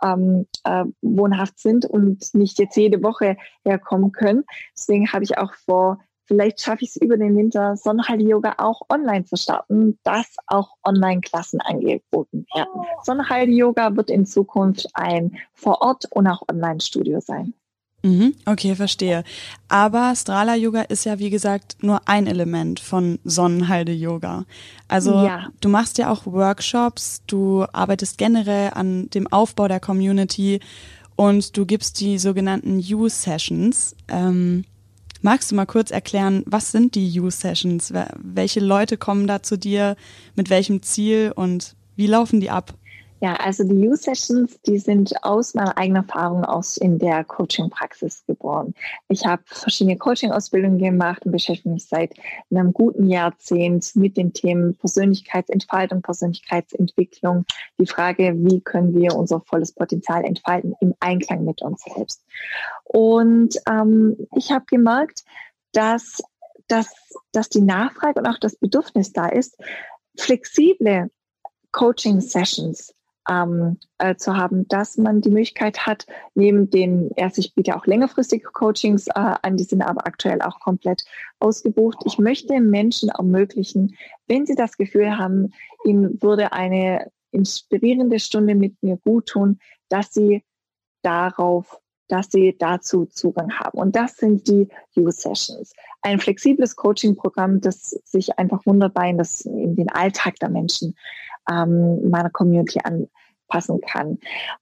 ähm, 0.01 0.47
äh, 0.63 0.86
wohnhaft 1.01 1.60
sind 1.60 1.86
und 1.86 2.34
nicht 2.34 2.58
jetzt 2.60 2.77
jede 2.77 3.03
Woche 3.03 3.38
herkommen 3.65 4.12
können. 4.12 4.45
Deswegen 4.77 5.12
habe 5.12 5.23
ich 5.23 5.38
auch 5.38 5.53
vor, 5.65 5.99
Vielleicht 6.29 6.61
schaffe 6.61 6.83
ich 6.83 6.91
es 6.91 6.97
über 6.97 7.17
den 7.17 7.35
Winter, 7.35 7.75
Sonnenheil-Yoga 7.75 8.53
auch 8.59 8.81
online 8.87 9.25
zu 9.25 9.35
starten, 9.35 9.97
dass 10.03 10.27
auch 10.45 10.75
Online-Klassen 10.83 11.59
angeboten 11.59 12.45
werden. 12.53 12.69
Oh. 12.75 12.85
Sonnenheil-Yoga 13.03 13.95
wird 13.95 14.11
in 14.11 14.27
Zukunft 14.27 14.87
ein 14.93 15.35
Vor-Ort- 15.55 16.05
und 16.11 16.27
auch 16.27 16.43
Online-Studio 16.47 17.19
sein. 17.19 17.55
Mhm, 18.03 18.35
okay, 18.45 18.75
verstehe. 18.75 19.23
Aber 19.69 20.13
Strala 20.15 20.53
Yoga 20.53 20.81
ist 20.81 21.03
ja, 21.03 21.17
wie 21.17 21.31
gesagt, 21.31 21.77
nur 21.81 22.07
ein 22.07 22.27
Element 22.27 22.79
von 22.79 23.17
Sonnenhalde 23.23 23.93
Yoga. 23.93 24.45
Also 24.87 25.25
ja. 25.25 25.47
du 25.61 25.69
machst 25.69 25.97
ja 25.97 26.11
auch 26.11 26.27
Workshops, 26.27 27.23
du 27.25 27.65
arbeitest 27.73 28.19
generell 28.19 28.69
an 28.75 29.09
dem 29.09 29.25
Aufbau 29.25 29.67
der 29.67 29.79
Community 29.79 30.59
und 31.15 31.57
du 31.57 31.65
gibst 31.65 31.99
die 31.99 32.19
sogenannten 32.19 32.77
U-Sessions. 32.77 33.95
Ähm, 34.07 34.65
Magst 35.21 35.51
du 35.51 35.55
mal 35.55 35.65
kurz 35.65 35.91
erklären, 35.91 36.43
was 36.45 36.71
sind 36.71 36.95
die 36.95 37.19
U-Sessions? 37.19 37.93
Welche 38.17 38.62
Leute 38.62 38.95
kommen 38.95 39.27
da 39.27 39.43
zu 39.43 39.58
dir? 39.58 39.97
Mit 40.36 40.49
welchem 40.49 40.82
Ziel 40.82 41.34
und 41.36 41.75
wie 41.97 42.08
laufen 42.08 42.39
die 42.39 42.49
ab? 42.49 42.73
Ja, 43.21 43.34
also 43.34 43.65
die 43.65 43.89
U-Sessions, 43.89 44.62
die 44.62 44.79
sind 44.79 45.13
aus 45.25 45.53
meiner 45.53 45.77
eigenen 45.77 46.03
Erfahrung 46.03 46.45
aus 46.45 46.77
in 46.77 46.99
der 46.99 47.25
Coaching-Praxis 47.25 48.23
geboren. 48.25 48.73
Ich 49.10 49.25
habe 49.25 49.43
verschiedene 49.45 49.97
Coaching-Ausbildungen 49.97 50.77
gemacht 50.77 51.25
und 51.25 51.34
beschäftige 51.34 51.69
mich 51.69 51.86
seit 51.86 52.13
einem 52.49 52.71
guten 52.71 53.10
Jahrzehnt 53.10 53.93
mit 53.95 54.15
den 54.15 54.32
Themen 54.32 54.75
Persönlichkeitsentfaltung, 54.75 56.01
Persönlichkeitsentwicklung. 56.01 57.43
Die 57.77 57.88
Frage, 57.88 58.36
wie 58.38 58.62
können 58.62 58.95
wir 58.95 59.13
unser 59.17 59.41
volles 59.41 59.73
Potenzial 59.73 60.23
entfalten 60.23 60.75
im 60.79 60.95
Einklang 61.01 61.43
mit 61.43 61.62
uns 61.62 61.84
selbst. 61.84 62.23
Und 62.86 63.55
ähm, 63.69 64.15
ich 64.34 64.53
habe 64.53 64.63
gemerkt, 64.65 65.25
dass, 65.73 66.23
dass, 66.69 66.88
dass 67.34 67.49
die 67.49 67.62
Nachfrage 67.62 68.21
und 68.21 68.27
auch 68.27 68.39
das 68.39 68.55
Bedürfnis 68.55 69.12
da 69.12 69.27
ist, 69.27 69.58
flexible 70.15 71.12
Coaching-Sessions 71.73 72.93
ähm, 73.29 73.77
äh, 73.97 74.15
zu 74.15 74.38
haben, 74.38 74.67
dass 74.67 74.97
man 74.97 75.21
die 75.21 75.29
Möglichkeit 75.29 75.86
hat, 75.86 76.05
neben 76.36 76.69
den, 76.69 77.12
erst 77.15 77.38
ich 77.38 77.53
biete 77.53 77.75
auch 77.75 77.86
längerfristige 77.86 78.47
Coachings 78.51 79.08
äh, 79.08 79.12
an, 79.15 79.58
die 79.58 79.63
sind 79.63 79.82
aber 79.82 80.05
aktuell 80.05 80.41
auch 80.41 80.60
komplett 80.60 81.03
ausgebucht. 81.39 81.97
Ich 82.05 82.17
möchte 82.17 82.60
Menschen 82.60 83.10
ermöglichen, 83.10 83.95
wenn 84.27 84.45
sie 84.45 84.55
das 84.55 84.77
Gefühl 84.77 85.17
haben, 85.17 85.53
ihnen 85.84 86.21
würde 86.21 86.53
eine 86.53 87.12
inspirierende 87.32 88.19
Stunde 88.19 88.55
mit 88.55 88.82
mir 88.82 88.97
gut 88.97 89.27
tun, 89.27 89.60
dass 89.89 90.13
sie 90.13 90.43
darauf 91.01 91.79
dass 92.10 92.32
sie 92.32 92.55
dazu 92.58 93.05
Zugang 93.05 93.51
haben. 93.60 93.77
Und 93.77 93.95
das 93.95 94.17
sind 94.17 94.47
die 94.47 94.67
U-Sessions. 94.97 95.73
Ein 96.01 96.19
flexibles 96.19 96.75
Coaching-Programm, 96.75 97.62
das 97.62 97.91
sich 98.03 98.38
einfach 98.38 98.65
wunderbar 98.65 99.08
in, 99.08 99.17
das, 99.17 99.41
in 99.41 99.75
den 99.75 99.89
Alltag 99.89 100.36
der 100.38 100.49
Menschen 100.49 100.95
ähm, 101.49 102.09
meiner 102.09 102.29
Community 102.29 102.79
anpassen 102.83 103.81
kann. 103.81 104.19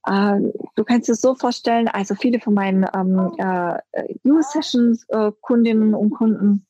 Ähm, 0.07 0.53
du 0.75 0.83
kannst 0.83 1.09
dir 1.09 1.15
so 1.15 1.35
vorstellen, 1.35 1.87
also 1.87 2.15
viele 2.15 2.39
von 2.39 2.53
meinen 2.53 2.85
ähm, 2.93 3.33
äh, 3.37 3.79
U-Sessions-Kundinnen 4.25 5.93
äh, 5.93 5.95
und 5.95 6.11
Kunden, 6.11 6.65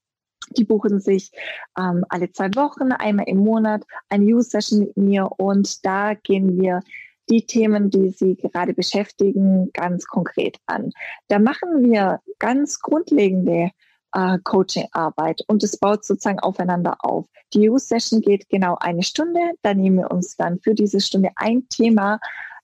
die 0.56 0.64
buchen 0.64 1.00
sich 1.00 1.32
ähm, 1.78 2.06
alle 2.10 2.32
zwei 2.32 2.48
Wochen, 2.56 2.92
einmal 2.92 3.28
im 3.28 3.38
Monat 3.38 3.84
eine 4.10 4.26
U-Session 4.26 4.80
mit 4.80 4.98
mir 4.98 5.30
und 5.38 5.86
da 5.86 6.14
gehen 6.14 6.60
wir 6.60 6.82
die 7.30 7.46
Themen, 7.46 7.90
die 7.90 8.10
Sie 8.10 8.36
gerade 8.36 8.74
beschäftigen, 8.74 9.70
ganz 9.74 10.06
konkret 10.06 10.58
an. 10.66 10.92
Da 11.28 11.40
machen 11.40 11.84
wir 11.84 12.22
ganz 12.40 12.80
grundlegende 12.80 13.72
äh, 14.14 14.38
Coaching-Arbeit 14.44 15.42
und 15.48 15.64
es 15.64 15.78
baut 15.78 16.06
sozusagen 16.06 16.40
aufeinander 16.40 16.98
auf. 17.00 17.26
Die 17.54 17.70
Use-Session 17.70 18.22
geht 18.22 18.50
genau 18.50 18.78
eine 18.80 19.04
Stunde. 19.04 19.40
Da 19.62 19.74
nehmen 19.74 19.98
wir 19.98 20.12
uns 20.12 20.36
dann 20.36 20.60
für 20.60 20.74
diese 20.74 21.00
Stunde 21.00 21.30
ein 21.36 21.68
Thema 21.70 22.20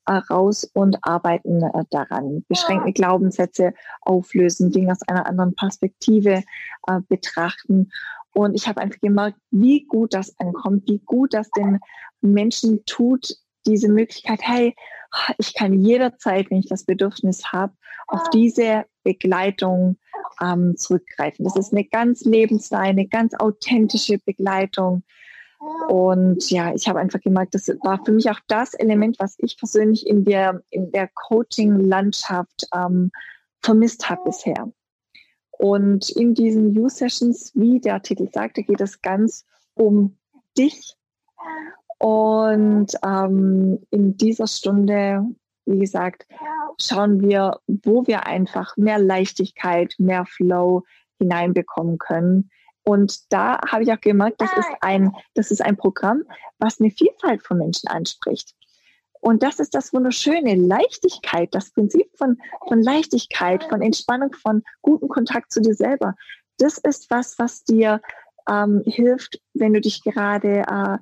äh, 0.05 0.13
raus 0.13 0.69
und 0.73 0.97
arbeiten 1.01 1.63
äh, 1.63 1.85
daran. 1.89 2.43
Beschränkte 2.47 2.91
Glaubenssätze 2.91 3.73
auflösen, 4.01 4.71
Dinge 4.71 4.91
aus 4.91 5.01
einer 5.07 5.25
anderen 5.25 5.55
Perspektive 5.55 6.43
äh, 6.87 6.99
betrachten. 7.07 7.91
Und 8.33 8.55
ich 8.55 8.67
habe 8.67 8.81
einfach 8.81 8.99
gemerkt, 8.99 9.37
wie 9.51 9.85
gut 9.85 10.13
das 10.13 10.37
ankommt, 10.39 10.83
wie 10.87 10.99
gut 10.99 11.33
das 11.33 11.49
den 11.51 11.79
Menschen 12.21 12.83
tut, 12.85 13.35
diese 13.65 13.87
Möglichkeit, 13.87 14.39
hey, 14.41 14.75
ich 15.37 15.53
kann 15.53 15.79
jederzeit, 15.79 16.49
wenn 16.49 16.59
ich 16.59 16.67
das 16.67 16.83
Bedürfnis 16.83 17.51
habe, 17.51 17.73
auf 18.07 18.29
diese 18.31 18.85
Begleitung 19.03 19.97
ähm, 20.41 20.75
zurückgreifen. 20.77 21.45
Das 21.45 21.55
ist 21.55 21.71
eine 21.71 21.85
ganz 21.85 22.23
lebensnahe, 22.25 22.89
eine 22.89 23.07
ganz 23.07 23.33
authentische 23.35 24.17
Begleitung. 24.25 25.03
Und 25.87 26.49
ja, 26.49 26.73
ich 26.73 26.87
habe 26.87 26.99
einfach 26.99 27.21
gemerkt, 27.21 27.55
das 27.55 27.67
war 27.83 28.03
für 28.03 28.11
mich 28.11 28.29
auch 28.29 28.39
das 28.47 28.73
Element, 28.73 29.17
was 29.19 29.35
ich 29.37 29.57
persönlich 29.57 30.05
in 30.05 30.25
der, 30.25 30.61
in 30.69 30.91
der 30.91 31.09
Coaching-Landschaft 31.13 32.67
ähm, 32.73 33.11
vermisst 33.61 34.09
habe 34.09 34.23
bisher. 34.25 34.71
Und 35.51 36.09
in 36.09 36.33
diesen 36.33 36.77
U-Sessions, 36.77 37.51
wie 37.55 37.79
der 37.79 38.01
Titel 38.01 38.27
sagte, 38.31 38.63
geht 38.63 38.81
es 38.81 39.01
ganz 39.01 39.45
um 39.75 40.17
dich. 40.57 40.95
Und 41.99 42.87
ähm, 43.05 43.79
in 43.89 44.17
dieser 44.17 44.47
Stunde, 44.47 45.25
wie 45.65 45.79
gesagt, 45.79 46.25
schauen 46.81 47.21
wir, 47.21 47.59
wo 47.67 48.05
wir 48.07 48.25
einfach 48.25 48.75
mehr 48.77 48.99
Leichtigkeit, 48.99 49.95
mehr 49.97 50.25
Flow 50.25 50.83
hineinbekommen 51.19 51.97
können. 51.97 52.49
Und 52.83 53.31
da 53.31 53.59
habe 53.69 53.83
ich 53.83 53.91
auch 53.91 54.01
gemerkt, 54.01 54.41
das 54.41 54.51
ist 54.53 54.69
ein, 54.81 55.13
das 55.35 55.51
ist 55.51 55.61
ein 55.61 55.77
Programm, 55.77 56.23
was 56.59 56.79
eine 56.79 56.91
Vielfalt 56.91 57.41
von 57.41 57.57
Menschen 57.57 57.87
anspricht. 57.87 58.53
Und 59.21 59.41
das 59.41 59.59
ist 59.59 59.73
das 59.73 59.93
Wunderschöne. 59.93 60.55
Leichtigkeit, 60.55 61.55
das 61.55 61.71
Prinzip 61.71 62.09
von, 62.17 62.37
von 62.67 62.83
Leichtigkeit, 62.83 63.63
von 63.63 63.81
Entspannung, 63.81 64.33
von 64.33 64.63
gutem 64.81 65.07
Kontakt 65.07 65.53
zu 65.53 65.61
dir 65.61 65.75
selber. 65.75 66.15
Das 66.57 66.77
ist 66.77 67.09
was, 67.09 67.39
was 67.39 67.63
dir 67.63 68.01
ähm, 68.49 68.83
hilft, 68.85 69.39
wenn 69.53 69.73
du 69.73 69.79
dich 69.79 70.03
gerade 70.03 70.63
äh, 70.67 70.97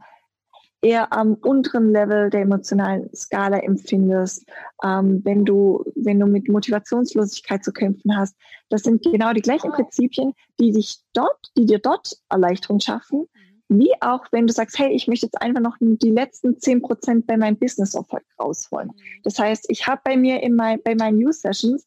eher 0.81 1.13
am 1.13 1.35
unteren 1.35 1.91
Level 1.91 2.29
der 2.29 2.41
emotionalen 2.41 3.09
Skala 3.15 3.59
empfindest, 3.59 4.45
ähm, 4.83 5.21
wenn 5.23 5.45
du, 5.45 5.83
wenn 5.95 6.19
du 6.19 6.25
mit 6.25 6.49
Motivationslosigkeit 6.49 7.63
zu 7.63 7.71
kämpfen 7.71 8.17
hast. 8.17 8.35
Das 8.69 8.81
sind 8.81 9.03
genau 9.03 9.33
die 9.33 9.41
gleichen 9.41 9.71
Prinzipien, 9.71 10.33
die 10.59 10.71
dich 10.71 10.99
dort, 11.13 11.51
die 11.57 11.65
dir 11.65 11.79
dort 11.79 12.17
Erleichterung 12.29 12.79
schaffen, 12.79 13.27
wie 13.69 13.93
auch 14.01 14.25
wenn 14.31 14.47
du 14.47 14.53
sagst, 14.53 14.77
hey, 14.79 14.91
ich 14.91 15.07
möchte 15.07 15.27
jetzt 15.27 15.41
einfach 15.41 15.61
noch 15.61 15.77
die 15.79 16.11
letzten 16.11 16.59
zehn 16.59 16.81
Prozent 16.81 17.25
bei 17.25 17.37
meinem 17.37 17.57
Business-Erfolg 17.57 18.23
rausholen. 18.37 18.89
Mhm. 18.89 19.21
Das 19.23 19.39
heißt, 19.39 19.65
ich 19.69 19.87
habe 19.87 20.01
bei 20.03 20.17
mir 20.17 20.43
in 20.43 20.55
mein, 20.55 20.81
bei 20.83 20.93
meinen 20.95 21.19
News-Sessions 21.19 21.85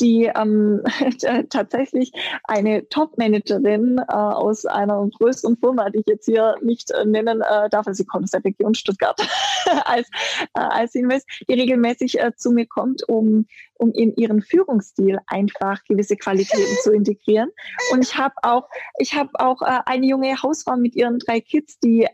die 0.00 0.30
ähm, 0.34 0.82
tatsächlich 1.50 2.12
eine 2.44 2.88
Top-Managerin 2.88 3.98
äh, 3.98 4.12
aus 4.12 4.66
einer 4.66 5.08
größeren 5.18 5.56
Firma, 5.56 5.90
die 5.90 6.00
ich 6.00 6.06
jetzt 6.06 6.26
hier 6.26 6.56
nicht 6.62 6.90
äh, 6.90 7.04
nennen 7.04 7.40
äh, 7.40 7.68
darf, 7.70 7.86
also 7.86 7.98
sie 7.98 8.06
kommt 8.06 8.24
aus 8.24 8.30
der 8.30 8.44
Region 8.44 8.74
Stuttgart, 8.74 9.20
als, 9.84 10.08
äh, 10.54 10.60
als 10.60 10.92
Hinweis, 10.92 11.24
die 11.48 11.54
regelmäßig 11.54 12.20
äh, 12.20 12.32
zu 12.36 12.50
mir 12.50 12.66
kommt, 12.66 13.08
um, 13.08 13.46
um 13.74 13.92
in 13.92 14.14
ihren 14.16 14.42
Führungsstil 14.42 15.18
einfach 15.26 15.82
gewisse 15.84 16.16
Qualitäten 16.16 16.76
zu 16.82 16.92
integrieren. 16.92 17.50
Und 17.92 18.02
ich 18.02 18.16
habe 18.16 18.34
auch, 18.42 18.68
ich 18.98 19.14
habe 19.14 19.30
auch 19.34 19.62
äh, 19.62 19.80
eine 19.86 20.06
junge 20.06 20.42
Hausfrau 20.42 20.76
mit 20.76 20.94
ihren 20.96 21.18
drei 21.18 21.40
Kids, 21.40 21.78
die 21.78 22.02
äh, 22.02 22.08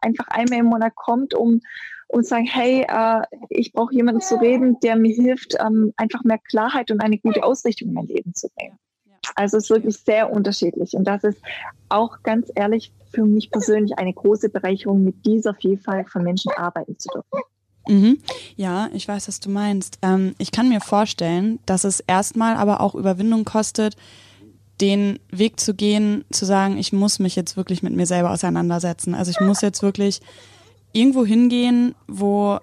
einfach 0.00 0.28
einmal 0.28 0.60
im 0.60 0.66
Monat 0.66 0.94
kommt, 0.94 1.34
um 1.34 1.60
und 2.12 2.26
sagen, 2.26 2.44
hey, 2.44 2.84
äh, 2.86 3.22
ich 3.48 3.72
brauche 3.72 3.94
jemanden 3.94 4.20
zu 4.20 4.36
reden, 4.36 4.78
der 4.80 4.96
mir 4.96 5.14
hilft, 5.14 5.56
ähm, 5.58 5.92
einfach 5.96 6.24
mehr 6.24 6.38
Klarheit 6.38 6.90
und 6.90 7.00
eine 7.00 7.18
gute 7.18 7.42
Ausrichtung 7.42 7.88
in 7.88 7.94
mein 7.94 8.06
Leben 8.06 8.34
zu 8.34 8.48
bringen. 8.54 8.78
Also 9.34 9.56
es 9.56 9.64
ist 9.64 9.70
wirklich 9.70 9.96
sehr 9.96 10.30
unterschiedlich. 10.30 10.94
Und 10.94 11.04
das 11.04 11.24
ist 11.24 11.40
auch 11.88 12.22
ganz 12.22 12.50
ehrlich 12.54 12.92
für 13.10 13.24
mich 13.24 13.50
persönlich 13.50 13.98
eine 13.98 14.12
große 14.12 14.50
Bereicherung, 14.50 15.04
mit 15.04 15.24
dieser 15.24 15.54
Vielfalt 15.54 16.10
von 16.10 16.22
Menschen 16.22 16.52
arbeiten 16.52 16.98
zu 16.98 17.08
dürfen. 17.08 17.40
Mhm. 17.88 18.18
Ja, 18.56 18.90
ich 18.92 19.08
weiß, 19.08 19.28
was 19.28 19.40
du 19.40 19.48
meinst. 19.48 19.98
Ähm, 20.02 20.34
ich 20.38 20.52
kann 20.52 20.68
mir 20.68 20.80
vorstellen, 20.80 21.60
dass 21.64 21.84
es 21.84 22.00
erstmal 22.00 22.56
aber 22.56 22.80
auch 22.82 22.94
Überwindung 22.94 23.44
kostet, 23.44 23.96
den 24.80 25.18
Weg 25.30 25.60
zu 25.60 25.74
gehen, 25.74 26.24
zu 26.30 26.44
sagen, 26.44 26.76
ich 26.76 26.92
muss 26.92 27.18
mich 27.18 27.36
jetzt 27.36 27.56
wirklich 27.56 27.82
mit 27.82 27.94
mir 27.94 28.06
selber 28.06 28.30
auseinandersetzen. 28.30 29.14
Also 29.14 29.30
ich 29.30 29.40
muss 29.40 29.62
jetzt 29.62 29.82
wirklich 29.82 30.20
irgendwo 30.92 31.24
hingehen, 31.24 31.94
wo 32.06 32.58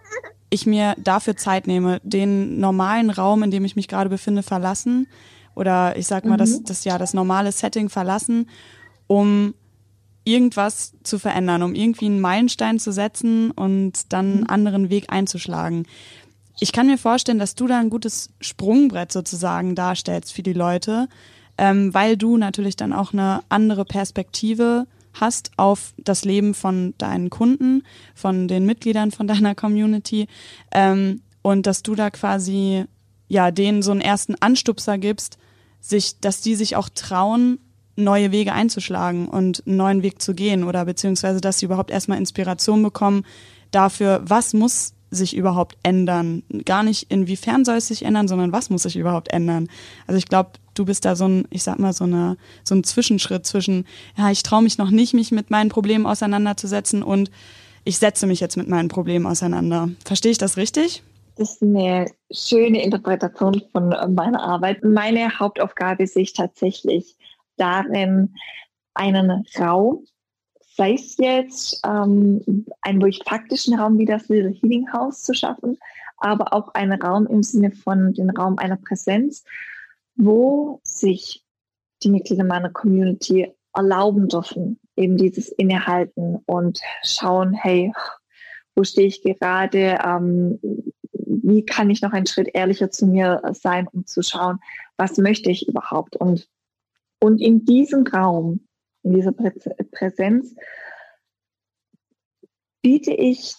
ich 0.49 0.65
mir 0.65 0.95
dafür 0.97 1.37
Zeit 1.37 1.67
nehme, 1.67 1.99
den 2.03 2.59
normalen 2.59 3.09
Raum, 3.09 3.43
in 3.43 3.51
dem 3.51 3.65
ich 3.65 3.75
mich 3.75 3.87
gerade 3.87 4.09
befinde, 4.09 4.43
verlassen 4.43 5.07
oder 5.55 5.97
ich 5.97 6.07
sag 6.07 6.25
mal, 6.25 6.35
mhm. 6.35 6.39
das, 6.39 6.63
das 6.63 6.83
ja 6.85 6.97
das 6.97 7.13
normale 7.13 7.51
Setting 7.51 7.89
verlassen, 7.89 8.49
um 9.07 9.53
irgendwas 10.23 10.93
zu 11.03 11.19
verändern, 11.19 11.63
um 11.63 11.75
irgendwie 11.75 12.05
einen 12.05 12.21
Meilenstein 12.21 12.79
zu 12.79 12.91
setzen 12.91 13.51
und 13.51 14.13
dann 14.13 14.25
einen 14.25 14.39
mhm. 14.41 14.49
anderen 14.49 14.89
Weg 14.89 15.11
einzuschlagen. 15.11 15.85
Ich 16.59 16.71
kann 16.71 16.87
mir 16.87 16.97
vorstellen, 16.97 17.39
dass 17.39 17.55
du 17.55 17.67
da 17.67 17.79
ein 17.79 17.89
gutes 17.89 18.31
Sprungbrett 18.41 19.11
sozusagen 19.11 19.75
darstellst 19.75 20.33
für 20.33 20.43
die 20.43 20.53
Leute, 20.53 21.07
ähm, 21.57 21.93
weil 21.93 22.17
du 22.17 22.37
natürlich 22.37 22.75
dann 22.75 22.93
auch 22.93 23.13
eine 23.13 23.43
andere 23.49 23.85
Perspektive 23.85 24.87
hast 25.13 25.51
auf 25.57 25.93
das 25.97 26.25
Leben 26.25 26.53
von 26.53 26.93
deinen 26.97 27.29
Kunden, 27.29 27.83
von 28.15 28.47
den 28.47 28.65
Mitgliedern 28.65 29.11
von 29.11 29.27
deiner 29.27 29.55
Community 29.55 30.27
ähm, 30.71 31.21
und 31.41 31.65
dass 31.67 31.83
du 31.83 31.95
da 31.95 32.09
quasi 32.09 32.85
ja 33.27 33.51
denen 33.51 33.81
so 33.81 33.91
einen 33.91 34.01
ersten 34.01 34.35
Anstupser 34.35 34.97
gibst, 34.97 35.37
sich, 35.81 36.19
dass 36.19 36.41
die 36.41 36.55
sich 36.55 36.75
auch 36.75 36.89
trauen, 36.89 37.59
neue 37.95 38.31
Wege 38.31 38.53
einzuschlagen 38.53 39.27
und 39.27 39.63
einen 39.65 39.77
neuen 39.77 40.03
Weg 40.03 40.21
zu 40.21 40.33
gehen 40.33 40.63
oder 40.63 40.85
beziehungsweise, 40.85 41.41
dass 41.41 41.59
sie 41.59 41.65
überhaupt 41.65 41.91
erstmal 41.91 42.17
Inspiration 42.17 42.81
bekommen 42.81 43.23
dafür, 43.71 44.21
was 44.25 44.53
muss 44.53 44.93
sich 45.11 45.35
überhaupt 45.35 45.77
ändern. 45.83 46.43
Gar 46.65 46.83
nicht 46.83 47.11
inwiefern 47.11 47.65
soll 47.65 47.77
es 47.77 47.87
sich 47.87 48.03
ändern, 48.03 48.27
sondern 48.27 48.51
was 48.51 48.69
muss 48.69 48.83
sich 48.83 48.95
überhaupt 48.95 49.31
ändern. 49.33 49.67
Also 50.07 50.17
ich 50.17 50.27
glaube, 50.27 50.51
du 50.79 50.85
bist 50.85 51.05
da 51.05 51.15
so 51.15 51.27
ein, 51.27 51.45
ich 51.49 51.63
sag 51.63 51.77
mal, 51.77 51.93
so, 51.93 52.05
eine, 52.05 52.37
so 52.63 52.73
ein 52.73 52.83
Zwischenschritt 52.83 53.45
zwischen, 53.45 53.85
ja, 54.17 54.31
ich 54.31 54.43
traue 54.43 54.63
mich 54.63 54.77
noch 54.77 54.89
nicht, 54.89 55.13
mich 55.13 55.31
mit 55.31 55.49
meinen 55.49 55.69
Problemen 55.69 56.05
auseinanderzusetzen 56.05 57.03
und 57.03 57.29
ich 57.83 57.97
setze 57.97 58.27
mich 58.27 58.39
jetzt 58.39 58.57
mit 58.57 58.67
meinen 58.67 58.87
Problemen 58.87 59.25
auseinander. 59.25 59.89
Verstehe 60.05 60.31
ich 60.31 60.37
das 60.37 60.57
richtig? 60.57 61.03
Das 61.35 61.53
ist 61.53 61.61
eine 61.61 62.11
schöne 62.31 62.83
Interpretation 62.83 63.61
von 63.71 63.89
meiner 64.13 64.41
Arbeit. 64.41 64.83
Meine 64.83 65.39
Hauptaufgabe 65.39 66.05
sehe 66.07 66.23
ich 66.23 66.33
tatsächlich 66.33 67.15
darin, 67.57 68.35
einen 68.93 69.45
Raum 69.57 70.05
sei 70.79 70.93
es 70.93 71.17
jetzt 71.17 71.81
ähm, 71.85 72.65
einen 72.81 73.01
wirklich 73.01 73.21
faktischen 73.27 73.77
Raum 73.77 73.97
wie 73.97 74.05
das 74.05 74.29
Little 74.29 74.51
Healing 74.61 74.89
House 74.93 75.23
zu 75.23 75.33
schaffen, 75.33 75.77
aber 76.19 76.53
auch 76.53 76.73
einen 76.73 77.01
Raum 77.01 77.27
im 77.27 77.43
Sinne 77.43 77.71
von 77.71 78.13
den 78.13 78.29
Raum 78.29 78.57
einer 78.57 78.77
Präsenz, 78.77 79.43
wo 80.19 80.81
sich 80.83 81.43
die 82.03 82.09
Mitglieder 82.09 82.43
meiner 82.43 82.69
Community 82.69 83.51
erlauben 83.73 84.27
dürfen, 84.27 84.79
eben 84.97 85.17
dieses 85.17 85.47
Innehalten 85.49 86.37
und 86.45 86.81
schauen, 87.03 87.53
hey, 87.53 87.93
wo 88.75 88.83
stehe 88.83 89.07
ich 89.07 89.21
gerade, 89.23 89.97
ähm, 90.03 90.59
wie 91.13 91.65
kann 91.65 91.89
ich 91.89 92.01
noch 92.01 92.11
einen 92.11 92.27
Schritt 92.27 92.49
ehrlicher 92.53 92.91
zu 92.91 93.07
mir 93.07 93.41
sein, 93.53 93.87
um 93.87 94.05
zu 94.05 94.21
schauen, 94.21 94.59
was 94.97 95.17
möchte 95.17 95.49
ich 95.51 95.67
überhaupt. 95.67 96.17
Und, 96.17 96.49
und 97.19 97.39
in 97.39 97.63
diesem 97.63 98.05
Raum 98.05 98.67
in 99.03 99.13
dieser 99.13 99.31
Prä 99.31 99.51
Präsenz, 99.91 100.53
biete 102.81 103.13
ich 103.13 103.55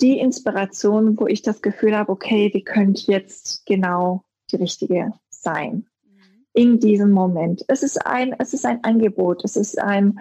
die 0.00 0.18
Inspiration, 0.18 1.18
wo 1.18 1.28
ich 1.28 1.42
das 1.42 1.62
Gefühl 1.62 1.96
habe, 1.96 2.10
okay, 2.10 2.50
die 2.50 2.64
könnte 2.64 3.12
jetzt 3.12 3.64
genau 3.66 4.24
die 4.52 4.56
richtige 4.56 5.12
sein. 5.30 5.86
Mhm. 6.04 6.46
In 6.52 6.80
diesem 6.80 7.10
Moment. 7.10 7.64
Es 7.68 7.82
ist 7.82 8.06
ein, 8.06 8.34
es 8.38 8.52
ist 8.52 8.66
ein 8.66 8.82
Angebot. 8.84 9.44
Es 9.44 9.56
ist 9.56 9.78
ein, 9.80 10.20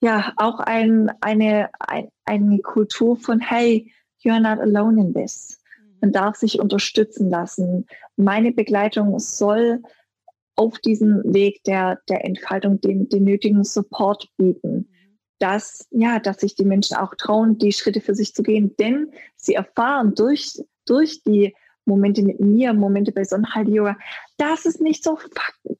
ja, 0.00 0.32
auch 0.36 0.60
ein, 0.60 1.10
eine, 1.20 1.70
ein, 1.78 2.08
eine 2.24 2.58
Kultur 2.60 3.16
von, 3.16 3.40
hey, 3.40 3.92
you're 4.24 4.40
not 4.40 4.60
alone 4.60 5.00
in 5.00 5.14
this. 5.14 5.58
Mhm. 5.78 5.96
Man 6.02 6.12
darf 6.12 6.36
sich 6.36 6.60
unterstützen 6.60 7.30
lassen. 7.30 7.86
Meine 8.16 8.52
Begleitung 8.52 9.18
soll 9.18 9.82
auf 10.56 10.78
diesem 10.78 11.22
Weg 11.24 11.62
der, 11.64 12.00
der 12.08 12.24
Entfaltung 12.24 12.80
den, 12.80 13.08
den 13.08 13.24
nötigen 13.24 13.62
Support 13.62 14.28
bieten. 14.36 14.88
Dass, 15.38 15.86
ja, 15.90 16.18
dass 16.18 16.38
sich 16.38 16.54
die 16.54 16.64
Menschen 16.64 16.96
auch 16.96 17.14
trauen, 17.14 17.58
die 17.58 17.72
Schritte 17.72 18.00
für 18.00 18.14
sich 18.14 18.32
zu 18.32 18.42
gehen, 18.42 18.74
denn 18.78 19.12
sie 19.36 19.52
erfahren 19.52 20.14
durch, 20.14 20.58
durch 20.86 21.22
die 21.24 21.54
Momente 21.86 22.22
mit 22.22 22.40
mir, 22.40 22.74
Momente 22.74 23.12
bei 23.12 23.24
Sonnenhalt 23.24 23.68
Yoga, 23.68 23.96
dass 24.36 24.66
es 24.66 24.80
nicht 24.80 25.02
so, 25.02 25.18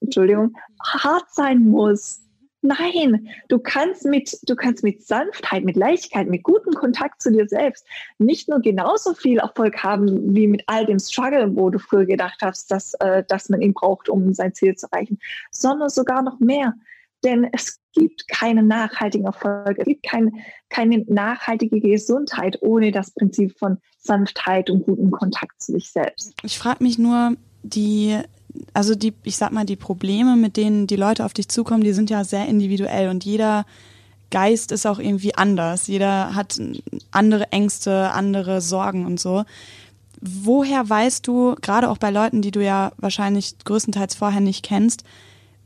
Entschuldigung, 0.01 0.57
hart 0.83 1.27
sein 1.33 1.69
muss. 1.69 2.23
Nein, 2.63 3.29
du 3.49 3.59
kannst 3.59 4.05
mit, 4.05 4.39
du 4.45 4.57
kannst 4.57 4.83
mit 4.83 5.07
Sanftheit, 5.07 5.65
mit 5.65 5.77
Leichtigkeit, 5.77 6.29
mit 6.29 6.43
gutem 6.43 6.75
Kontakt 6.75 7.23
zu 7.23 7.31
dir 7.31 7.47
selbst 7.47 7.87
nicht 8.19 8.49
nur 8.49 8.61
genauso 8.61 9.15
viel 9.15 9.39
Erfolg 9.39 9.85
haben 9.85 10.35
wie 10.35 10.49
mit 10.49 10.65
all 10.67 10.87
dem 10.87 10.99
Struggle, 10.99 11.55
wo 11.55 11.71
du 11.71 11.79
früher 11.79 12.07
gedacht 12.07 12.39
hast, 12.43 12.71
dass, 12.71 12.95
äh, 12.95 13.23
dass 13.29 13.51
man 13.51 13.61
ihn 13.61 13.75
braucht, 13.75 14.09
um 14.09 14.33
sein 14.33 14.55
Ziel 14.55 14.75
zu 14.75 14.89
erreichen, 14.91 15.19
sondern 15.51 15.91
sogar 15.91 16.23
noch 16.23 16.41
mehr. 16.41 16.75
Denn 17.27 17.49
es 17.53 17.81
gibt 17.93 18.29
keinen 18.29 18.69
nachhaltigen 18.69 19.27
Erfolg, 19.27 19.79
es 19.79 19.85
gibt 19.85 20.07
kein, 20.07 20.31
keine 20.69 21.05
nachhaltige 21.09 21.81
Gesundheit 21.81 22.59
ohne 22.63 22.93
das 22.93 23.11
Prinzip 23.11 23.59
von 23.59 23.79
Sanftheit 23.99 24.71
und 24.71 24.87
gutem 24.87 25.11
Kontakt 25.11 25.61
zu 25.61 25.73
sich 25.73 25.91
selbst. 25.91 26.33
Ich 26.45 26.57
frage 26.57 26.85
mich 26.85 26.99
nur, 26.99 27.33
die 27.65 28.17
also 28.73 28.95
die, 28.95 29.13
ich 29.25 29.37
sag 29.37 29.53
mal, 29.53 29.67
die 29.67 29.77
Probleme, 29.77 30.37
mit 30.37 30.57
denen 30.57 30.87
die 30.87 30.97
Leute 30.97 31.25
auf 31.25 31.35
dich 31.35 31.49
zukommen, 31.49 31.83
die 31.83 31.93
sind 31.93 32.11
ja 32.11 32.25
sehr 32.25 32.47
individuell 32.47 33.09
und 33.09 33.25
jeder 33.25 33.67
Geist 34.31 34.73
ist 34.73 34.87
auch 34.87 34.99
irgendwie 34.99 35.35
anders. 35.35 35.89
Jeder 35.89 36.35
hat 36.35 36.61
andere 37.11 37.53
Ängste, 37.53 38.13
andere 38.13 38.61
Sorgen 38.61 39.05
und 39.05 39.21
so. 39.21 39.45
Woher 40.21 40.89
weißt 40.89 41.27
du, 41.27 41.55
gerade 41.61 41.91
auch 41.91 41.99
bei 41.99 42.11
Leuten, 42.11 42.41
die 42.41 42.51
du 42.51 42.65
ja 42.65 42.93
wahrscheinlich 42.97 43.59
größtenteils 43.65 44.15
vorher 44.15 44.41
nicht 44.41 44.65
kennst, 44.65 45.05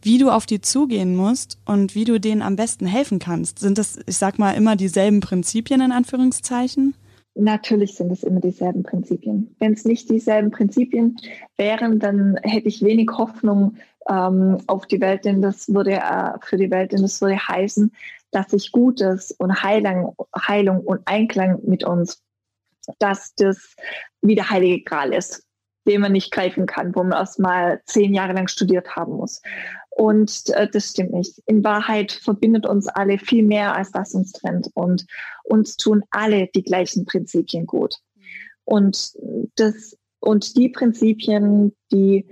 wie 0.03 0.19
du 0.19 0.31
auf 0.31 0.47
die 0.47 0.61
zugehen 0.61 1.17
musst 1.17 1.59
und 1.65 1.95
wie 1.95 2.05
du 2.05 2.19
denen 2.19 2.43
am 2.43 2.57
besten 2.57 2.87
helfen 2.87 3.19
kannst. 3.19 3.59
Sind 3.59 3.79
das, 3.79 3.99
ich 4.07 4.17
sag 4.17 4.39
mal, 4.39 4.53
immer 4.53 4.77
dieselben 4.77 5.21
Prinzipien 5.21 5.81
in 5.81 5.93
Anführungszeichen? 5.93 6.95
Natürlich 7.35 7.95
sind 7.95 8.11
es 8.11 8.25
immer 8.25 8.41
dieselben 8.41 8.83
Prinzipien. 8.83 9.55
Wenn 9.61 9.73
es 9.73 9.85
nicht 9.85 10.11
dieselben 10.11 10.51
Prinzipien 10.51 11.17
wären, 11.57 11.99
dann 11.99 12.37
hätte 12.43 12.69
ich 12.69 12.83
wenig 12.83 13.11
Hoffnung 13.17 13.77
ähm, 14.09 14.59
auf 14.67 14.87
die 14.87 15.01
Welt, 15.01 15.25
denn 15.25 15.41
das 15.41 15.73
würde 15.73 15.93
äh, 15.93 16.33
für 16.43 16.57
die 16.57 16.71
Welt, 16.71 16.93
denn 16.93 17.03
das 17.03 17.21
würde 17.21 17.37
heißen, 17.37 17.93
dass 18.33 18.51
sich 18.51 18.73
Gutes 18.73 19.33
und 19.33 19.63
Heilung, 19.63 20.15
Heilung 20.37 20.81
und 20.81 21.03
Einklang 21.07 21.61
mit 21.65 21.85
uns, 21.85 22.23
dass 22.99 23.35
das 23.35 23.75
wie 24.23 24.35
der 24.35 24.51
Heilige 24.51 24.83
Gral 24.83 25.13
ist, 25.13 25.45
den 25.87 26.01
man 26.01 26.13
nicht 26.13 26.33
greifen 26.33 26.67
kann, 26.67 26.95
wo 26.95 27.03
man 27.03 27.19
erst 27.19 27.39
mal 27.39 27.81
zehn 27.87 28.13
Jahre 28.15 28.33
lang 28.33 28.49
studiert 28.49 28.97
haben 28.97 29.15
muss. 29.15 29.41
Und 30.01 30.49
äh, 30.55 30.67
das 30.67 30.89
stimmt 30.89 31.13
nicht. 31.13 31.43
In 31.45 31.63
Wahrheit 31.63 32.11
verbindet 32.11 32.65
uns 32.65 32.89
alle 32.89 33.19
viel 33.19 33.43
mehr, 33.43 33.77
als 33.77 33.93
das 33.93 34.15
uns 34.15 34.33
trennt. 34.33 34.71
Und 34.73 35.05
uns 35.45 35.77
tun 35.77 36.05
alle 36.09 36.49
die 36.55 36.63
gleichen 36.63 37.05
Prinzipien 37.05 37.67
gut. 37.67 37.97
Und 38.65 39.13
das, 39.57 39.99
und 40.21 40.57
die 40.57 40.71
Prinzipien, 40.71 41.77
die, 41.93 42.25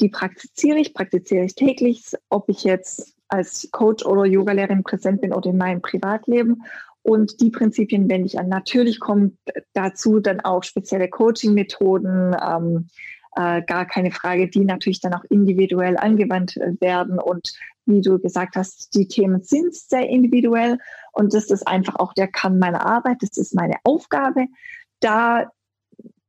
die 0.00 0.08
praktiziere 0.08 0.78
ich, 0.78 0.94
praktiziere 0.94 1.44
ich 1.44 1.54
täglich, 1.54 2.04
ob 2.30 2.48
ich 2.48 2.64
jetzt 2.64 3.14
als 3.28 3.68
Coach 3.70 4.06
oder 4.06 4.24
Yogalehrerin 4.24 4.82
präsent 4.82 5.20
bin 5.20 5.34
oder 5.34 5.50
in 5.50 5.58
meinem 5.58 5.82
Privatleben. 5.82 6.62
Und 7.02 7.42
die 7.42 7.50
Prinzipien 7.50 8.08
wende 8.08 8.28
ich 8.28 8.38
an. 8.38 8.48
Natürlich 8.48 8.98
kommen 8.98 9.36
dazu 9.74 10.20
dann 10.20 10.40
auch 10.40 10.62
spezielle 10.62 11.10
Coaching-Methoden, 11.10 12.34
ähm, 12.42 12.88
äh, 13.36 13.62
gar 13.62 13.86
keine 13.86 14.10
Frage, 14.10 14.48
die 14.48 14.64
natürlich 14.64 15.00
dann 15.00 15.14
auch 15.14 15.24
individuell 15.30 15.96
angewandt 15.96 16.56
äh, 16.56 16.72
werden. 16.80 17.18
Und 17.18 17.52
wie 17.86 18.00
du 18.00 18.18
gesagt 18.18 18.56
hast, 18.56 18.94
die 18.94 19.08
Themen 19.08 19.42
sind 19.42 19.74
sehr 19.74 20.08
individuell. 20.08 20.78
Und 21.12 21.34
das 21.34 21.50
ist 21.50 21.66
einfach 21.66 21.96
auch 21.96 22.12
der 22.12 22.28
Kern 22.28 22.58
meiner 22.58 22.84
Arbeit. 22.84 23.18
Das 23.20 23.36
ist 23.36 23.54
meine 23.54 23.76
Aufgabe, 23.84 24.46
da 25.00 25.50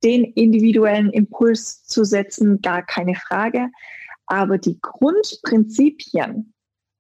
den 0.04 0.24
individuellen 0.24 1.12
Impuls 1.12 1.84
zu 1.84 2.04
setzen, 2.06 2.62
gar 2.62 2.84
keine 2.86 3.16
Frage. 3.16 3.70
Aber 4.26 4.58
die 4.58 4.80
Grundprinzipien, 4.82 6.54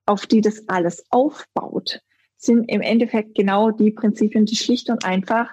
auf 0.05 0.25
die 0.25 0.41
das 0.41 0.67
alles 0.67 1.03
aufbaut, 1.09 2.01
sind 2.37 2.65
im 2.65 2.81
Endeffekt 2.81 3.35
genau 3.35 3.71
die 3.71 3.91
Prinzipien, 3.91 4.45
die 4.45 4.55
schlicht 4.55 4.89
und 4.89 5.05
einfach 5.05 5.51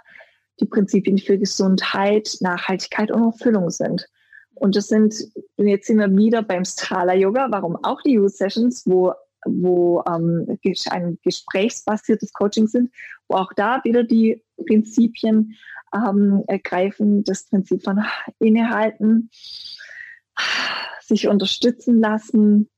die 0.61 0.67
Prinzipien 0.67 1.19
für 1.19 1.39
Gesundheit, 1.39 2.37
Nachhaltigkeit 2.41 3.11
und 3.11 3.23
Erfüllung 3.23 3.71
sind. 3.71 4.09
Und 4.57 4.75
das 4.75 4.89
sind, 4.89 5.15
jetzt 5.59 5.87
sind 5.87 5.99
wir 5.99 6.15
wieder 6.17 6.43
beim 6.43 6.65
Strala 6.65 7.15
Yoga, 7.15 7.49
warum 7.51 7.77
auch 7.85 8.01
die 8.03 8.15
Youth 8.15 8.37
Sessions, 8.37 8.85
wo, 8.87 9.13
wo 9.45 10.03
ähm, 10.09 10.59
ein 10.91 11.19
gesprächsbasiertes 11.23 12.33
Coaching 12.33 12.67
sind, 12.67 12.91
wo 13.29 13.37
auch 13.37 13.53
da 13.55 13.81
wieder 13.85 14.03
die 14.03 14.43
Prinzipien 14.67 15.55
ähm, 15.95 16.43
ergreifen, 16.47 17.23
das 17.25 17.45
Prinzip 17.45 17.85
von 17.85 18.03
innehalten, 18.39 19.31
sich 21.03 21.29
unterstützen 21.29 22.01
lassen, 22.01 22.69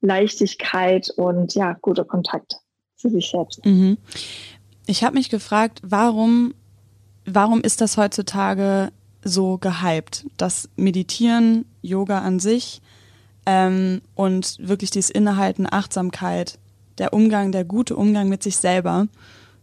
Leichtigkeit 0.00 1.10
und 1.16 1.54
ja, 1.54 1.72
guter 1.74 2.04
Kontakt 2.04 2.56
zu 2.96 3.10
sich 3.10 3.28
selbst. 3.28 3.64
Mhm. 3.64 3.98
Ich 4.86 5.02
habe 5.02 5.14
mich 5.14 5.30
gefragt, 5.30 5.80
warum, 5.82 6.54
warum 7.24 7.60
ist 7.60 7.80
das 7.80 7.96
heutzutage 7.96 8.92
so 9.26 9.58
gehypt? 9.58 10.26
Das 10.36 10.68
Meditieren, 10.76 11.66
Yoga 11.82 12.20
an 12.20 12.40
sich 12.40 12.80
ähm, 13.44 14.00
und 14.14 14.56
wirklich 14.60 14.90
dieses 14.90 15.10
Innehalten, 15.10 15.66
Achtsamkeit, 15.70 16.58
der 16.98 17.12
Umgang, 17.12 17.52
der 17.52 17.64
gute 17.64 17.96
Umgang 17.96 18.28
mit 18.28 18.42
sich 18.42 18.56
selber. 18.56 19.08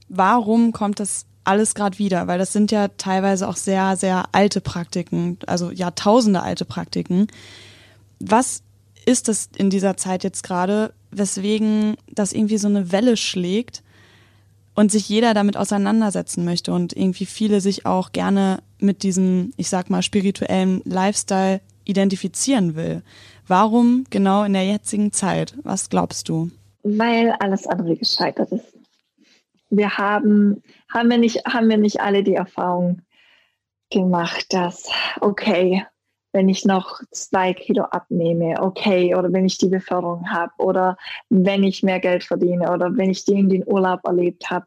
Warum 0.10 0.72
kommt 0.72 1.00
das 1.00 1.26
alles 1.44 1.76
gerade 1.76 1.98
wieder? 1.98 2.28
Weil 2.28 2.40
das 2.40 2.54
sind 2.54 2.72
ja 2.72 2.88
teilweise 2.90 3.48
auch 3.48 3.56
sehr, 3.56 3.96
sehr 3.98 4.26
alte 4.32 4.62
Praktiken, 4.62 5.38
also 5.48 5.72
Jahrtausende 5.72 6.42
alte 6.42 6.66
Praktiken. 6.66 7.28
Was 8.20 8.62
ist 9.06 9.28
es 9.30 9.50
in 9.56 9.70
dieser 9.70 9.98
Zeit 9.98 10.24
jetzt 10.24 10.44
gerade, 10.44 10.94
weswegen 11.12 11.96
das 12.10 12.34
irgendwie 12.34 12.58
so 12.58 12.68
eine 12.68 12.92
Welle 12.92 13.18
schlägt 13.18 13.84
und 14.76 14.92
sich 14.92 15.10
jeder 15.10 15.34
damit 15.34 15.58
auseinandersetzen 15.58 16.46
möchte 16.46 16.72
und 16.72 16.96
irgendwie 16.96 17.26
viele 17.26 17.62
sich 17.62 17.86
auch 17.86 18.12
gerne 18.12 18.60
mit 18.84 19.04
diesem, 19.04 19.54
ich 19.58 19.70
sag 19.70 19.90
mal, 19.90 20.02
spirituellen 20.02 20.82
Lifestyle 20.86 21.62
identifizieren 21.86 22.76
will. 22.76 23.02
Warum 23.48 24.06
genau 24.10 24.44
in 24.44 24.54
der 24.54 24.66
jetzigen 24.66 25.12
Zeit? 25.12 25.56
Was 25.64 25.90
glaubst 25.90 26.30
du? 26.30 26.52
Weil 26.84 27.32
alles 27.40 27.66
andere 27.68 27.96
gescheitert 27.96 28.52
ist. 28.52 28.78
Wir 29.70 29.98
haben, 29.98 30.62
haben 30.94 31.10
wir 31.10 31.18
nicht, 31.18 31.46
haben 31.46 31.70
wir 31.70 31.78
nicht 31.78 32.00
alle 32.00 32.24
die 32.24 32.36
Erfahrung 32.36 33.02
gemacht, 33.90 34.54
dass, 34.54 34.90
okay, 35.20 35.86
wenn 36.32 36.50
ich 36.50 36.66
noch 36.66 37.00
zwei 37.12 37.54
Kilo 37.54 37.84
abnehme, 37.84 38.62
okay, 38.62 39.16
oder 39.16 39.32
wenn 39.32 39.46
ich 39.46 39.58
die 39.58 39.70
Beförderung 39.70 40.30
habe, 40.32 40.52
oder 40.58 40.98
wenn 41.30 41.64
ich 41.64 41.84
mehr 41.84 42.00
Geld 42.00 42.24
verdiene, 42.24 42.72
oder 42.72 42.96
wenn 42.98 43.10
ich 43.10 43.24
den, 43.24 43.50
den 43.50 43.66
Urlaub 43.66 44.02
erlebt 44.06 44.50
habe, 44.50 44.66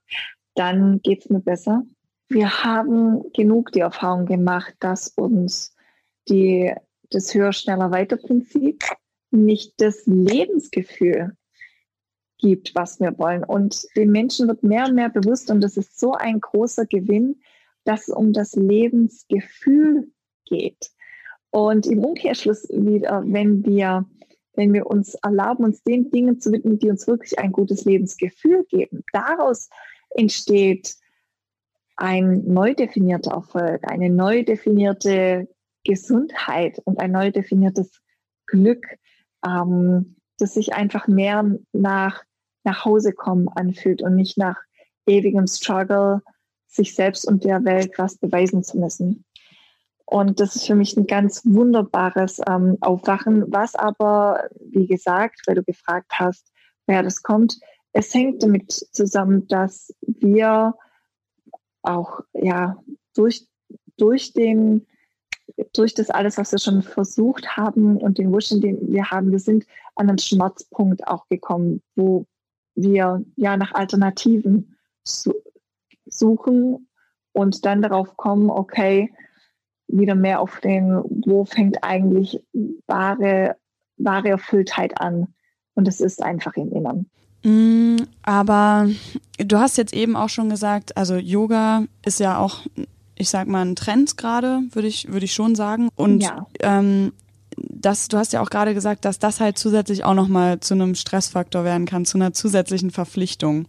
dann 0.55 1.01
geht 1.03 1.25
es 1.25 1.31
mir 1.31 1.41
besser. 1.41 1.83
Wir 2.29 2.65
haben 2.65 3.31
genug 3.33 3.73
die 3.73 3.81
Erfahrung 3.81 4.27
gemacht, 4.27 4.75
dass 4.81 5.09
uns 5.09 5.75
die, 6.29 6.75
das 7.11 7.33
Höher, 7.35 7.53
Schneller, 7.53 7.91
Weiter 7.91 8.17
Prinzip 8.17 8.83
nicht 9.31 9.75
das 9.79 10.07
Lebensgefühl 10.07 11.37
gibt, 12.39 12.75
was 12.75 13.01
wir 13.01 13.17
wollen. 13.19 13.45
Und 13.45 13.87
den 13.97 14.11
Menschen 14.11 14.49
wird 14.49 14.63
mehr 14.63 14.87
und 14.87 14.95
mehr 14.95 15.09
bewusst, 15.09 15.51
und 15.51 15.61
das 15.61 15.77
ist 15.77 15.99
so 15.99 16.13
ein 16.13 16.41
großer 16.41 16.87
Gewinn, 16.87 17.41
dass 17.85 18.09
es 18.09 18.15
um 18.15 18.33
das 18.33 18.55
Lebensgefühl 18.55 20.09
geht. 20.45 20.91
Und 21.51 21.87
im 21.87 22.05
Umkehrschluss 22.05 22.69
wieder, 22.69 23.23
wenn 23.25 23.65
wir, 23.65 24.05
wenn 24.55 24.73
wir 24.73 24.87
uns 24.87 25.15
erlauben, 25.15 25.65
uns 25.65 25.83
den 25.85 26.11
Dingen 26.11 26.41
zu 26.41 26.51
widmen, 26.51 26.79
die 26.79 26.91
uns 26.91 27.07
wirklich 27.07 27.39
ein 27.39 27.53
gutes 27.53 27.85
Lebensgefühl 27.85 28.65
geben, 28.69 29.05
daraus 29.13 29.69
entsteht 30.11 30.97
ein 31.97 32.45
neu 32.47 32.75
definierter 32.75 33.33
Erfolg, 33.33 33.83
eine 33.91 34.11
neu 34.11 34.45
definierte 34.45 35.49
Gesundheit 35.85 36.81
und 36.85 37.01
ein 37.01 37.13
neu 37.13 37.31
definiertes 37.31 38.01
Glück, 38.47 38.87
ähm, 39.45 40.17
das 40.39 40.55
sich 40.55 40.75
einfach 40.75 41.09
mehr 41.09 41.45
nach 41.73 42.23
nach 42.67 42.85
Hause 42.85 43.13
kommen 43.13 43.49
anfühlt 43.49 44.03
und 44.03 44.17
nicht 44.17 44.37
nach 44.37 44.59
ewigem 45.07 45.47
Struggle, 45.47 46.21
sich 46.67 46.95
selbst 46.95 47.27
und 47.27 47.45
der 47.45 47.65
Welt 47.65 47.93
was 47.97 48.19
beweisen 48.19 48.63
zu 48.63 48.79
müssen. 48.79 49.25
Und 50.05 50.41
das 50.41 50.57
ist 50.57 50.67
für 50.67 50.75
mich 50.75 50.97
ein 50.97 51.07
ganz 51.07 51.43
wunderbares 51.45 52.41
ähm, 52.47 52.77
Aufwachen, 52.81 53.45
was 53.49 53.75
aber, 53.75 54.49
wie 54.61 54.87
gesagt, 54.87 55.41
weil 55.47 55.55
du 55.55 55.65
gefragt 55.65 56.13
hast, 56.13 56.53
wer 56.87 57.03
das 57.03 57.23
kommt, 57.23 57.59
es 57.93 58.13
hängt 58.13 58.43
damit 58.43 58.71
zusammen, 58.71 59.47
dass 59.49 59.93
wir 60.03 60.75
auch 61.87 62.21
ja 62.35 62.77
durch, 63.15 63.47
durch 63.97 64.33
den 64.33 64.87
durch 65.73 65.95
das 65.95 66.11
alles, 66.11 66.39
was 66.39 66.53
wir 66.53 66.59
schon 66.59 66.83
versucht 66.83 67.57
haben 67.57 67.97
und 67.97 68.19
den 68.19 68.33
Wunsch, 68.33 68.49
den 68.49 68.93
wir 68.93 69.11
haben, 69.11 69.31
wir 69.31 69.39
sind 69.39 69.65
an 69.95 70.09
einen 70.09 70.19
Schmerzpunkt 70.19 71.07
auch 71.07 71.29
gekommen, 71.29 71.83
wo 71.95 72.27
wir 72.75 73.25
ja 73.37 73.57
nach 73.57 73.73
Alternativen 73.73 74.77
suchen 76.05 76.89
und 77.33 77.65
dann 77.65 77.83
darauf 77.83 78.17
kommen, 78.17 78.51
okay, 78.51 79.13
wieder 79.89 80.15
mehr 80.15 80.41
auf 80.41 80.61
den, 80.61 81.03
wo 81.27 81.45
fängt 81.45 81.83
eigentlich 81.83 82.43
wahre, 82.87 83.57
wahre 83.97 84.31
Erfülltheit 84.31 85.01
an. 85.01 85.35
Und 85.75 85.87
es 85.87 86.01
ist 86.01 86.23
einfach 86.23 86.55
im 86.55 86.73
Innern. 86.73 87.11
Mm, 87.47 87.99
aber 88.23 88.89
du 89.39 89.59
hast 89.59 89.79
jetzt 89.79 89.95
eben 89.95 90.17
auch 90.17 90.29
schon 90.29 90.49
gesagt, 90.51 90.97
also 90.97 91.15
Yoga 91.15 91.85
ist 92.05 92.19
ja 92.19 92.39
auch, 92.39 92.67
ich 93.15 93.29
sag 93.29 93.47
mal, 93.47 93.65
ein 93.65 93.77
Trend 93.77 94.17
gerade, 94.17 94.63
würde 94.73 94.89
ich, 94.89 95.13
würde 95.13 95.27
ich 95.27 95.33
schon 95.33 95.55
sagen. 95.55 95.89
Und 95.95 96.25
ja. 96.25 96.45
ähm, 96.59 97.13
das, 97.57 98.09
du 98.09 98.19
hast 98.19 98.33
ja 98.33 98.41
auch 98.41 98.51
gerade 98.51 98.75
gesagt, 98.75 99.05
dass 99.05 99.21
das 99.21 99.39
halt 99.39 99.59
zusätzlich 99.59 100.05
auch 100.05 100.15
nochmal 100.15 100.59
zu 100.59 100.75
einem 100.75 100.97
Stressfaktor 100.97 101.63
werden 101.63 101.87
kann, 101.87 102.05
zu 102.05 102.19
einer 102.19 102.33
zusätzlichen 102.33 102.91
Verpflichtung. 102.91 103.67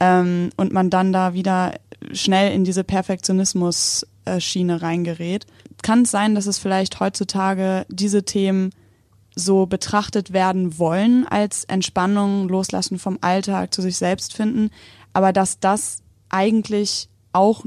Ähm, 0.00 0.50
und 0.56 0.72
man 0.72 0.88
dann 0.88 1.12
da 1.12 1.34
wieder 1.34 1.74
schnell 2.12 2.52
in 2.52 2.62
diese 2.62 2.84
Perfektionismus-Schiene 2.84 4.80
reingerät. 4.80 5.44
Kann 5.82 6.02
es 6.02 6.12
sein, 6.12 6.36
dass 6.36 6.46
es 6.46 6.58
vielleicht 6.58 7.00
heutzutage 7.00 7.84
diese 7.88 8.22
Themen 8.22 8.70
so 9.38 9.66
betrachtet 9.66 10.32
werden 10.32 10.78
wollen 10.78 11.24
als 11.26 11.64
Entspannung, 11.64 12.48
Loslassen 12.48 12.98
vom 12.98 13.18
Alltag, 13.20 13.72
zu 13.72 13.82
sich 13.82 13.96
selbst 13.96 14.34
finden, 14.34 14.70
aber 15.12 15.32
dass 15.32 15.60
das 15.60 16.02
eigentlich 16.28 17.08
auch 17.32 17.64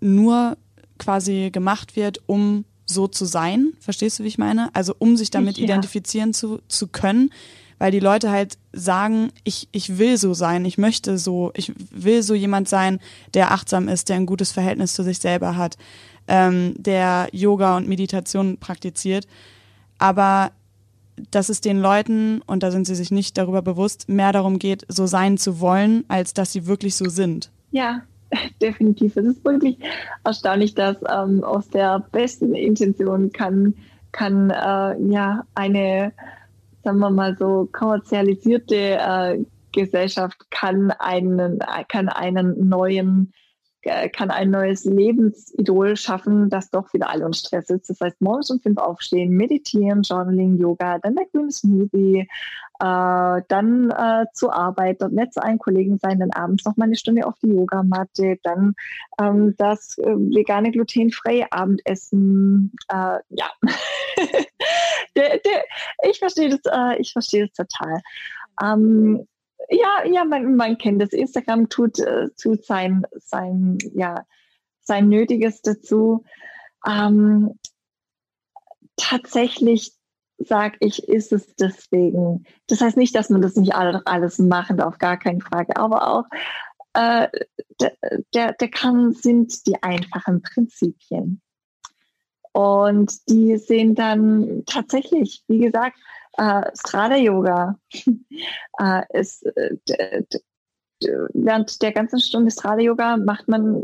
nur 0.00 0.56
quasi 0.98 1.50
gemacht 1.52 1.96
wird, 1.96 2.20
um 2.26 2.64
so 2.86 3.08
zu 3.08 3.26
sein. 3.26 3.74
Verstehst 3.78 4.18
du, 4.18 4.24
wie 4.24 4.28
ich 4.28 4.38
meine? 4.38 4.74
Also 4.74 4.94
um 4.98 5.18
sich 5.18 5.30
damit 5.30 5.58
ja. 5.58 5.64
identifizieren 5.64 6.32
zu, 6.32 6.60
zu 6.68 6.88
können, 6.88 7.30
weil 7.78 7.92
die 7.92 8.00
Leute 8.00 8.30
halt 8.30 8.56
sagen, 8.72 9.32
ich, 9.44 9.68
ich 9.70 9.98
will 9.98 10.16
so 10.16 10.32
sein, 10.32 10.64
ich 10.64 10.78
möchte 10.78 11.18
so, 11.18 11.52
ich 11.54 11.72
will 11.90 12.22
so 12.22 12.32
jemand 12.32 12.70
sein, 12.70 13.00
der 13.34 13.52
achtsam 13.52 13.88
ist, 13.88 14.08
der 14.08 14.16
ein 14.16 14.26
gutes 14.26 14.50
Verhältnis 14.50 14.94
zu 14.94 15.02
sich 15.02 15.18
selber 15.18 15.56
hat, 15.56 15.76
ähm, 16.26 16.74
der 16.78 17.28
Yoga 17.32 17.76
und 17.76 17.86
Meditation 17.86 18.56
praktiziert. 18.56 19.26
Aber 19.98 20.52
dass 21.30 21.48
es 21.48 21.60
den 21.60 21.80
Leuten, 21.80 22.42
und 22.46 22.62
da 22.62 22.70
sind 22.70 22.86
sie 22.86 22.94
sich 22.94 23.10
nicht 23.10 23.36
darüber 23.38 23.62
bewusst, 23.62 24.08
mehr 24.08 24.32
darum 24.32 24.58
geht, 24.58 24.84
so 24.88 25.06
sein 25.06 25.38
zu 25.38 25.60
wollen, 25.60 26.04
als 26.08 26.34
dass 26.34 26.52
sie 26.52 26.66
wirklich 26.66 26.96
so 26.96 27.08
sind. 27.08 27.50
Ja, 27.70 28.02
definitiv. 28.62 29.16
Es 29.16 29.26
ist 29.26 29.44
wirklich 29.44 29.78
erstaunlich, 30.24 30.74
dass 30.74 30.96
ähm, 31.10 31.44
aus 31.44 31.68
der 31.68 32.04
besten 32.12 32.54
Intention 32.54 33.32
kann, 33.32 33.74
kann 34.12 34.50
äh, 34.50 35.00
ja 35.10 35.44
eine, 35.54 36.12
sagen 36.82 36.98
wir 36.98 37.10
mal 37.10 37.36
so, 37.38 37.68
kommerzialisierte 37.72 38.76
äh, 38.76 39.44
Gesellschaft 39.72 40.50
kann 40.50 40.90
einen, 40.98 41.58
kann 41.88 42.08
einen 42.08 42.68
neuen 42.68 43.32
kann 43.82 44.30
ein 44.30 44.50
neues 44.50 44.84
Lebensidol 44.84 45.96
schaffen, 45.96 46.48
das 46.50 46.70
doch 46.70 46.92
wieder 46.92 47.10
alle 47.10 47.26
uns 47.26 47.40
Stress 47.40 47.68
ist. 47.70 47.90
Das 47.90 48.00
heißt, 48.00 48.20
morgens 48.20 48.50
um 48.50 48.60
fünf 48.60 48.78
aufstehen, 48.78 49.30
meditieren, 49.30 50.02
Journaling, 50.02 50.56
Yoga, 50.56 50.98
dann 50.98 51.16
der 51.16 51.26
grüne 51.26 51.50
Smoothie, 51.50 52.28
äh, 52.80 53.42
dann 53.48 53.90
äh, 53.90 54.26
zur 54.32 54.54
Arbeit, 54.54 55.02
dort 55.02 55.12
nett 55.12 55.32
zu 55.32 55.42
allen 55.42 55.58
Kollegen 55.58 55.98
sein, 55.98 56.20
dann 56.20 56.32
abends 56.32 56.64
noch 56.64 56.76
mal 56.76 56.84
eine 56.84 56.96
Stunde 56.96 57.26
auf 57.26 57.34
die 57.42 57.48
Yogamatte, 57.48 58.38
dann 58.42 58.74
ähm, 59.20 59.54
das 59.58 59.98
äh, 59.98 60.04
vegane, 60.04 60.70
glutenfreie 60.70 61.50
Abendessen. 61.52 62.72
Äh, 62.88 63.18
ja, 63.30 63.50
der, 65.16 65.38
der, 65.38 65.64
ich 66.08 66.18
verstehe 66.18 66.50
das, 66.50 66.60
äh, 66.72 67.00
ich 67.00 67.12
verstehe 67.12 67.48
das 67.48 67.66
total. 67.68 68.00
Ähm, 68.62 69.26
ja, 69.68 70.04
ja, 70.10 70.24
man, 70.24 70.56
man 70.56 70.78
kennt 70.78 71.00
das. 71.00 71.10
Instagram 71.10 71.68
tut, 71.68 71.98
äh, 71.98 72.28
tut 72.40 72.64
sein, 72.64 73.06
sein, 73.16 73.78
ja, 73.94 74.24
sein 74.82 75.08
Nötiges 75.08 75.62
dazu. 75.62 76.24
Ähm, 76.86 77.58
tatsächlich 78.96 79.92
sage 80.38 80.76
ich, 80.80 81.08
ist 81.08 81.32
es 81.32 81.54
deswegen. 81.56 82.44
Das 82.66 82.80
heißt 82.80 82.96
nicht, 82.96 83.14
dass 83.14 83.30
man 83.30 83.42
das 83.42 83.56
nicht 83.56 83.74
alles 83.74 84.38
machen 84.38 84.76
darf, 84.76 84.98
gar 84.98 85.16
keine 85.16 85.40
Frage. 85.40 85.76
Aber 85.76 86.08
auch 86.08 86.24
äh, 86.94 87.28
der, 87.80 87.92
der, 88.34 88.52
der 88.54 88.68
Kern 88.68 89.12
sind 89.12 89.66
die 89.66 89.82
einfachen 89.82 90.42
Prinzipien. 90.42 91.40
Und 92.52 93.28
die 93.30 93.56
sehen 93.56 93.94
dann 93.94 94.64
tatsächlich, 94.66 95.42
wie 95.48 95.60
gesagt, 95.60 95.98
äh, 96.38 96.62
Strada 96.74 97.16
Yoga 97.16 97.78
äh, 98.78 99.02
ist 99.12 99.44
äh, 99.56 99.76
während 101.34 101.82
der 101.82 101.92
ganzen 101.92 102.20
Stunde 102.20 102.50
Strada 102.50 102.80
Yoga 102.80 103.16
macht 103.16 103.48
man 103.48 103.82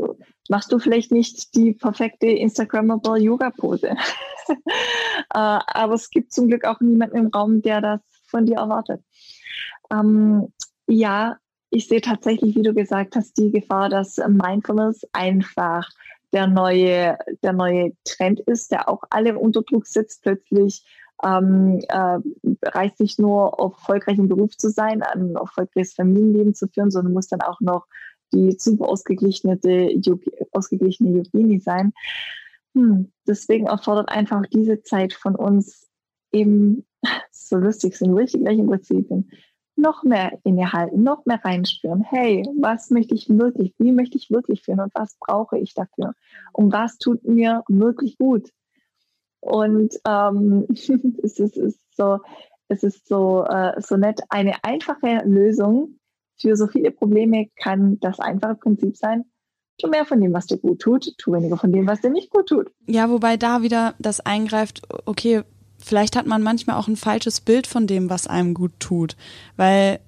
machst 0.49 0.71
du 0.71 0.79
vielleicht 0.79 1.11
nicht 1.11 1.55
die 1.55 1.73
perfekte 1.73 2.27
Instagrammable 2.27 3.19
Yoga 3.19 3.51
Pose, 3.51 3.89
äh, 4.49 4.55
aber 5.29 5.93
es 5.93 6.09
gibt 6.09 6.33
zum 6.33 6.47
Glück 6.47 6.65
auch 6.65 6.79
niemanden 6.79 7.17
im 7.17 7.27
Raum, 7.27 7.61
der 7.61 7.81
das 7.81 8.01
von 8.25 8.45
dir 8.45 8.57
erwartet. 8.57 9.03
Ähm, 9.91 10.51
ja, 10.87 11.37
ich 11.69 11.87
sehe 11.87 12.01
tatsächlich, 12.01 12.55
wie 12.55 12.63
du 12.63 12.73
gesagt 12.73 13.15
hast, 13.15 13.37
die 13.37 13.51
Gefahr, 13.51 13.89
dass 13.89 14.17
Mindfulness 14.17 15.07
einfach 15.13 15.87
der 16.33 16.47
neue, 16.47 17.17
der 17.43 17.53
neue 17.53 17.93
Trend 18.03 18.39
ist, 18.41 18.71
der 18.71 18.89
auch 18.89 19.03
alle 19.09 19.37
unter 19.37 19.61
Druck 19.61 19.87
setzt, 19.87 20.23
plötzlich 20.23 20.83
ähm, 21.23 21.79
äh, 21.89 22.19
reicht 22.63 22.99
nicht 22.99 23.19
nur 23.19 23.59
auf 23.59 23.73
erfolgreichen 23.73 24.27
Beruf 24.27 24.57
zu 24.57 24.69
sein, 24.69 25.03
ein 25.03 25.35
erfolgreiches 25.35 25.93
Familienleben 25.93 26.53
zu 26.53 26.67
führen, 26.67 26.91
sondern 26.91 27.13
muss 27.13 27.27
dann 27.27 27.41
auch 27.41 27.59
noch 27.61 27.87
die 28.33 28.55
super 28.57 28.87
ausgeglichene, 28.87 29.59
ausgeglichene 30.51 31.17
Yogini 31.17 31.59
sein. 31.59 31.93
Hm, 32.75 33.11
deswegen 33.27 33.67
erfordert 33.67 34.09
einfach 34.09 34.43
diese 34.53 34.81
Zeit 34.83 35.13
von 35.13 35.35
uns 35.35 35.87
eben, 36.31 36.85
so 37.31 37.57
lustig 37.57 37.97
sind 37.97 38.11
wirklich 38.11 38.33
die 38.33 38.39
gleichen 38.39 38.67
Prinzipien, 38.67 39.31
noch 39.75 40.03
mehr 40.03 40.37
innehalten, 40.43 41.03
noch 41.03 41.25
mehr 41.25 41.43
reinspüren. 41.43 42.03
Hey, 42.03 42.43
was 42.59 42.89
möchte 42.89 43.15
ich 43.15 43.29
wirklich, 43.29 43.73
wie 43.77 43.91
möchte 43.91 44.17
ich 44.17 44.29
wirklich 44.29 44.61
fühlen 44.61 44.81
und 44.81 44.93
was 44.93 45.15
brauche 45.19 45.57
ich 45.57 45.73
dafür? 45.73 46.13
Und 46.51 46.73
was 46.73 46.97
tut 46.97 47.23
mir 47.23 47.63
wirklich 47.67 48.17
gut? 48.17 48.49
Und 49.41 49.95
ähm, 50.07 50.65
es, 51.23 51.39
ist, 51.39 51.57
ist, 51.57 51.79
so, 51.95 52.19
es 52.67 52.83
ist 52.83 53.07
so, 53.07 53.45
äh, 53.45 53.79
so 53.81 53.97
nett. 53.97 54.21
Eine 54.29 54.63
einfache 54.63 55.23
Lösung 55.25 55.99
für 56.39 56.55
so 56.55 56.67
viele 56.67 56.91
Probleme 56.91 57.47
kann 57.55 57.99
das 57.99 58.19
einfache 58.19 58.55
Prinzip 58.55 58.95
sein. 58.95 59.25
Tu 59.77 59.87
mehr 59.87 60.05
von 60.05 60.19
dem, 60.19 60.33
was 60.33 60.47
dir 60.47 60.57
gut 60.57 60.81
tut, 60.81 61.17
tu 61.17 61.31
weniger 61.31 61.57
von 61.57 61.71
dem, 61.71 61.87
was 61.87 62.01
dir 62.01 62.09
nicht 62.09 62.29
gut 62.29 62.47
tut. 62.47 62.71
Ja, 62.87 63.09
wobei 63.09 63.37
da 63.37 63.61
wieder 63.61 63.95
das 63.97 64.19
eingreift, 64.19 64.81
okay, 65.05 65.43
vielleicht 65.77 66.17
hat 66.17 66.25
man 66.25 66.43
manchmal 66.43 66.75
auch 66.75 66.87
ein 66.87 66.97
falsches 66.97 67.39
Bild 67.39 67.65
von 67.65 67.87
dem, 67.87 68.09
was 68.09 68.27
einem 68.27 68.53
gut 68.53 68.73
tut. 68.79 69.15
Weil 69.55 69.99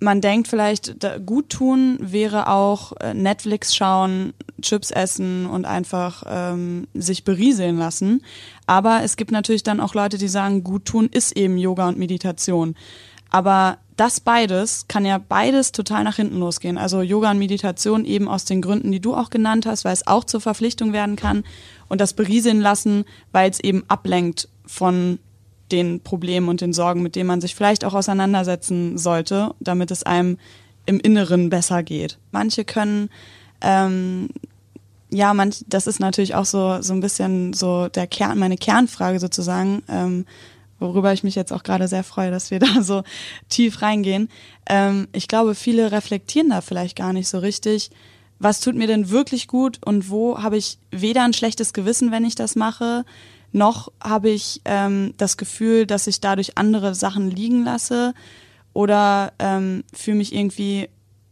man 0.00 0.20
denkt 0.20 0.48
vielleicht, 0.48 0.96
gut 1.26 1.50
tun 1.50 1.98
wäre 2.00 2.48
auch 2.48 2.92
äh, 3.00 3.14
Netflix 3.14 3.74
schauen, 3.74 4.32
Chips 4.62 4.90
essen 4.90 5.46
und 5.46 5.64
einfach 5.64 6.22
ähm, 6.26 6.86
sich 6.94 7.24
berieseln 7.24 7.78
lassen. 7.78 8.22
Aber 8.66 9.02
es 9.02 9.16
gibt 9.16 9.30
natürlich 9.30 9.62
dann 9.62 9.80
auch 9.80 9.94
Leute, 9.94 10.18
die 10.18 10.28
sagen, 10.28 10.62
gut 10.62 10.84
tun 10.84 11.08
ist 11.10 11.36
eben 11.36 11.58
Yoga 11.58 11.88
und 11.88 11.98
Meditation. 11.98 12.76
Aber 13.30 13.78
das 13.96 14.20
beides 14.20 14.86
kann 14.86 15.04
ja 15.04 15.18
beides 15.18 15.72
total 15.72 16.04
nach 16.04 16.16
hinten 16.16 16.38
losgehen. 16.38 16.78
Also 16.78 17.02
Yoga 17.02 17.32
und 17.32 17.38
Meditation 17.38 18.04
eben 18.04 18.28
aus 18.28 18.44
den 18.44 18.62
Gründen, 18.62 18.92
die 18.92 19.00
du 19.00 19.14
auch 19.14 19.30
genannt 19.30 19.66
hast, 19.66 19.84
weil 19.84 19.92
es 19.92 20.06
auch 20.06 20.24
zur 20.24 20.40
Verpflichtung 20.40 20.92
werden 20.92 21.16
kann. 21.16 21.42
Und 21.88 22.00
das 22.00 22.12
berieseln 22.12 22.60
lassen, 22.60 23.04
weil 23.32 23.50
es 23.50 23.60
eben 23.60 23.82
ablenkt 23.88 24.48
von 24.66 25.18
den 25.72 26.00
Problemen 26.00 26.48
und 26.48 26.60
den 26.60 26.72
Sorgen, 26.72 27.02
mit 27.02 27.16
denen 27.16 27.26
man 27.26 27.40
sich 27.40 27.54
vielleicht 27.54 27.84
auch 27.84 27.94
auseinandersetzen 27.94 28.98
sollte, 28.98 29.54
damit 29.60 29.90
es 29.90 30.02
einem 30.02 30.38
im 30.86 31.00
Inneren 31.00 31.50
besser 31.50 31.82
geht. 31.82 32.18
Manche 32.32 32.64
können, 32.64 33.10
ähm, 33.60 34.28
ja, 35.10 35.34
manch, 35.34 35.64
das 35.68 35.86
ist 35.86 36.00
natürlich 36.00 36.34
auch 36.34 36.44
so, 36.44 36.80
so 36.80 36.92
ein 36.92 37.00
bisschen 37.00 37.52
so 37.52 37.88
der 37.88 38.06
Kern, 38.06 38.38
meine 38.38 38.56
Kernfrage 38.56 39.20
sozusagen, 39.20 39.82
ähm, 39.88 40.24
worüber 40.78 41.12
ich 41.12 41.24
mich 41.24 41.34
jetzt 41.34 41.52
auch 41.52 41.62
gerade 41.62 41.88
sehr 41.88 42.04
freue, 42.04 42.30
dass 42.30 42.50
wir 42.50 42.58
da 42.60 42.82
so 42.82 43.02
tief 43.48 43.82
reingehen. 43.82 44.28
Ähm, 44.66 45.08
ich 45.12 45.28
glaube, 45.28 45.54
viele 45.54 45.92
reflektieren 45.92 46.50
da 46.50 46.60
vielleicht 46.60 46.96
gar 46.96 47.12
nicht 47.12 47.28
so 47.28 47.38
richtig, 47.38 47.90
was 48.38 48.60
tut 48.60 48.76
mir 48.76 48.86
denn 48.86 49.10
wirklich 49.10 49.48
gut 49.48 49.80
und 49.84 50.10
wo 50.10 50.40
habe 50.40 50.56
ich 50.56 50.78
weder 50.90 51.24
ein 51.24 51.32
schlechtes 51.32 51.72
Gewissen, 51.72 52.12
wenn 52.12 52.24
ich 52.24 52.34
das 52.34 52.54
mache, 52.54 53.04
noch 53.52 53.92
habe 54.02 54.28
ich 54.30 54.60
ähm, 54.64 55.14
das 55.16 55.36
Gefühl, 55.36 55.86
dass 55.86 56.06
ich 56.06 56.20
dadurch 56.20 56.58
andere 56.58 56.94
Sachen 56.94 57.30
liegen 57.30 57.64
lasse 57.64 58.14
oder 58.72 59.32
ähm, 59.38 59.84
fühle 59.92 60.18
mich 60.18 60.34
irgendwie 60.34 60.88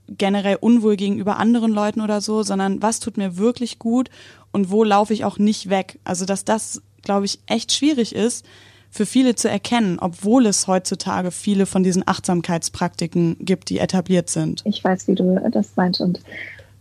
generell 0.08 0.56
unwohl 0.60 0.96
gegenüber 0.96 1.36
anderen 1.36 1.72
Leuten 1.72 2.00
oder 2.00 2.20
so, 2.20 2.42
sondern 2.42 2.80
was 2.82 3.00
tut 3.00 3.16
mir 3.16 3.36
wirklich 3.36 3.78
gut 3.78 4.08
und 4.52 4.70
wo 4.70 4.84
laufe 4.84 5.12
ich 5.12 5.24
auch 5.24 5.38
nicht 5.38 5.68
weg. 5.68 5.98
Also 6.04 6.24
dass 6.24 6.44
das, 6.44 6.82
glaube 7.02 7.26
ich, 7.26 7.40
echt 7.46 7.72
schwierig 7.72 8.14
ist 8.14 8.46
für 8.90 9.04
viele 9.04 9.34
zu 9.34 9.50
erkennen, 9.50 9.98
obwohl 10.00 10.46
es 10.46 10.66
heutzutage 10.66 11.30
viele 11.30 11.66
von 11.66 11.82
diesen 11.82 12.06
Achtsamkeitspraktiken 12.06 13.36
gibt, 13.40 13.68
die 13.68 13.78
etabliert 13.78 14.30
sind. 14.30 14.62
Ich 14.64 14.82
weiß, 14.82 15.08
wie 15.08 15.14
du 15.14 15.40
das 15.50 15.76
meinst 15.76 16.00
und 16.00 16.20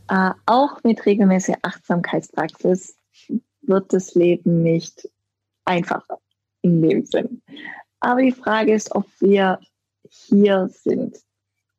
äh, 0.09 0.31
auch 0.45 0.83
mit 0.83 1.05
regelmäßiger 1.05 1.57
Achtsamkeitspraxis 1.63 2.95
wird 3.63 3.91
das 3.91 4.13
Leben 4.13 4.61
nicht 4.61 5.09
einfacher 5.66 6.20
in 6.61 6.82
dem 6.82 7.05
Sinn. 7.05 7.41
Aber 7.99 8.22
die 8.22 8.32
Frage 8.32 8.74
ist, 8.74 8.93
ob 8.95 9.05
wir 9.20 9.59
hier 10.09 10.70
sind, 10.70 11.18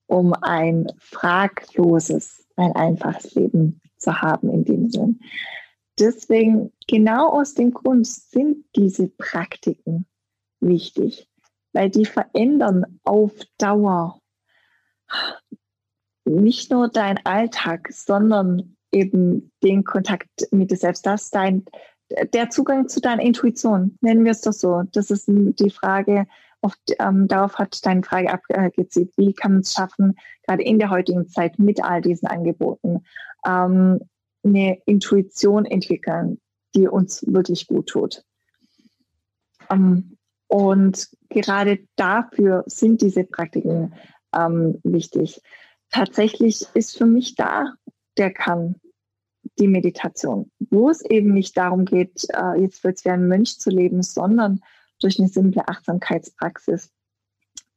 um 0.07 0.33
ein 0.35 0.89
fragloses, 0.99 2.47
ein 2.57 2.73
einfaches 2.73 3.35
Leben 3.35 3.81
zu 3.99 4.21
haben 4.21 4.51
in 4.51 4.65
dem 4.65 4.91
Sinn. 4.91 5.21
Deswegen, 5.99 6.73
genau 6.87 7.31
aus 7.31 7.55
dem 7.55 7.73
Grund 7.73 8.07
sind 8.07 8.65
diese 8.77 9.09
Praktiken 9.09 10.07
wichtig, 10.61 11.29
weil 11.73 11.91
die 11.91 12.05
verändern 12.05 13.01
auf 13.05 13.33
Dauer 13.59 14.21
nicht 16.25 16.71
nur 16.71 16.89
deinen 16.89 17.25
Alltag, 17.25 17.89
sondern 17.93 18.77
eben 18.93 19.53
den 19.63 19.85
Kontakt 19.85 20.49
mit 20.51 20.71
dir 20.71 20.77
selbst, 20.77 21.07
dass 21.07 21.31
dein, 21.31 21.65
der 22.33 22.51
Zugang 22.51 22.89
zu 22.89 23.01
deiner 23.01 23.23
Intuition, 23.23 23.99
nennen 24.01 24.25
wir 24.25 24.33
es 24.33 24.41
doch 24.41 24.53
so. 24.53 24.85
Das 24.93 25.11
ist 25.11 25.25
die 25.29 25.71
Frage, 25.71 26.27
oft, 26.61 26.79
ähm, 26.99 27.29
darauf 27.29 27.59
hat 27.59 27.85
deine 27.85 28.03
Frage 28.03 28.33
abgezielt. 28.33 29.13
Wie 29.17 29.33
kann 29.33 29.53
man 29.53 29.61
es 29.61 29.73
schaffen, 29.73 30.17
gerade 30.47 30.63
in 30.63 30.79
der 30.79 30.91
heutigen 30.91 31.29
Zeit 31.29 31.59
mit 31.59 31.83
all 31.83 32.01
diesen 32.01 32.29
Angeboten, 32.29 33.05
ähm, 33.47 34.01
eine 34.45 34.79
Intuition 34.87 35.65
entwickeln, 35.65 36.41
die 36.75 36.89
uns 36.89 37.25
wirklich 37.27 37.67
gut 37.67 37.89
tut. 37.89 38.23
Ähm, 39.71 40.17
und 40.49 41.09
gerade 41.29 41.81
dafür 41.97 42.63
sind 42.67 43.03
diese 43.03 43.25
Praktiken 43.25 43.95
ähm, 44.35 44.79
wichtig. 44.85 45.41
Tatsächlich 45.91 46.67
ist 46.75 46.97
für 46.97 47.07
mich 47.07 47.35
da 47.35 47.75
der 48.17 48.33
Kern 48.33 48.77
die 49.59 49.69
Meditation, 49.69 50.51
wo 50.71 50.91
es 50.91 51.03
eben 51.03 51.33
nicht 51.33 51.57
darum 51.57 51.85
geht, 51.85 52.27
äh, 52.35 52.61
jetzt 52.61 52.85
wird 52.85 52.99
es 52.99 53.05
wie 53.05 53.11
ein 53.11 53.29
Mönch 53.29 53.59
zu 53.59 53.71
leben, 53.71 54.03
sondern 54.03 54.61
durch 55.01 55.19
eine 55.19 55.29
simple 55.29 55.67
Achtsamkeitspraxis 55.67 56.91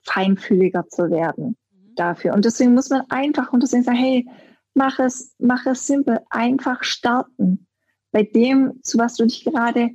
feinfühliger 0.04 0.88
zu 0.88 1.10
werden 1.10 1.58
mhm. 1.72 1.96
dafür. 1.96 2.34
Und 2.34 2.46
deswegen 2.46 2.74
muss 2.74 2.90
man 2.90 3.04
einfach 3.10 3.54
und 3.54 3.64
deswegen 3.64 3.84
sagen, 3.84 3.98
hey, 3.98 4.28
mach 4.74 5.00
es, 5.00 5.34
mach 5.40 5.66
es 5.66 5.86
simpel, 5.86 6.20
einfach 6.30 6.84
starten 6.84 7.68
bei 8.12 8.24
dem, 8.24 8.80
zu 8.84 8.98
was 8.98 9.16
du 9.16 9.26
dich 9.26 9.44
gerade, 9.44 9.92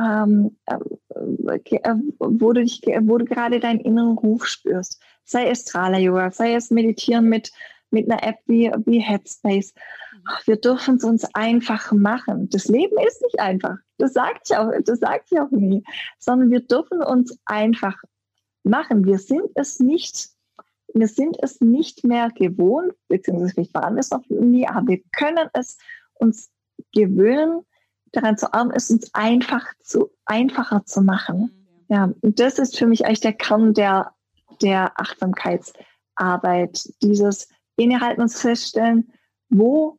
ähm, 0.00 0.56
äh, 0.66 0.78
äh 1.56 1.94
wo 2.18 2.52
du 2.52 2.62
dich, 2.62 2.82
wo 3.02 3.18
du 3.18 3.24
gerade 3.24 3.60
deinen 3.60 3.80
inneren 3.80 4.18
Ruf 4.18 4.46
spürst. 4.46 5.00
Sei 5.24 5.48
es 5.48 5.62
Strala 5.62 5.98
Yoga, 5.98 6.30
sei 6.30 6.54
es 6.54 6.70
Meditieren 6.70 7.28
mit, 7.28 7.52
mit 7.90 8.10
einer 8.10 8.22
App 8.22 8.38
wie, 8.46 8.70
wie 8.84 9.00
Headspace. 9.00 9.74
Wir 10.44 10.56
dürfen 10.56 10.96
es 10.96 11.04
uns 11.04 11.24
einfach 11.34 11.92
machen. 11.92 12.48
Das 12.50 12.66
Leben 12.66 12.96
ist 13.06 13.22
nicht 13.22 13.40
einfach. 13.40 13.76
Das 13.98 14.12
sagt 14.12 14.50
ich 14.50 14.56
auch, 14.56 14.70
das 14.84 15.00
sagt 15.00 15.28
ich 15.30 15.40
auch 15.40 15.50
nie. 15.50 15.84
Sondern 16.18 16.50
wir 16.50 16.60
dürfen 16.60 17.02
uns 17.02 17.38
einfach 17.44 17.96
machen. 18.62 19.04
Wir 19.04 19.18
sind 19.18 19.48
es 19.54 19.80
nicht, 19.80 20.30
wir 20.92 21.08
sind 21.08 21.36
es 21.42 21.60
nicht 21.60 22.04
mehr 22.04 22.30
gewohnt, 22.30 22.92
beziehungsweise 23.08 23.54
vielleicht 23.54 23.74
waren 23.74 23.94
wir 23.94 24.00
es 24.00 24.10
noch 24.10 24.28
nie, 24.28 24.66
aber 24.66 24.86
wir 24.88 25.00
können 25.16 25.48
es 25.52 25.78
uns 26.14 26.50
gewöhnen, 26.92 27.62
daran 28.12 28.36
zu 28.36 28.52
arbeiten, 28.52 28.76
es 28.76 28.90
uns 28.90 29.14
einfach 29.14 29.64
zu, 29.82 30.10
einfacher 30.24 30.84
zu 30.84 31.02
machen. 31.02 31.84
Ja, 31.88 32.12
und 32.20 32.40
das 32.40 32.58
ist 32.58 32.78
für 32.78 32.86
mich 32.86 33.06
eigentlich 33.06 33.20
der 33.20 33.32
Kern 33.34 33.74
der, 33.74 34.12
der 34.60 34.98
Achtsamkeitsarbeit. 34.98 36.88
Dieses 37.02 37.48
innehalten 37.76 38.22
und 38.22 38.32
feststellen, 38.32 39.12
wo 39.48 39.98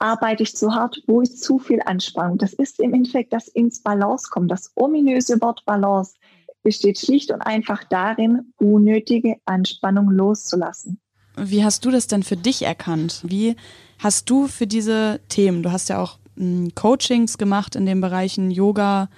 arbeite 0.00 0.42
ich 0.42 0.56
zu 0.56 0.74
hart, 0.74 1.00
wo 1.06 1.20
ist 1.20 1.42
zu 1.42 1.58
viel 1.58 1.80
Anspannung. 1.84 2.38
Das 2.38 2.52
ist 2.52 2.80
im 2.80 2.94
Endeffekt 2.94 3.32
das 3.32 3.48
ins 3.48 3.82
Balance 3.82 4.28
kommen. 4.30 4.48
Das 4.48 4.72
ominöse 4.74 5.40
Wort 5.40 5.64
Balance 5.66 6.14
besteht 6.62 6.98
schlicht 6.98 7.30
und 7.30 7.42
einfach 7.42 7.84
darin, 7.84 8.52
unnötige 8.58 9.36
Anspannung 9.44 10.10
loszulassen. 10.10 10.98
Wie 11.36 11.64
hast 11.64 11.84
du 11.84 11.90
das 11.90 12.06
denn 12.06 12.22
für 12.22 12.36
dich 12.36 12.62
erkannt? 12.62 13.20
Wie 13.24 13.56
hast 13.98 14.28
du 14.28 14.48
für 14.48 14.66
diese 14.66 15.20
Themen, 15.28 15.62
du 15.62 15.70
hast 15.70 15.88
ja 15.88 16.02
auch 16.02 16.18
hm, 16.36 16.74
Coachings 16.74 17.38
gemacht 17.38 17.76
in 17.76 17.86
den 17.86 18.00
Bereichen 18.00 18.50
Yoga, 18.50 19.08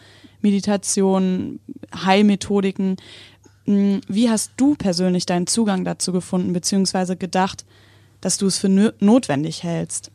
Meditation, 0.40 1.60
Heilmethodiken. 1.94 2.96
Hm, 3.64 4.00
wie 4.08 4.28
hast 4.28 4.52
du 4.56 4.74
persönlich 4.74 5.26
deinen 5.26 5.46
Zugang 5.46 5.84
dazu 5.84 6.12
gefunden, 6.12 6.52
beziehungsweise 6.52 7.16
gedacht, 7.16 7.64
dass 8.20 8.38
du 8.38 8.46
es 8.46 8.58
für 8.58 8.68
notwendig 8.68 9.62
hältst? 9.62 10.10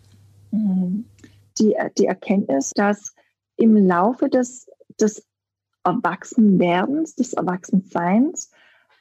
Die, 0.52 1.76
die 1.98 2.06
Erkenntnis, 2.06 2.72
dass 2.76 3.14
im 3.58 3.76
Laufe 3.76 4.30
des, 4.30 4.70
des 5.00 5.26
Erwachsenwerdens, 5.84 7.16
des 7.16 7.34
Erwachsenseins, 7.34 8.52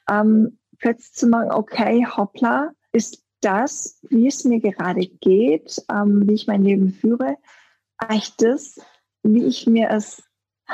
ähm, 0.09 0.57
plötzlich 0.79 1.13
zu 1.13 1.27
machen, 1.27 1.51
okay, 1.51 2.05
hoppla, 2.05 2.71
ist 2.91 3.23
das, 3.41 3.99
wie 4.09 4.27
es 4.27 4.43
mir 4.43 4.59
gerade 4.59 5.07
geht, 5.21 5.83
ähm, 5.91 6.27
wie 6.27 6.33
ich 6.33 6.47
mein 6.47 6.63
Leben 6.63 6.91
führe, 6.91 7.37
eigentlich 7.97 8.35
das, 8.37 8.79
wie 9.23 9.43
ich 9.43 9.67
mir 9.67 9.89
es, 9.91 10.23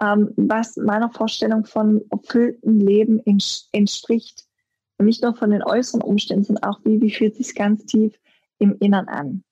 ähm, 0.00 0.32
was 0.36 0.76
meiner 0.76 1.10
Vorstellung 1.10 1.64
von 1.64 2.02
erfülltem 2.10 2.80
Leben 2.80 3.22
entspricht. 3.72 4.44
Und 4.98 5.06
nicht 5.06 5.22
nur 5.22 5.36
von 5.36 5.50
den 5.50 5.62
äußeren 5.62 6.02
Umständen, 6.02 6.44
sondern 6.44 6.64
auch 6.64 6.80
wie, 6.84 7.00
wie 7.02 7.10
fühlt 7.10 7.36
sich 7.36 7.54
ganz 7.54 7.84
tief 7.84 8.18
im 8.58 8.76
Innern 8.78 9.08
an. 9.08 9.44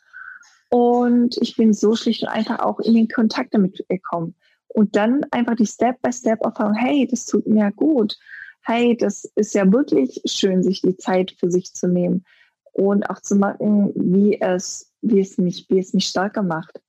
Und 0.71 1.37
ich 1.41 1.57
bin 1.57 1.73
so 1.73 1.95
schlicht 1.97 2.23
und 2.23 2.29
einfach 2.29 2.61
auch 2.61 2.79
in 2.81 2.95
den 2.95 3.09
Kontakt 3.09 3.55
damit 3.55 3.85
gekommen. 3.89 4.35
Und 4.69 4.97
dann 4.97 5.25
einfach 5.31 5.57
die 5.57 5.67
Step-by-Step-Erfahrung, 5.67 6.75
hey, 6.75 7.07
das 7.11 7.25
tut 7.25 7.47
mir 7.47 7.73
gut. 7.73 8.19
Hey, 8.63 8.97
das 8.97 9.25
ist 9.35 9.55
ja 9.55 9.71
wirklich 9.73 10.21
schön, 10.27 10.63
sich 10.63 10.83
die 10.83 10.97
Zeit 10.97 11.35
für 11.39 11.51
sich 11.51 11.73
zu 11.73 11.89
nehmen 11.89 12.25
und 12.73 13.09
auch 13.09 13.21
zu 13.21 13.35
merken, 13.37 13.93
wie 13.95 14.41
es, 14.41 14.93
wie 15.01 15.21
es 15.21 15.39
mich, 15.39 15.67
wie 15.69 15.79
es 15.79 15.95
mich 15.95 16.07
stärker 16.07 16.43
macht. 16.43 16.81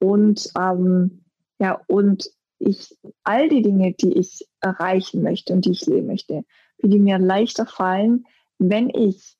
Und 0.00 0.50
ähm, 0.58 1.24
ja, 1.58 1.80
und 1.86 2.30
ich 2.58 2.96
all 3.22 3.48
die 3.48 3.62
Dinge, 3.62 3.92
die 3.92 4.12
ich 4.12 4.46
erreichen 4.60 5.22
möchte 5.22 5.52
und 5.52 5.64
die 5.64 5.72
ich 5.72 5.86
leben 5.86 6.08
möchte, 6.08 6.44
wie 6.78 6.88
die 6.88 6.98
mir 6.98 7.18
leichter 7.18 7.66
fallen, 7.66 8.26
wenn 8.58 8.90
ich 8.90 9.36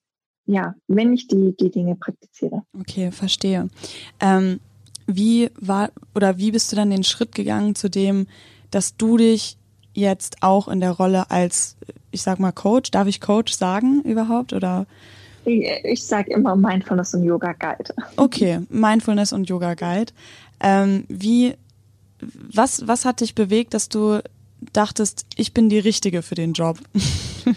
ja, 0.47 0.75
wenn 0.89 1.13
ich 1.13 1.27
die, 1.27 1.55
die 1.59 1.71
Dinge 1.71 1.97
praktiziere. 1.97 2.63
Okay, 2.79 3.11
verstehe. 3.11 3.69
Ähm, 4.21 4.61
wie 5.07 5.51
war 5.61 5.91
oder 6.15 6.39
wie 6.39 6.51
bist 6.51 6.73
du 6.73 6.77
dann 6.77 6.91
den 6.91 7.05
Schritt 7.05 7.35
gegangen 7.35 7.75
zu 7.75 7.89
dem, 7.89 8.27
dass 8.71 8.97
du 8.97 9.17
dich 9.17 9.57
jetzt 9.93 10.43
auch 10.43 10.69
in 10.69 10.81
der 10.81 10.93
Rolle 10.93 11.31
als, 11.31 11.77
ich 12.11 12.23
sag 12.23 12.41
mal, 12.41 12.53
Coach, 12.53 12.91
darf 12.91 13.07
ich 13.07 13.21
Coach 13.21 13.55
sagen 13.55 14.03
überhaupt 14.03 14.53
oder? 14.53 14.87
Ich, 15.45 15.65
ich 15.85 16.05
sage 16.05 16.33
immer 16.33 16.57
Mindfulness 16.57 17.15
und 17.15 17.23
Yoga 17.23 17.53
Guide. 17.53 17.95
Okay, 18.17 18.61
Mindfulness 18.71 19.33
und 19.33 19.49
Yoga 19.49 19.75
Guide. 19.75 20.13
Ähm, 20.61 21.05
wie, 21.09 21.55
was, 22.21 22.87
was 22.89 23.05
hat 23.05 23.21
dich 23.21 23.35
bewegt, 23.35 23.75
dass 23.75 23.89
du 23.89 24.21
dachtest, 24.73 25.27
ich 25.37 25.53
bin 25.53 25.69
die 25.69 25.79
Richtige 25.79 26.23
für 26.23 26.35
den 26.35 26.55
Job? 26.55 26.79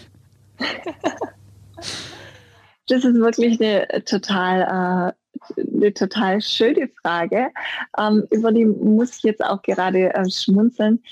Das 2.88 3.04
ist 3.04 3.16
wirklich 3.16 3.62
eine 3.62 4.04
total, 4.06 5.14
äh, 5.52 5.62
eine 5.76 5.94
total 5.94 6.42
schöne 6.42 6.90
Frage. 7.02 7.52
Ähm, 7.98 8.26
über 8.32 8.52
die 8.52 8.66
muss 8.66 9.18
ich 9.18 9.24
jetzt 9.24 9.44
auch 9.44 9.62
gerade 9.62 10.14
äh, 10.14 10.30
schmunzeln. 10.30 11.04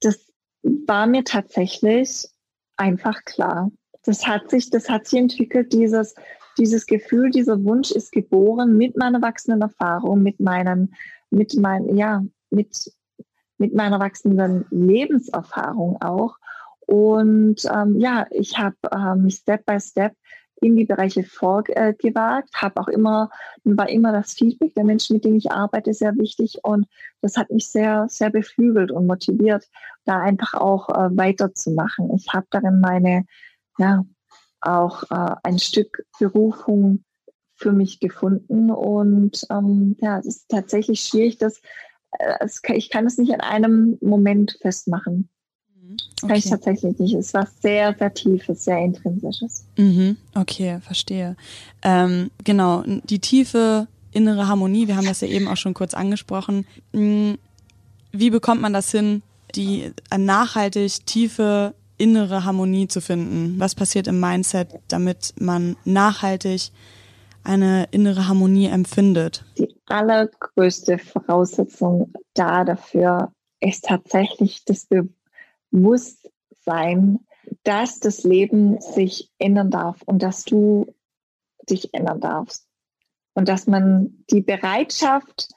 Das 0.00 0.32
war 0.62 1.06
mir 1.06 1.24
tatsächlich 1.24 2.28
einfach 2.76 3.24
klar. 3.24 3.70
Das 4.04 4.26
hat 4.26 4.50
sich, 4.50 4.70
das 4.70 4.88
hat 4.88 5.06
sich 5.06 5.20
entwickelt, 5.20 5.72
dieses, 5.72 6.14
dieses 6.58 6.86
Gefühl, 6.86 7.30
dieser 7.30 7.62
Wunsch 7.64 7.92
ist 7.92 8.12
geboren 8.12 8.76
mit 8.76 8.96
meiner 8.96 9.22
wachsenden 9.22 9.62
Erfahrung, 9.62 10.22
mit 10.22 10.40
meinen, 10.40 10.94
mit 11.30 11.54
mein, 11.54 11.96
ja, 11.96 12.24
mit, 12.50 12.92
mit 13.58 13.74
meiner 13.74 14.00
wachsenden 14.00 14.66
Lebenserfahrung 14.70 16.00
auch. 16.02 16.36
Und 16.86 17.64
ähm, 17.72 17.98
ja, 18.00 18.26
ich 18.30 18.58
habe 18.58 18.76
ähm, 18.92 19.30
Step 19.30 19.64
by 19.64 19.80
Step 19.80 20.14
in 20.62 20.76
die 20.76 20.84
Bereiche 20.84 21.24
vorgewagt, 21.24 22.50
habe 22.54 22.80
auch 22.80 22.88
immer, 22.88 23.30
war 23.64 23.88
immer 23.88 24.12
das 24.12 24.34
Feedback 24.34 24.74
der 24.74 24.84
Menschen, 24.84 25.14
mit 25.14 25.24
denen 25.24 25.36
ich 25.36 25.50
arbeite, 25.50 25.92
sehr 25.92 26.16
wichtig 26.16 26.58
und 26.62 26.86
das 27.20 27.36
hat 27.36 27.50
mich 27.50 27.68
sehr, 27.68 28.06
sehr 28.08 28.30
beflügelt 28.30 28.90
und 28.90 29.06
motiviert, 29.06 29.68
da 30.04 30.18
einfach 30.18 30.54
auch 30.54 30.88
äh, 30.88 31.16
weiterzumachen. 31.16 32.10
Ich 32.14 32.26
habe 32.32 32.46
darin 32.50 32.80
meine, 32.80 33.24
ja, 33.78 34.04
auch 34.60 35.02
äh, 35.10 35.34
ein 35.42 35.58
Stück 35.58 36.04
Berufung 36.18 37.04
für 37.56 37.72
mich 37.72 38.00
gefunden 38.00 38.70
und 38.70 39.44
ähm, 39.50 39.96
ja, 40.00 40.18
es 40.18 40.26
ist 40.26 40.48
tatsächlich 40.48 41.00
schwierig, 41.00 41.38
dass 41.38 41.60
äh, 42.18 42.46
ich 42.74 42.90
kann 42.90 43.06
es 43.06 43.18
nicht 43.18 43.32
in 43.32 43.40
einem 43.40 43.98
Moment 44.00 44.58
festmachen. 44.60 45.28
Das 46.20 46.28
kann 46.28 46.38
ich 46.38 46.48
tatsächlich 46.48 46.98
nicht. 46.98 47.14
Es 47.14 47.34
war 47.34 47.48
sehr, 47.60 47.94
sehr 47.98 48.14
tiefes, 48.14 48.64
sehr 48.64 48.78
intrinsisches. 48.78 49.64
Mhm. 49.76 50.16
Okay, 50.34 50.78
verstehe. 50.80 51.36
Ähm, 51.82 52.30
genau, 52.44 52.84
die 52.86 53.18
tiefe 53.18 53.88
innere 54.12 54.46
Harmonie, 54.46 54.88
wir 54.88 54.96
haben 54.96 55.06
das 55.06 55.20
ja 55.20 55.28
eben 55.28 55.48
auch 55.48 55.56
schon 55.56 55.74
kurz 55.74 55.94
angesprochen. 55.94 56.66
Hm, 56.92 57.38
wie 58.12 58.30
bekommt 58.30 58.60
man 58.60 58.72
das 58.72 58.90
hin, 58.90 59.22
die 59.54 59.90
nachhaltig 60.16 61.04
tiefe 61.06 61.74
innere 61.98 62.44
Harmonie 62.44 62.88
zu 62.88 63.00
finden? 63.00 63.58
Was 63.58 63.74
passiert 63.74 64.06
im 64.06 64.20
Mindset, 64.20 64.68
damit 64.88 65.34
man 65.40 65.76
nachhaltig 65.84 66.70
eine 67.42 67.88
innere 67.90 68.28
Harmonie 68.28 68.66
empfindet? 68.66 69.44
Die 69.58 69.74
allergrößte 69.86 70.98
Voraussetzung 70.98 72.12
da 72.34 72.64
dafür 72.64 73.32
ist 73.60 73.84
tatsächlich 73.84 74.64
das 74.64 74.86
Bewusstsein 74.86 75.21
Bewusstsein, 75.72 77.20
dass 77.64 77.98
das 77.98 78.22
Leben 78.22 78.80
sich 78.80 79.30
ändern 79.38 79.70
darf 79.70 80.02
und 80.02 80.22
dass 80.22 80.44
du 80.44 80.94
dich 81.68 81.92
ändern 81.94 82.20
darfst. 82.20 82.68
Und 83.34 83.48
dass 83.48 83.66
man 83.66 84.24
die 84.30 84.42
Bereitschaft, 84.42 85.48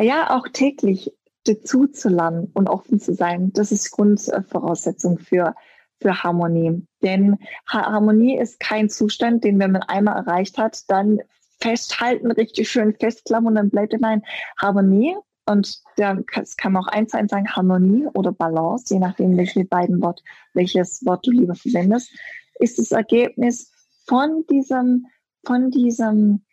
ja, 0.00 0.30
auch 0.30 0.48
täglich 0.48 1.12
dazu 1.44 1.86
zu 1.86 2.08
lernen 2.08 2.50
und 2.54 2.68
offen 2.68 2.98
zu 2.98 3.14
sein, 3.14 3.52
das 3.52 3.72
ist 3.72 3.90
Grundvoraussetzung 3.90 5.18
für, 5.18 5.54
für 6.00 6.22
Harmonie. 6.22 6.86
Denn 7.02 7.38
Harmonie 7.66 8.38
ist 8.38 8.60
kein 8.60 8.88
Zustand, 8.88 9.44
den, 9.44 9.58
wenn 9.58 9.72
man 9.72 9.82
einmal 9.82 10.16
erreicht 10.16 10.58
hat, 10.58 10.90
dann 10.90 11.20
festhalten, 11.60 12.30
richtig 12.30 12.70
schön 12.70 12.94
festklammern 12.94 13.52
und 13.52 13.56
dann 13.56 13.70
bleibt 13.70 13.92
er. 13.92 13.98
Nein, 13.98 14.22
Harmonie 14.56 15.16
und 15.48 15.82
da 15.96 16.16
kann 16.56 16.72
man 16.72 16.84
auch 16.84 16.88
eins 16.88 17.14
eins 17.14 17.30
sagen, 17.30 17.48
Harmonie 17.48 18.06
oder 18.14 18.32
Balance, 18.32 18.92
je 18.92 19.00
nachdem, 19.00 19.36
welche 19.36 19.64
beiden 19.64 20.00
Wort, 20.02 20.22
welches 20.52 21.04
Wort 21.06 21.26
du 21.26 21.30
lieber 21.30 21.54
verwendest, 21.54 22.12
ist 22.60 22.78
das 22.78 22.92
Ergebnis 22.92 23.72
von 24.06 24.44
diesem, 24.50 25.06
von 25.46 25.70
diesem 25.70 26.44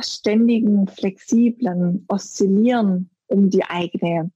ständigen, 0.00 0.88
flexiblen 0.88 2.04
Oszillieren 2.08 3.10
um 3.28 3.50
die 3.50 3.64
eigene 3.64 4.30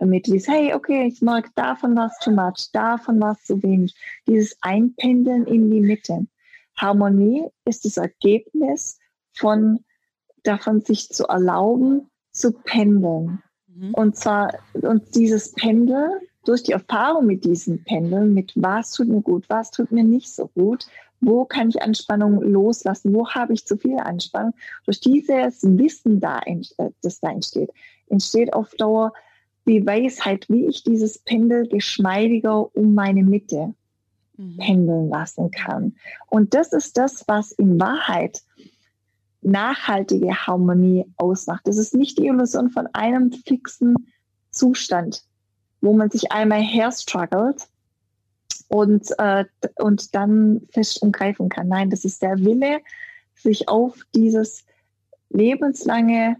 Mitte. 0.00 0.36
Hey, 0.46 0.74
okay, 0.74 1.06
ich 1.06 1.22
mag 1.22 1.50
davon 1.54 1.96
was 1.96 2.18
too 2.20 2.30
much, 2.30 2.70
davon 2.72 3.20
was 3.20 3.42
zu 3.44 3.62
wenig. 3.62 3.94
Dieses 4.26 4.56
Einpendeln 4.62 5.46
in 5.46 5.70
die 5.70 5.80
Mitte. 5.80 6.26
Harmonie 6.76 7.48
ist 7.64 7.84
das 7.84 7.96
Ergebnis 7.96 8.98
von 9.32 9.84
davon, 10.44 10.80
sich 10.80 11.08
zu 11.08 11.24
erlauben, 11.26 12.08
zu 12.38 12.52
pendeln. 12.52 13.42
Mhm. 13.74 13.94
Und 13.94 14.16
zwar, 14.16 14.54
und 14.74 15.14
dieses 15.14 15.52
Pendeln, 15.52 16.20
durch 16.44 16.62
die 16.62 16.72
Erfahrung 16.72 17.26
mit 17.26 17.44
diesen 17.44 17.84
Pendeln, 17.84 18.32
mit 18.32 18.52
was 18.56 18.92
tut 18.92 19.08
mir 19.08 19.20
gut, 19.20 19.44
was 19.48 19.70
tut 19.70 19.92
mir 19.92 20.04
nicht 20.04 20.30
so 20.30 20.48
gut, 20.48 20.86
wo 21.20 21.44
kann 21.44 21.68
ich 21.68 21.82
Anspannung 21.82 22.40
loslassen, 22.42 23.12
wo 23.12 23.28
habe 23.28 23.52
ich 23.52 23.66
zu 23.66 23.76
viel 23.76 23.98
Anspannung, 23.98 24.54
durch 24.84 25.00
dieses 25.00 25.62
Wissen, 25.62 26.20
da, 26.20 26.40
äh, 26.46 26.90
das 27.02 27.20
da 27.20 27.30
entsteht, 27.30 27.70
entsteht 28.08 28.52
auf 28.52 28.74
Dauer 28.76 29.12
die 29.66 29.84
Weisheit, 29.84 30.46
wie 30.48 30.66
ich 30.66 30.82
dieses 30.82 31.18
Pendel 31.18 31.68
geschmeidiger 31.68 32.74
um 32.74 32.94
meine 32.94 33.22
Mitte 33.22 33.74
mhm. 34.36 34.56
pendeln 34.56 35.08
lassen 35.10 35.50
kann. 35.50 35.96
Und 36.28 36.54
das 36.54 36.72
ist 36.72 36.96
das, 36.96 37.24
was 37.26 37.52
in 37.52 37.78
Wahrheit 37.78 38.42
nachhaltige 39.42 40.46
Harmonie 40.46 41.06
ausmacht. 41.16 41.66
Das 41.66 41.76
ist 41.76 41.94
nicht 41.94 42.18
die 42.18 42.26
Illusion 42.26 42.70
von 42.70 42.86
einem 42.92 43.32
fixen 43.32 43.94
Zustand, 44.50 45.22
wo 45.80 45.92
man 45.92 46.10
sich 46.10 46.32
einmal 46.32 46.60
herstruggelt 46.60 47.68
und, 48.68 49.06
äh, 49.18 49.44
und 49.76 50.14
dann 50.14 50.62
fest 50.70 51.02
umgreifen 51.02 51.48
kann. 51.48 51.68
Nein, 51.68 51.90
das 51.90 52.04
ist 52.04 52.22
der 52.22 52.38
Wille, 52.38 52.80
sich 53.34 53.68
auf 53.68 53.94
dieses 54.14 54.64
lebenslange, 55.30 56.36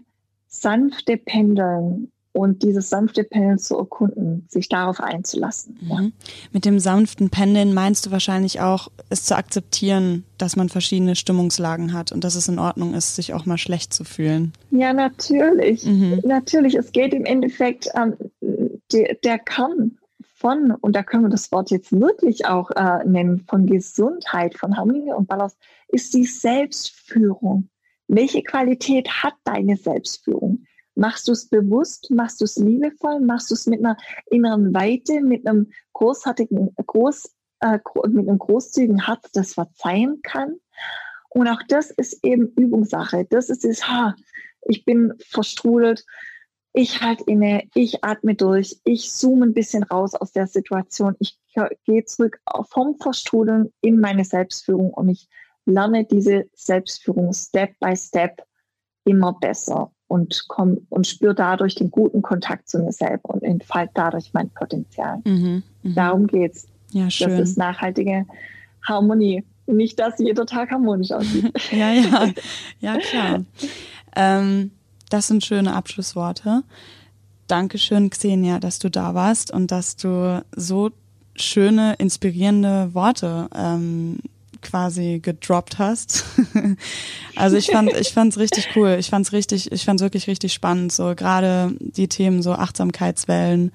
sanfte 0.47 1.17
Pendeln 1.17 2.11
und 2.31 2.63
dieses 2.63 2.89
sanfte 2.89 3.23
Pendeln 3.23 3.57
zu 3.57 3.77
erkunden, 3.77 4.45
sich 4.49 4.69
darauf 4.69 4.99
einzulassen. 4.99 5.77
Mhm. 5.81 5.89
Ja. 5.89 6.09
Mit 6.51 6.65
dem 6.65 6.79
sanften 6.79 7.29
Pendeln 7.29 7.73
meinst 7.73 8.05
du 8.05 8.11
wahrscheinlich 8.11 8.61
auch, 8.61 8.89
es 9.09 9.23
zu 9.23 9.35
akzeptieren, 9.35 10.23
dass 10.37 10.55
man 10.55 10.69
verschiedene 10.69 11.15
Stimmungslagen 11.15 11.93
hat 11.93 12.11
und 12.11 12.23
dass 12.23 12.35
es 12.35 12.47
in 12.47 12.59
Ordnung 12.59 12.93
ist, 12.93 13.15
sich 13.15 13.33
auch 13.33 13.45
mal 13.45 13.57
schlecht 13.57 13.93
zu 13.93 14.03
fühlen. 14.03 14.53
Ja, 14.71 14.93
natürlich. 14.93 15.85
Mhm. 15.85 16.21
Natürlich. 16.23 16.75
Es 16.75 16.91
geht 16.91 17.13
im 17.13 17.25
Endeffekt, 17.25 17.89
ähm, 17.95 18.15
der, 18.91 19.15
der 19.23 19.39
Kern 19.39 19.97
von, 20.35 20.71
und 20.79 20.95
da 20.95 21.03
können 21.03 21.23
wir 21.23 21.29
das 21.29 21.51
Wort 21.51 21.69
jetzt 21.71 21.91
wirklich 21.91 22.45
auch 22.45 22.71
äh, 22.71 23.03
nennen, 23.05 23.45
von 23.49 23.65
Gesundheit, 23.65 24.57
von 24.57 24.77
Harmonie 24.77 25.11
und 25.11 25.27
Balance, 25.27 25.57
ist 25.89 26.13
die 26.13 26.25
Selbstführung. 26.25 27.69
Welche 28.07 28.41
Qualität 28.43 29.09
hat 29.09 29.33
deine 29.43 29.75
Selbstführung? 29.75 30.63
Machst 30.95 31.27
du 31.27 31.31
es 31.31 31.47
bewusst? 31.47 32.11
Machst 32.11 32.41
du 32.41 32.45
es 32.45 32.57
liebevoll? 32.57 33.19
Machst 33.21 33.49
du 33.49 33.55
es 33.55 33.67
mit 33.67 33.79
einer 33.79 33.97
inneren 34.29 34.73
Weite, 34.73 35.21
mit 35.21 35.47
einem 35.47 35.71
großartigen, 35.93 36.75
groß, 36.85 37.33
äh, 37.61 37.79
mit 38.07 38.27
einem 38.27 38.39
großzügigen 38.39 39.05
Herz, 39.05 39.31
das 39.31 39.53
verzeihen 39.53 40.21
kann? 40.23 40.55
Und 41.29 41.47
auch 41.47 41.61
das 41.67 41.91
ist 41.91 42.23
eben 42.23 42.47
Übungssache. 42.55 43.25
Das 43.29 43.49
ist 43.49 43.63
das, 43.63 43.87
ha, 43.87 44.15
ich 44.63 44.83
bin 44.83 45.13
verstrudelt, 45.19 46.05
ich 46.73 47.01
halte 47.01 47.23
inne, 47.25 47.67
ich 47.73 48.03
atme 48.03 48.35
durch, 48.35 48.79
ich 48.83 49.11
zoome 49.11 49.47
ein 49.47 49.53
bisschen 49.53 49.83
raus 49.83 50.15
aus 50.15 50.31
der 50.31 50.47
Situation, 50.47 51.15
ich 51.19 51.39
gehe 51.85 52.05
zurück 52.05 52.39
vom 52.69 52.97
Verstrudeln 52.99 53.73
in 53.81 53.99
meine 53.99 54.23
Selbstführung 54.23 54.93
und 54.93 55.09
ich 55.09 55.27
lerne 55.65 56.05
diese 56.05 56.49
Selbstführung 56.53 57.33
Step 57.33 57.77
by 57.79 57.95
Step 57.95 58.43
immer 59.03 59.33
besser 59.39 59.91
und 60.09 60.47
komme 60.47 60.81
und 60.89 61.07
spüre 61.07 61.35
dadurch 61.35 61.75
den 61.75 61.91
guten 61.91 62.21
Kontakt 62.21 62.67
zu 62.67 62.79
mir 62.79 62.91
selber 62.91 63.29
und 63.29 63.43
entfalte 63.43 63.91
dadurch 63.93 64.33
mein 64.33 64.49
Potenzial. 64.49 65.19
Mhm, 65.23 65.63
mh. 65.83 65.93
Darum 65.93 66.27
geht's. 66.27 66.67
Ja, 66.91 67.09
schön. 67.09 67.29
Das 67.29 67.49
ist 67.49 67.57
nachhaltige 67.57 68.25
Harmonie. 68.85 69.45
Nicht, 69.67 69.99
dass 69.99 70.17
jeder 70.17 70.47
Tag 70.47 70.71
harmonisch 70.71 71.11
aussieht. 71.11 71.53
ja, 71.71 71.91
ja, 71.91 72.31
ja, 72.79 72.97
klar. 72.97 73.45
Ähm, 74.15 74.71
das 75.11 75.27
sind 75.27 75.45
schöne 75.45 75.75
Abschlussworte. 75.75 76.63
Dankeschön, 77.45 78.09
Xenia, 78.09 78.59
dass 78.59 78.79
du 78.79 78.89
da 78.89 79.13
warst 79.13 79.51
und 79.51 79.71
dass 79.71 79.95
du 79.95 80.43
so 80.55 80.89
schöne, 81.35 81.93
inspirierende 81.99 82.95
Worte 82.95 83.47
ähm, 83.55 84.17
quasi 84.61 85.19
gedroppt 85.21 85.79
hast. 85.79 86.25
also 87.35 87.57
ich 87.57 87.67
fand 87.67 87.93
ich 87.95 88.13
fand's 88.13 88.37
richtig 88.37 88.69
cool. 88.75 88.97
Ich 88.99 89.09
fand's 89.09 89.31
richtig 89.31 89.71
ich 89.71 89.85
fand's 89.85 90.01
wirklich 90.01 90.27
richtig 90.27 90.53
spannend 90.53 90.91
so 90.91 91.13
gerade 91.15 91.75
die 91.79 92.07
Themen 92.07 92.41
so 92.41 92.53
Achtsamkeitswellen, 92.53 93.71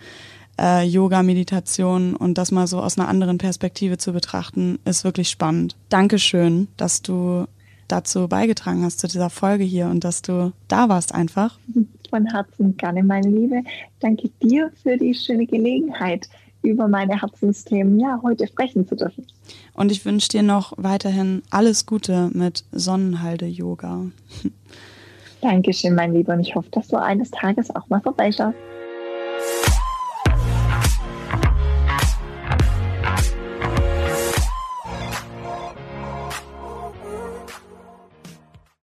äh, 0.60 0.84
Yoga, 0.86 1.22
Meditation 1.22 2.14
und 2.16 2.38
das 2.38 2.52
mal 2.52 2.66
so 2.66 2.80
aus 2.80 2.98
einer 2.98 3.08
anderen 3.08 3.38
Perspektive 3.38 3.98
zu 3.98 4.12
betrachten, 4.12 4.78
ist 4.84 5.04
wirklich 5.04 5.30
spannend. 5.30 5.76
Dankeschön, 5.88 6.68
dass 6.76 7.02
du 7.02 7.46
dazu 7.88 8.28
beigetragen 8.28 8.84
hast 8.84 9.00
zu 9.00 9.08
dieser 9.08 9.30
Folge 9.30 9.64
hier 9.64 9.86
und 9.86 10.04
dass 10.04 10.22
du 10.22 10.52
da 10.68 10.88
warst 10.88 11.14
einfach. 11.14 11.58
Von 12.08 12.26
Herzen 12.26 12.76
gerne, 12.76 13.02
meine 13.02 13.28
Liebe. 13.28 13.62
Danke 14.00 14.30
dir 14.42 14.70
für 14.82 14.96
die 14.96 15.14
schöne 15.14 15.46
Gelegenheit 15.46 16.28
über 16.64 16.88
meine 16.88 17.20
Herzensthemen 17.20 18.00
ja 18.00 18.20
heute 18.22 18.46
sprechen 18.46 18.88
zu 18.88 18.96
dürfen. 18.96 19.26
Und 19.74 19.92
ich 19.92 20.04
wünsche 20.04 20.28
dir 20.28 20.42
noch 20.42 20.72
weiterhin 20.76 21.42
alles 21.50 21.86
Gute 21.86 22.30
mit 22.32 22.64
Sonnenhalde 22.72 23.46
Yoga. 23.46 24.06
Dankeschön, 25.40 25.94
mein 25.94 26.14
Lieber, 26.14 26.32
und 26.32 26.40
ich 26.40 26.54
hoffe, 26.54 26.68
dass 26.70 26.88
du 26.88 26.96
eines 26.96 27.30
Tages 27.30 27.74
auch 27.74 27.88
mal 27.88 28.00
vorbeischaust. 28.00 28.56